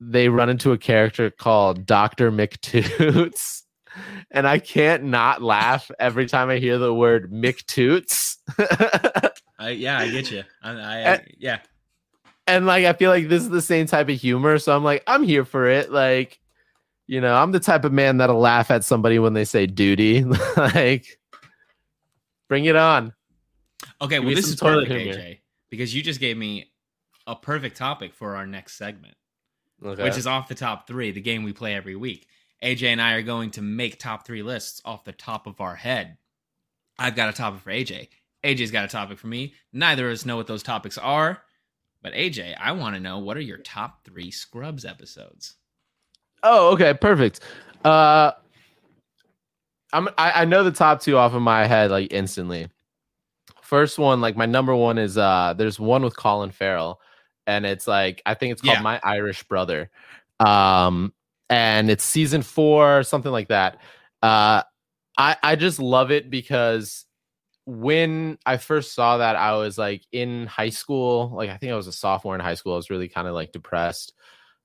they 0.00 0.28
run 0.28 0.50
into 0.50 0.70
a 0.70 0.78
character 0.78 1.30
called 1.30 1.84
Doctor 1.84 2.30
McToots. 2.30 3.62
And 4.32 4.44
I 4.44 4.58
can't 4.58 5.04
not 5.04 5.40
laugh 5.40 5.88
every 6.00 6.26
time 6.26 6.50
I 6.50 6.56
hear 6.56 6.78
the 6.78 6.92
word 6.92 7.30
McToots. 7.30 8.38
I, 9.56 9.68
yeah, 9.70 10.00
I 10.00 10.10
get 10.10 10.32
you. 10.32 10.42
I, 10.64 10.72
I, 10.72 11.02
Uh, 11.04 11.18
yeah. 11.38 11.58
And 12.46 12.66
like 12.66 12.84
I 12.84 12.92
feel 12.92 13.10
like 13.10 13.28
this 13.28 13.42
is 13.42 13.50
the 13.50 13.62
same 13.62 13.86
type 13.86 14.08
of 14.08 14.20
humor, 14.20 14.58
so 14.58 14.74
I'm 14.76 14.84
like, 14.84 15.02
I'm 15.06 15.22
here 15.22 15.44
for 15.44 15.66
it. 15.68 15.90
Like, 15.90 16.40
you 17.06 17.20
know, 17.20 17.34
I'm 17.34 17.52
the 17.52 17.60
type 17.60 17.84
of 17.84 17.92
man 17.92 18.18
that'll 18.18 18.38
laugh 18.40 18.70
at 18.70 18.84
somebody 18.84 19.18
when 19.18 19.32
they 19.34 19.44
say 19.44 19.66
duty. 19.66 20.24
like, 20.56 21.18
bring 22.48 22.64
it 22.66 22.76
on. 22.76 23.12
Okay, 24.00 24.16
Give 24.16 24.24
well 24.24 24.34
this 24.34 24.48
is 24.48 24.56
perfect, 24.56 24.90
humor. 24.90 25.18
AJ, 25.18 25.38
because 25.70 25.94
you 25.94 26.02
just 26.02 26.20
gave 26.20 26.36
me 26.36 26.70
a 27.26 27.34
perfect 27.34 27.76
topic 27.76 28.14
for 28.14 28.36
our 28.36 28.46
next 28.46 28.76
segment, 28.76 29.14
Okay. 29.84 30.02
which 30.02 30.16
is 30.18 30.26
off 30.26 30.48
the 30.48 30.54
top 30.54 30.86
three, 30.86 31.10
the 31.10 31.20
game 31.20 31.42
we 31.42 31.52
play 31.52 31.74
every 31.74 31.96
week. 31.96 32.26
AJ 32.62 32.84
and 32.84 33.02
I 33.02 33.14
are 33.14 33.22
going 33.22 33.50
to 33.52 33.62
make 33.62 33.98
top 33.98 34.26
three 34.26 34.42
lists 34.42 34.80
off 34.84 35.04
the 35.04 35.12
top 35.12 35.46
of 35.46 35.60
our 35.60 35.74
head. 35.74 36.16
I've 36.98 37.16
got 37.16 37.28
a 37.28 37.32
topic 37.32 37.60
for 37.60 37.70
AJ. 37.70 38.08
AJ's 38.44 38.70
got 38.70 38.84
a 38.84 38.88
topic 38.88 39.18
for 39.18 39.26
me. 39.26 39.54
Neither 39.72 40.08
of 40.08 40.14
us 40.14 40.24
know 40.24 40.36
what 40.36 40.46
those 40.46 40.62
topics 40.62 40.96
are. 40.98 41.42
But 42.04 42.12
AJ, 42.12 42.54
I 42.60 42.70
want 42.72 42.94
to 42.94 43.00
know 43.00 43.18
what 43.18 43.36
are 43.38 43.40
your 43.40 43.58
top 43.58 44.04
three 44.04 44.30
Scrubs 44.30 44.84
episodes? 44.84 45.54
oh, 46.44 46.72
okay, 46.74 46.92
perfect. 46.92 47.40
Uh, 47.82 48.32
I'm 49.94 50.08
I, 50.18 50.42
I 50.42 50.44
know 50.44 50.62
the 50.62 50.70
top 50.70 51.00
two 51.00 51.16
off 51.16 51.32
of 51.32 51.40
my 51.40 51.66
head 51.66 51.90
like 51.90 52.12
instantly. 52.12 52.68
First 53.62 53.98
one, 53.98 54.20
like 54.20 54.36
my 54.36 54.44
number 54.44 54.76
one 54.76 54.98
is 54.98 55.16
uh, 55.16 55.54
there's 55.56 55.80
one 55.80 56.02
with 56.02 56.14
Colin 56.14 56.50
Farrell, 56.50 57.00
and 57.46 57.64
it's 57.64 57.86
like 57.88 58.20
I 58.26 58.34
think 58.34 58.52
it's 58.52 58.60
called 58.60 58.76
Yeah. 58.76 58.82
My 58.82 59.00
Irish 59.02 59.42
Brother. 59.44 59.90
Um, 60.40 61.14
and 61.48 61.90
it's 61.90 62.04
season 62.04 62.42
four, 62.42 63.02
something 63.02 63.32
like 63.32 63.48
that. 63.48 63.78
Uh, 64.22 64.62
I 65.16 65.36
I 65.42 65.56
just 65.56 65.78
love 65.78 66.10
it 66.10 66.28
because 66.28 67.03
when 67.66 68.38
I 68.44 68.56
first 68.58 68.94
saw 68.94 69.18
that, 69.18 69.36
I 69.36 69.56
was 69.56 69.78
like 69.78 70.02
in 70.12 70.46
high 70.46 70.70
school. 70.70 71.30
Like 71.34 71.50
I 71.50 71.56
think 71.56 71.72
I 71.72 71.76
was 71.76 71.86
a 71.86 71.92
sophomore 71.92 72.34
in 72.34 72.40
high 72.40 72.54
school. 72.54 72.74
I 72.74 72.76
was 72.76 72.90
really 72.90 73.08
kind 73.08 73.26
of 73.26 73.34
like 73.34 73.52
depressed. 73.52 74.12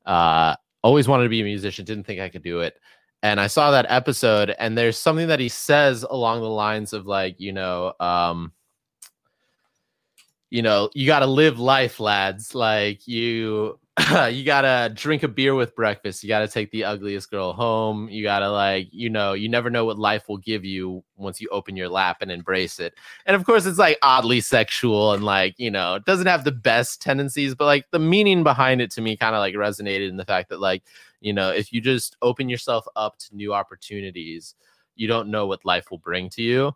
Uh, 0.06 0.56
always 0.84 1.08
wanted 1.08 1.24
to 1.24 1.30
be 1.30 1.42
a 1.42 1.46
musician. 1.46 1.86
Didn't 1.86 2.06
think 2.06 2.20
I 2.20 2.30
could 2.30 2.44
do 2.44 2.62
it. 2.62 2.76
And 3.22 3.40
I 3.40 3.48
saw 3.48 3.72
that 3.72 3.86
episode, 3.90 4.56
and 4.60 4.78
there's 4.78 4.98
something 4.98 5.28
that 5.28 5.42
he 5.42 5.50
says 5.50 6.04
along 6.04 6.40
the 6.42 6.50
lines 6.50 6.94
of 6.94 7.06
like, 7.06 7.40
you 7.40 7.52
know, 7.52 7.94
um, 8.00 8.54
you 10.50 10.62
know, 10.62 10.90
you 10.94 11.06
got 11.06 11.20
to 11.20 11.26
live 11.26 11.60
life, 11.60 12.00
lads. 12.00 12.56
Like 12.56 13.08
you, 13.08 13.78
you 14.32 14.44
got 14.44 14.62
to 14.62 14.94
drink 14.94 15.24
a 15.24 15.28
beer 15.28 15.56
with 15.56 15.76
breakfast. 15.76 16.24
You 16.24 16.30
got 16.30 16.40
to 16.40 16.48
take 16.48 16.72
the 16.72 16.86
ugliest 16.86 17.30
girl 17.30 17.54
home. 17.54 18.08
You 18.10 18.24
got 18.24 18.40
to 18.40 18.50
like, 18.50 18.88
you 18.92 19.10
know, 19.10 19.34
you 19.34 19.50
never 19.50 19.70
know 19.70 19.84
what 19.84 20.00
life 20.00 20.30
will 20.30 20.38
give 20.38 20.64
you 20.64 21.04
once 21.18 21.42
you 21.42 21.50
open 21.52 21.76
your 21.76 21.90
lap 21.90 22.18
and 22.22 22.32
embrace 22.32 22.80
it. 22.80 22.94
And 23.26 23.36
of 23.36 23.46
course, 23.46 23.66
it's 23.66 23.80
like 23.80 23.98
oddly 24.02 24.42
sexual 24.42 25.14
and 25.14 25.24
like, 25.24 25.56
you 25.58 25.72
know, 25.72 25.96
it 25.96 26.06
doesn't 26.06 26.28
have 26.28 26.44
the 26.44 26.52
best 26.52 27.02
tendencies, 27.02 27.56
but 27.56 27.66
like 27.66 27.86
the 27.92 28.00
meaning 28.00 28.44
behind 28.44 28.80
it 28.80 28.92
to 28.92 29.02
me 29.02 29.18
kind 29.18 29.36
of 29.36 29.40
like 29.40 29.56
resonated 29.56 30.08
in 30.08 30.18
the 30.18 30.26
fact 30.26 30.50
that 30.50 30.62
like, 30.62 30.84
you 31.20 31.34
know, 31.34 31.50
if 31.50 31.74
you 31.74 31.82
just 31.82 32.16
open 32.22 32.48
yourself 32.48 32.86
up 32.96 33.18
to 33.18 33.36
new 33.36 33.54
opportunities, 33.54 34.56
you 34.96 35.08
don't 35.08 35.30
know 35.30 35.46
what 35.48 35.66
life 35.66 35.92
will 35.92 35.98
bring 35.98 36.30
to 36.30 36.42
you 36.42 36.74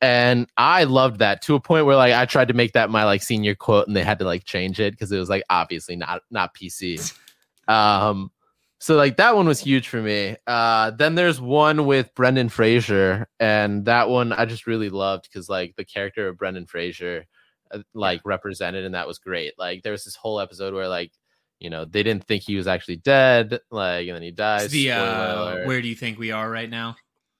and 0.00 0.46
I 0.56 0.84
loved 0.84 1.20
that 1.20 1.42
to 1.42 1.54
a 1.54 1.60
point 1.60 1.86
where 1.86 1.96
like 1.96 2.12
I 2.12 2.26
tried 2.26 2.48
to 2.48 2.54
make 2.54 2.72
that 2.72 2.90
my 2.90 3.04
like 3.04 3.22
senior 3.22 3.54
quote 3.54 3.86
and 3.86 3.96
they 3.96 4.04
had 4.04 4.18
to 4.18 4.24
like 4.24 4.44
change 4.44 4.78
it 4.78 4.92
because 4.92 5.10
it 5.10 5.18
was 5.18 5.28
like 5.28 5.42
obviously 5.48 5.96
not 5.96 6.22
not 6.30 6.54
PC. 6.54 7.14
um 7.68 8.30
so 8.78 8.94
like 8.94 9.16
that 9.16 9.34
one 9.34 9.46
was 9.46 9.60
huge 9.60 9.88
for 9.88 10.02
me. 10.02 10.36
Uh 10.46 10.90
then 10.90 11.14
there's 11.14 11.40
one 11.40 11.86
with 11.86 12.14
Brendan 12.14 12.50
Fraser 12.50 13.26
and 13.40 13.86
that 13.86 14.08
one 14.08 14.32
I 14.32 14.44
just 14.44 14.66
really 14.66 14.90
loved 14.90 15.28
because 15.30 15.48
like 15.48 15.74
the 15.76 15.84
character 15.84 16.28
of 16.28 16.36
Brendan 16.36 16.66
Fraser 16.66 17.24
uh, 17.70 17.78
like 17.94 18.20
represented 18.24 18.84
and 18.84 18.94
that 18.94 19.06
was 19.06 19.18
great. 19.18 19.54
Like 19.58 19.82
there 19.82 19.92
was 19.92 20.04
this 20.04 20.16
whole 20.16 20.40
episode 20.40 20.74
where 20.74 20.88
like 20.88 21.12
you 21.58 21.70
know 21.70 21.86
they 21.86 22.02
didn't 22.02 22.26
think 22.26 22.42
he 22.42 22.56
was 22.56 22.66
actually 22.66 22.96
dead 22.96 23.60
like 23.70 24.08
and 24.08 24.14
then 24.14 24.22
he 24.22 24.30
dies. 24.30 24.70
the 24.70 24.90
uh, 24.92 25.64
where 25.64 25.80
do 25.80 25.88
you 25.88 25.94
think 25.94 26.18
we 26.18 26.32
are 26.32 26.50
right 26.50 26.68
now? 26.68 26.96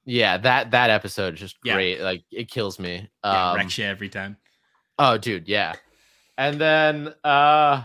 Yeah, 0.07 0.38
that 0.38 0.70
that 0.70 0.88
episode 0.90 1.34
is 1.34 1.40
just 1.40 1.57
Yeah. 1.64 1.74
great. 1.74 2.00
Like 2.00 2.24
it 2.30 2.50
kills 2.50 2.78
me. 2.78 3.11
Yeah, 3.24 3.50
Um, 3.50 3.57
wrecks 3.57 3.76
you 3.76 3.84
every 3.84 4.09
time. 4.09 4.36
Oh, 4.98 5.18
dude, 5.18 5.46
yeah. 5.48 5.74
And 6.38 6.59
then 6.61 7.12
uh 7.24 7.82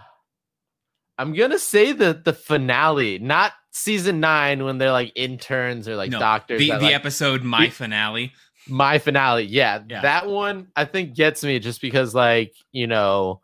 I'm 1.17 1.33
gonna 1.33 1.59
say 1.59 1.91
the 1.91 2.13
the 2.13 2.33
finale, 2.33 3.19
not 3.19 3.53
season 3.71 4.19
nine 4.19 4.63
when 4.63 4.77
they're 4.77 4.91
like 4.91 5.11
interns 5.15 5.87
or 5.87 5.95
like 5.95 6.11
no, 6.11 6.19
doctors. 6.19 6.59
the, 6.59 6.69
that, 6.69 6.79
the 6.79 6.85
like- 6.85 6.95
episode 6.95 7.43
my 7.43 7.65
the- 7.65 7.71
finale. 7.71 8.33
my 8.67 8.99
finale, 8.99 9.43
yeah, 9.43 9.81
Yeah. 9.89 10.01
that 10.01 10.27
one 10.27 10.67
I 10.75 10.85
think 10.85 11.15
gets 11.15 11.43
me 11.43 11.59
just 11.59 11.81
because 11.81 12.13
like 12.15 12.53
you 12.71 12.87
know 12.87 13.41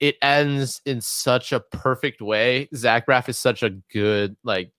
it 0.00 0.16
ends 0.20 0.82
in 0.84 1.00
such 1.00 1.52
a 1.52 1.60
perfect 1.60 2.20
way. 2.20 2.68
Zach 2.74 3.06
Braff 3.06 3.28
is 3.30 3.38
such 3.38 3.62
a 3.62 3.70
good 3.70 4.36
like, 4.44 4.70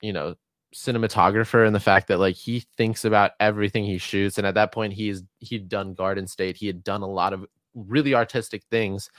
you 0.00 0.12
know, 0.12 0.34
cinematographer 0.74 1.66
and 1.66 1.74
the 1.74 1.80
fact 1.80 2.08
that 2.08 2.18
like 2.18 2.36
he 2.36 2.60
thinks 2.76 3.04
about 3.04 3.32
everything 3.40 3.84
he 3.84 3.96
shoots 3.96 4.36
and 4.36 4.46
at 4.46 4.54
that 4.54 4.70
point 4.72 4.92
he's 4.92 5.22
he'd 5.38 5.68
done 5.68 5.94
garden 5.94 6.26
state 6.26 6.56
he 6.56 6.66
had 6.66 6.84
done 6.84 7.00
a 7.02 7.06
lot 7.06 7.32
of 7.32 7.46
really 7.74 8.14
artistic 8.14 8.62
things 8.70 9.10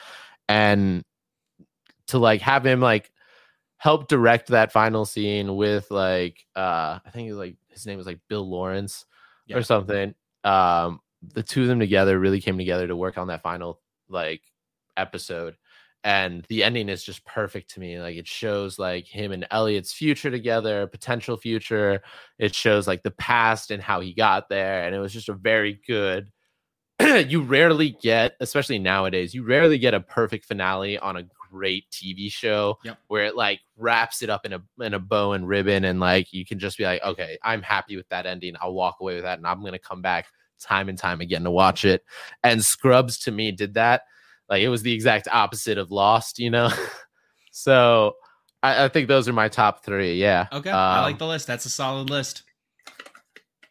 and 0.48 1.04
to 2.08 2.20
like 2.20 2.42
have 2.42 2.64
him 2.66 2.80
like 2.82 3.12
help 3.78 4.08
direct 4.08 4.48
that 4.50 4.72
final 4.72 5.06
scene 5.06 5.56
with 5.56 5.90
like 5.90 6.46
uh 6.56 7.00
i 7.04 7.10
think 7.12 7.26
he 7.26 7.32
was 7.32 7.40
like 7.40 7.56
his 7.70 7.86
name 7.86 7.98
was 7.98 8.06
like 8.08 8.20
bill 8.28 8.48
lawrence 8.48 9.06
Yeah. 9.48 9.58
or 9.58 9.64
something 9.64 10.14
um 10.44 11.00
the 11.34 11.44
two 11.44 11.64
of 11.64 11.68
them 11.68 11.80
together 11.80 12.20
really 12.20 12.42
came 12.42 12.58
together 12.60 12.86
to 12.88 12.96
work 12.96 13.18
on 13.18 13.28
that 13.28 13.42
final 13.42 13.80
like 14.08 14.42
episode 14.98 15.56
and 16.04 16.46
the 16.48 16.64
ending 16.64 16.88
is 16.90 17.04
just 17.04 17.26
perfect 17.26 17.72
to 17.72 17.80
me 17.80 18.00
like 18.00 18.16
it 18.16 18.28
shows 18.28 18.80
like 18.80 19.06
him 19.06 19.32
and 19.32 19.46
elliot's 19.52 19.92
future 19.92 20.32
together 20.32 20.88
potential 20.88 21.36
future 21.36 22.02
it 22.38 22.56
shows 22.56 22.88
like 22.88 23.04
the 23.04 23.12
past 23.12 23.70
and 23.72 23.84
how 23.84 24.00
he 24.00 24.14
got 24.14 24.48
there 24.50 24.84
and 24.84 24.96
it 24.96 25.00
was 25.00 25.12
just 25.12 25.30
a 25.30 25.34
very 25.34 25.80
good 25.86 26.32
you 27.28 27.42
rarely 27.42 27.98
get 28.02 28.36
especially 28.40 28.80
nowadays 28.80 29.34
you 29.34 29.44
rarely 29.44 29.78
get 29.78 29.94
a 29.94 30.00
perfect 30.00 30.46
finale 30.46 30.98
on 31.00 31.18
a 31.18 31.24
great 31.52 31.86
tv 31.92 32.32
show 32.32 32.78
Yep. 32.84 32.98
where 33.08 33.26
it 33.26 33.36
like 33.36 33.60
wraps 33.76 34.22
it 34.22 34.30
up 34.30 34.46
in 34.46 34.54
a 34.54 34.62
in 34.82 34.94
a 34.94 35.00
bow 35.00 35.34
and 35.34 35.48
ribbon 35.48 35.84
and 35.84 36.00
like 36.00 36.32
you 36.32 36.46
can 36.46 36.60
just 36.60 36.78
be 36.78 36.84
like 36.84 37.04
okay 37.04 37.38
i'm 37.44 37.62
happy 37.62 37.96
with 37.98 38.08
that 38.10 38.26
ending 38.26 38.56
i'll 38.62 38.74
walk 38.74 38.98
away 39.02 39.16
with 39.16 39.24
that 39.24 39.40
and 39.40 39.48
i'm 39.48 39.64
gonna 39.64 39.80
come 39.80 40.02
back 40.02 40.28
time 40.60 40.90
and 40.90 40.98
time 40.98 41.22
again 41.22 41.44
to 41.44 41.52
watch 41.52 41.86
it 41.86 42.04
and 42.44 42.64
scrubs 42.64 43.18
to 43.18 43.32
me 43.32 43.52
did 43.52 43.74
that 43.74 44.04
like 44.50 44.62
it 44.62 44.70
was 44.70 44.82
the 44.82 44.92
exact 44.94 45.28
opposite 45.32 45.78
of 45.78 45.92
lost 45.92 46.40
you 46.40 46.50
know 46.50 46.70
so 47.52 48.14
I, 48.64 48.86
I 48.86 48.88
think 48.90 49.08
those 49.08 49.28
are 49.28 49.34
my 49.34 49.48
top 49.50 49.84
three 49.86 50.16
yeah 50.16 50.48
Okay, 50.52 50.70
I 50.72 50.98
Um, 51.00 51.04
like 51.04 51.18
the 51.20 51.28
list. 51.28 51.48
That's 51.48 51.66
a 51.66 51.70
solid 51.70 52.10
list. 52.10 52.44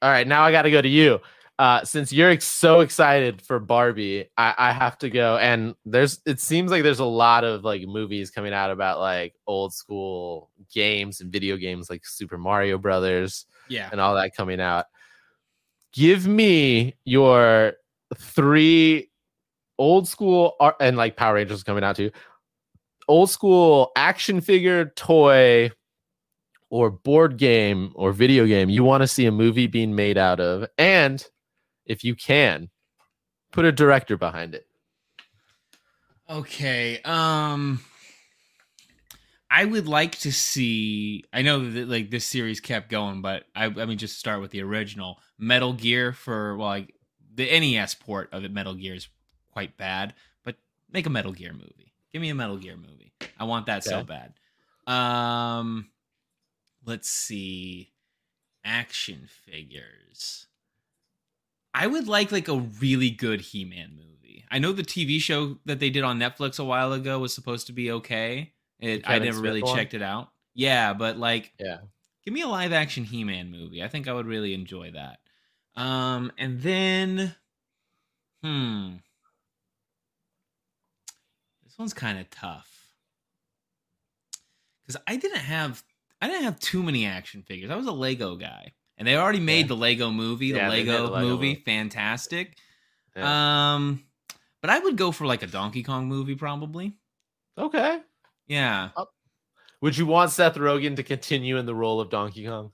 all 0.03 0.11
right, 0.11 0.27
now 0.27 0.43
I 0.45 0.53
got 0.53 0.63
to 0.63 0.71
go 0.71 0.81
to 0.81 0.89
you. 0.89 1.21
Uh, 1.59 1.85
since 1.85 2.13
you're 2.13 2.31
ex- 2.31 2.47
so 2.47 2.81
excited 2.81 3.43
for 3.43 3.59
Barbie, 3.59 4.31
I, 4.39 4.55
I 4.57 4.73
have 4.73 4.97
to 4.99 5.11
go. 5.11 5.39
And 5.39 5.75
there's, 5.85 6.21
it 6.25 6.39
seems 6.39 6.71
like 6.71 6.85
there's 6.85 7.01
a 7.01 7.05
lot 7.05 7.43
of 7.43 7.65
like 7.65 7.83
movies 7.83 8.31
coming 8.31 8.53
out 8.53 8.71
about 8.71 9.01
like 9.01 9.35
old 9.45 9.75
school 9.75 10.51
games 10.73 11.21
and 11.21 11.33
video 11.33 11.57
games 11.57 11.91
like 11.91 12.07
Super 12.07 12.39
Mario 12.39 12.79
Brothers 12.79 13.45
Yeah. 13.69 13.89
and 13.91 14.01
all 14.01 14.15
that 14.15 14.37
coming 14.37 14.61
out. 14.61 14.87
Give 15.93 16.29
me 16.29 16.95
your 17.05 17.73
three 18.17 19.11
old 19.79 20.09
school 20.09 20.57
art 20.61 20.77
and 20.81 20.97
like 20.97 21.17
Power 21.17 21.35
Rangers 21.35 21.63
coming 21.63 21.85
out 21.85 21.97
too. 21.97 22.11
Old 23.07 23.31
school 23.31 23.93
action 23.97 24.41
figure, 24.41 24.87
toy, 24.97 25.71
or 26.71 26.91
board 26.91 27.39
game 27.39 27.93
or 27.95 28.13
video 28.13 28.47
game 28.47 28.69
you 28.69 28.85
want 28.85 29.03
to 29.03 29.09
see 29.09 29.25
a 29.25 29.33
movie 29.33 29.67
being 29.67 29.95
made 29.95 30.19
out 30.19 30.41
of, 30.41 30.69
and 30.77 31.25
if 31.87 32.05
you 32.05 32.15
can, 32.15 32.69
put 33.53 33.65
a 33.65 33.73
director 33.73 34.17
behind 34.17 34.55
it. 34.55 34.67
Okay. 36.29 37.01
Um 37.05 37.81
I 39.51 39.65
would 39.65 39.89
like 39.89 40.19
to 40.19 40.33
see 40.33 41.25
I 41.33 41.41
know 41.43 41.71
that 41.71 41.89
like 41.89 42.11
this 42.11 42.27
series 42.27 42.61
kept 42.61 42.91
going, 42.91 43.23
but 43.23 43.45
I 43.55 43.65
I 43.65 43.87
mean 43.87 43.99
just 43.99 44.19
start 44.19 44.41
with 44.43 44.51
the 44.51 44.63
original 44.63 45.19
Metal 45.39 45.73
Gear 45.73 46.13
for 46.13 46.57
well 46.57 46.69
like 46.69 46.95
the 47.35 47.47
NES 47.59 47.95
port 47.95 48.29
of 48.33 48.45
it 48.45 48.53
Metal 48.53 48.75
Gear 48.75 48.95
is 48.95 49.09
quite 49.59 49.77
bad, 49.77 50.15
but 50.45 50.55
make 50.93 51.05
a 51.07 51.11
Metal 51.11 51.33
Gear 51.33 51.53
movie. 51.53 51.93
Give 52.13 52.23
me 52.23 52.29
a 52.29 52.35
Metal 52.35 52.57
Gear 52.57 52.77
movie. 52.77 53.13
I 53.37 53.43
want 53.45 53.67
that 53.67 53.83
so 53.83 54.05
bad. 54.05 54.35
Um 54.87 55.91
let's 56.87 57.09
see 57.09 57.93
action 58.65 59.29
figures. 59.29 60.47
I 61.75 61.89
would 61.89 62.07
like 62.07 62.31
like 62.31 62.47
a 62.47 62.59
really 62.59 63.11
good 63.11 63.41
He-Man 63.41 63.97
movie. 63.97 64.45
I 64.49 64.61
know 64.61 64.73
the 64.73 64.85
TV 64.85 65.21
show 65.21 65.59
that 65.65 65.81
they 65.81 65.91
did 65.91 66.05
on 66.05 66.21
Netflix 66.21 66.61
a 66.61 66.65
while 66.65 66.93
ago 66.93 67.19
was 67.19 67.35
supposed 67.35 67.67
to 67.67 67.73
be 67.73 67.91
okay. 67.91 68.53
It, 68.79 69.09
I 69.09 69.19
never 69.19 69.41
really 69.41 69.63
one? 69.63 69.77
checked 69.77 69.95
it 69.95 70.03
out. 70.03 70.31
Yeah, 70.55 70.95
but 70.95 71.19
like, 71.19 71.53
Yeah. 71.59 71.79
give 72.25 72.33
me 72.33 72.43
a 72.43 72.49
live 72.49 72.73
action 72.73 73.03
He-Man 73.05 73.51
movie. 73.51 73.83
I 73.83 73.89
think 73.89 74.07
I 74.07 74.13
would 74.13 74.27
really 74.27 74.55
enjoy 74.55 74.93
that. 74.93 75.19
Um, 75.75 76.33
and 76.39 76.61
then, 76.63 77.35
hmm, 78.43 78.95
this 81.79 81.83
one's 81.83 81.95
kind 81.95 82.19
of 82.19 82.29
tough 82.31 82.69
because 84.87 85.01
I 85.07 85.17
didn't 85.17 85.39
have 85.39 85.83
I 86.21 86.27
didn't 86.27 86.43
have 86.43 86.59
too 86.59 86.83
many 86.83 87.07
action 87.07 87.43
figures. 87.43 87.71
I 87.71 87.77
was 87.77 87.87
a 87.87 87.93
Lego 87.93 88.35
guy, 88.35 88.73
and 88.97 89.07
they 89.07 89.17
already 89.17 89.39
made 89.39 89.61
Yeah. 89.63 89.67
the 89.69 89.77
Lego 89.77 90.11
movie, 90.11 90.51
the 90.51 90.59
Yeah, 90.59 90.71
they 90.71 90.85
Lego, 90.85 91.07
the 91.07 91.13
Lego 91.13 91.29
movie, 91.29 91.49
movie. 91.51 91.63
fantastic. 91.65 92.59
Yeah. 93.15 93.75
Um, 93.75 94.03
but 94.61 94.71
I 94.71 94.81
would 94.81 94.97
go 94.97 95.13
for 95.13 95.25
like 95.27 95.45
a 95.45 95.47
Donkey 95.47 95.85
Kong 95.85 96.09
movie, 96.09 96.35
probably. 96.35 96.97
okay. 97.57 98.01
Yeah, 98.49 98.91
Would 99.83 99.97
you 99.97 100.07
want 100.07 100.31
Seth 100.33 100.57
Rogen 100.57 100.97
to 100.97 101.03
continue 101.05 101.59
in 101.59 101.67
the 101.67 101.75
role 101.75 102.01
of 102.01 102.11
Donkey 102.11 102.45
Kong? 102.47 102.73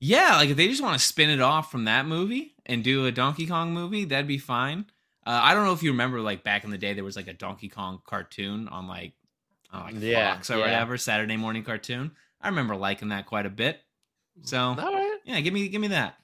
yeah. 0.00 0.36
Like 0.36 0.48
if 0.48 0.56
they 0.56 0.66
just 0.66 0.82
want 0.82 0.98
to 0.98 1.06
spin 1.06 1.30
it 1.30 1.40
off 1.40 1.70
from 1.70 1.84
that 1.84 2.06
movie 2.06 2.56
and 2.66 2.82
do 2.82 3.06
a 3.06 3.12
Donkey 3.12 3.46
Kong 3.46 3.72
movie, 3.72 4.04
that'd 4.06 4.26
be 4.26 4.38
fine. 4.38 4.86
Uh, 5.30 5.40
I 5.44 5.54
don't 5.54 5.64
know 5.64 5.72
if 5.72 5.82
you 5.82 5.90
remember, 5.92 6.20
like 6.20 6.42
back 6.42 6.64
in 6.64 6.70
the 6.70 6.78
day, 6.78 6.92
there 6.92 7.04
was 7.04 7.14
like 7.16 7.28
a 7.28 7.32
Donkey 7.32 7.68
Kong 7.68 8.00
cartoon 8.04 8.66
on 8.68 8.88
like, 8.88 9.12
on 9.72 9.84
like 9.84 9.94
Yeah, 10.02 10.34
Fox 10.34 10.50
or 10.50 10.54
yeah. 10.56 10.64
whatever 10.64 10.96
Saturday 10.98 11.36
morning 11.36 11.62
cartoon. 11.62 12.10
I 12.40 12.48
remember 12.48 12.74
liking 12.74 13.08
that 13.10 13.26
quite 13.26 13.46
a 13.46 13.50
bit. 13.50 13.80
So 14.42 14.74
right. 14.74 15.18
yeah, 15.24 15.40
give 15.40 15.52
me 15.54 15.68
give 15.68 15.80
me 15.80 15.88
that. 15.88 16.16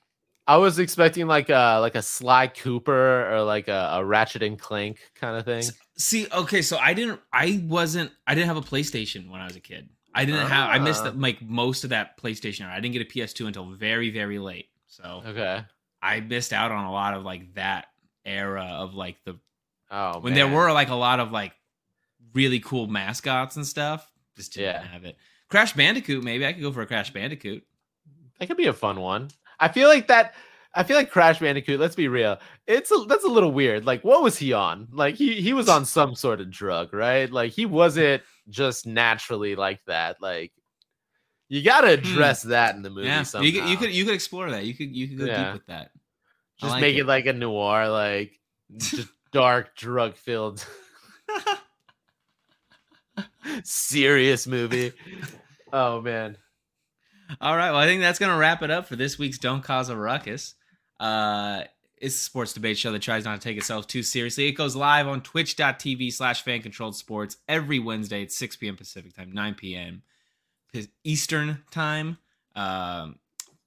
I 0.49 0.57
was 0.57 0.79
expecting 0.79 1.27
like 1.27 1.51
a 1.51 1.79
like 1.81 1.95
a 1.95 2.03
Sly 2.03 2.49
Cooper 2.49 3.33
or 3.33 3.43
like 3.43 3.69
a, 3.69 3.91
a 3.95 4.05
Ratchet 4.05 4.43
and 4.43 4.59
Clank 4.59 4.99
kind 5.15 5.37
of 5.37 5.45
thing. 5.45 5.63
See, 5.99 6.27
okay, 6.33 6.63
so 6.63 6.77
I 6.79 6.95
didn't, 6.95 7.21
I 7.33 7.63
wasn't, 7.67 8.11
I 8.27 8.35
didn't 8.35 8.49
have 8.49 8.57
a 8.57 8.61
PlayStation 8.63 9.31
when 9.31 9.41
I 9.41 9.45
was 9.45 9.57
a 9.57 9.61
kid. 9.61 9.89
I 10.15 10.25
didn't 10.25 10.47
have, 10.49 10.71
I 10.71 10.79
missed 10.79 11.05
Ah. 11.05 11.11
the, 11.11 11.19
like 11.19 11.43
most 11.43 11.85
of 11.85 11.91
that 11.91 12.19
PlayStation. 12.19 12.67
I 12.69 12.81
didn't 12.81 12.93
get 12.95 13.03
a 13.03 13.05
PS2 13.19 13.47
until 13.47 13.67
very, 13.71 14.11
very 14.11 14.39
late. 14.39 14.69
So 14.89 15.23
Okay. 15.27 15.63
I 16.03 16.21
missed 16.21 16.53
out 16.53 16.71
on 16.73 16.85
a 16.85 16.93
lot 16.93 17.15
of 17.15 17.23
like 17.25 17.55
that 17.55 17.87
era 18.27 18.65
of 18.65 18.95
like 18.95 19.17
the 19.25 19.39
Oh, 19.91 20.19
when 20.21 20.35
man. 20.35 20.35
there 20.35 20.49
were 20.59 20.73
like 20.73 20.89
a 20.91 20.95
lot 20.97 21.21
of 21.21 21.31
like 21.31 21.53
really 22.35 22.61
cool 22.61 22.87
mascots 22.89 23.57
and 23.57 23.67
stuff. 23.67 24.11
Just 24.37 24.53
didn't 24.55 24.67
Yeah. 24.75 24.87
have 24.89 25.05
it. 25.05 25.17
Crash 25.49 25.73
Bandicoot, 25.75 26.25
maybe 26.25 26.45
I 26.45 26.53
could 26.53 26.63
go 26.63 26.73
for 26.73 26.83
a 26.83 26.87
Crash 26.87 27.13
Bandicoot. 27.13 27.63
that 28.39 28.49
could 28.49 28.57
be 28.57 28.67
a 28.67 28.73
fun 28.73 29.01
one. 29.01 29.29
I 29.61 29.69
feel 29.69 29.89
like 29.89 30.09
that. 30.09 30.35
I 30.75 30.83
feel 30.83 30.97
like 30.97 31.11
Crash 31.11 31.39
Bandicoot. 31.39 31.81
Let's 31.81 31.95
be 31.95 32.09
real. 32.09 32.39
It's 32.67 32.91
a, 32.91 32.97
that's 33.09 33.25
a 33.25 33.29
little 33.29 33.51
weird. 33.53 33.87
Like, 33.87 34.03
what 34.05 34.23
was 34.23 34.37
he 34.37 34.53
on? 34.53 34.89
Like, 34.93 35.15
he 35.15 35.41
he 35.41 35.55
was 35.55 35.69
on 35.71 35.87
some 35.87 36.15
sort 36.15 36.41
of 36.43 36.51
drug, 36.51 36.93
right? 36.93 37.31
Like, 37.33 37.53
he 37.53 37.65
wasn't 37.65 38.23
just 38.51 38.87
naturally 38.87 39.55
like 39.57 39.81
that. 39.87 40.21
Like, 40.21 40.53
you 41.49 41.63
got 41.63 41.83
to 41.83 41.89
address 41.93 42.43
that 42.43 42.75
in 42.75 42.83
the 42.83 42.91
movie. 42.91 43.07
Hmm. 43.07 43.13
yeah, 43.15 43.23
somehow. 43.23 43.47
you 43.47 43.53
could, 43.53 43.71
you 43.71 43.77
could 43.79 43.91
you 43.95 44.05
could 44.05 44.15
explore 44.15 44.51
that. 44.51 44.65
You 44.65 44.75
could 44.75 44.95
you 44.95 45.09
could 45.09 45.19
go 45.19 45.25
Yeah. 45.27 45.45
deep 45.45 45.53
with 45.55 45.67
that. 45.69 45.93
Just 46.61 46.73
like 46.73 46.81
make 46.81 46.97
it. 46.97 47.01
it. 47.01 47.07
like 47.07 47.27
a 47.27 47.33
noir, 47.33 47.89
like 47.89 48.39
just 48.77 49.09
dark, 49.33 49.77
drug 49.77 50.17
filled, 50.17 50.67
serious 53.65 54.47
movie. 54.47 54.93
Oh 55.73 56.01
man. 56.01 56.37
All 57.41 57.57
right. 57.57 57.71
Well, 57.71 57.81
I 57.81 57.87
think 57.87 58.01
that's 58.01 58.19
going 58.19 58.33
to 58.33 58.39
wrap 58.39 58.63
it 58.63 58.71
up 58.71 58.87
for 58.87 58.97
this 58.97 59.19
week's 59.19 59.39
Don't 59.39 59.63
Khahs 59.63 59.89
a 59.89 59.97
Ruckus. 59.97 60.55
Uh, 61.01 61.65
it's 61.99 62.15
a 62.15 62.19
sports 62.19 62.53
debate 62.53 62.79
show 62.79 62.93
that 62.93 63.03
tries 63.03 63.25
not 63.25 63.41
to 63.41 63.49
take 63.49 63.57
itself 63.57 63.87
too 63.87 64.03
seriously. 64.03 64.47
It 64.47 64.53
goes 64.53 64.77
live 64.77 65.09
on 65.09 65.23
twitch.tv 65.23 66.13
slash 66.13 66.43
fan 66.43 66.63
controlled 66.63 66.95
sports 66.95 67.39
every 67.49 67.79
Wednesday 67.79 68.23
at 68.23 68.33
6 68.33 68.57
p.m. 68.57 68.77
Pacific 68.77 69.15
time, 69.15 69.33
9 69.33 69.55
p.m. 69.55 70.03
Eastern 71.05 71.63
time. 71.71 72.19
Um, 72.55 73.19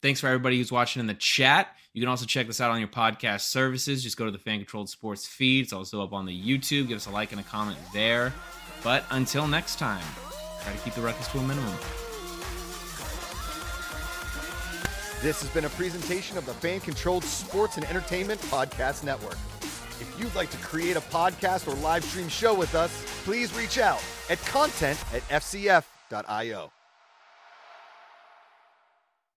thanks 0.01 0.19
for 0.19 0.27
everybody 0.27 0.57
who's 0.57 0.71
watching 0.71 0.99
in 0.99 1.07
the 1.07 1.13
chat. 1.13 1.75
You 1.93 2.01
can 2.01 2.09
also 2.09 2.25
check 2.25 2.47
this 2.47 2.61
out 2.61 2.71
on 2.71 2.79
your 2.79 2.87
podcast 2.87 3.41
services. 3.41 4.03
Just 4.03 4.17
go 4.17 4.25
to 4.25 4.31
the 4.31 4.37
fan 4.37 4.59
controlled 4.59 4.89
sports 4.89 5.25
feed. 5.25 5.63
It's 5.63 5.73
also 5.73 6.03
up 6.03 6.13
on 6.13 6.25
the 6.25 6.39
YouTube. 6.39 6.87
Give 6.87 6.97
us 6.97 7.07
a 7.07 7.11
like 7.11 7.31
and 7.31 7.41
a 7.41 7.43
comment 7.43 7.79
there. 7.93 8.33
But 8.83 9.05
until 9.11 9.47
next 9.47 9.79
time, 9.79 10.03
try 10.61 10.71
to 10.71 10.79
keep 10.79 10.93
the 10.93 11.01
ruckus 11.01 11.27
to 11.29 11.39
a 11.39 11.41
minimum. 11.41 11.73
This 15.21 15.41
has 15.41 15.49
been 15.49 15.65
a 15.65 15.69
presentation 15.69 16.37
of 16.37 16.45
the 16.45 16.53
Fan 16.53 16.79
Controlled 16.79 17.25
Sports 17.25 17.75
and 17.75 17.85
Entertainment 17.85 18.39
Podcast 18.43 19.03
Network. 19.03 19.37
If 19.99 20.15
you'd 20.17 20.33
like 20.33 20.49
to 20.51 20.57
create 20.57 20.95
a 20.95 21.01
podcast 21.01 21.67
or 21.67 21.75
live 21.81 22.05
stream 22.05 22.29
show 22.29 22.53
with 22.53 22.73
us, 22.73 23.03
please 23.25 23.53
reach 23.53 23.79
out 23.79 24.01
at 24.29 24.39
content 24.45 24.97
at 25.13 25.21
fcf.io. 25.27 26.71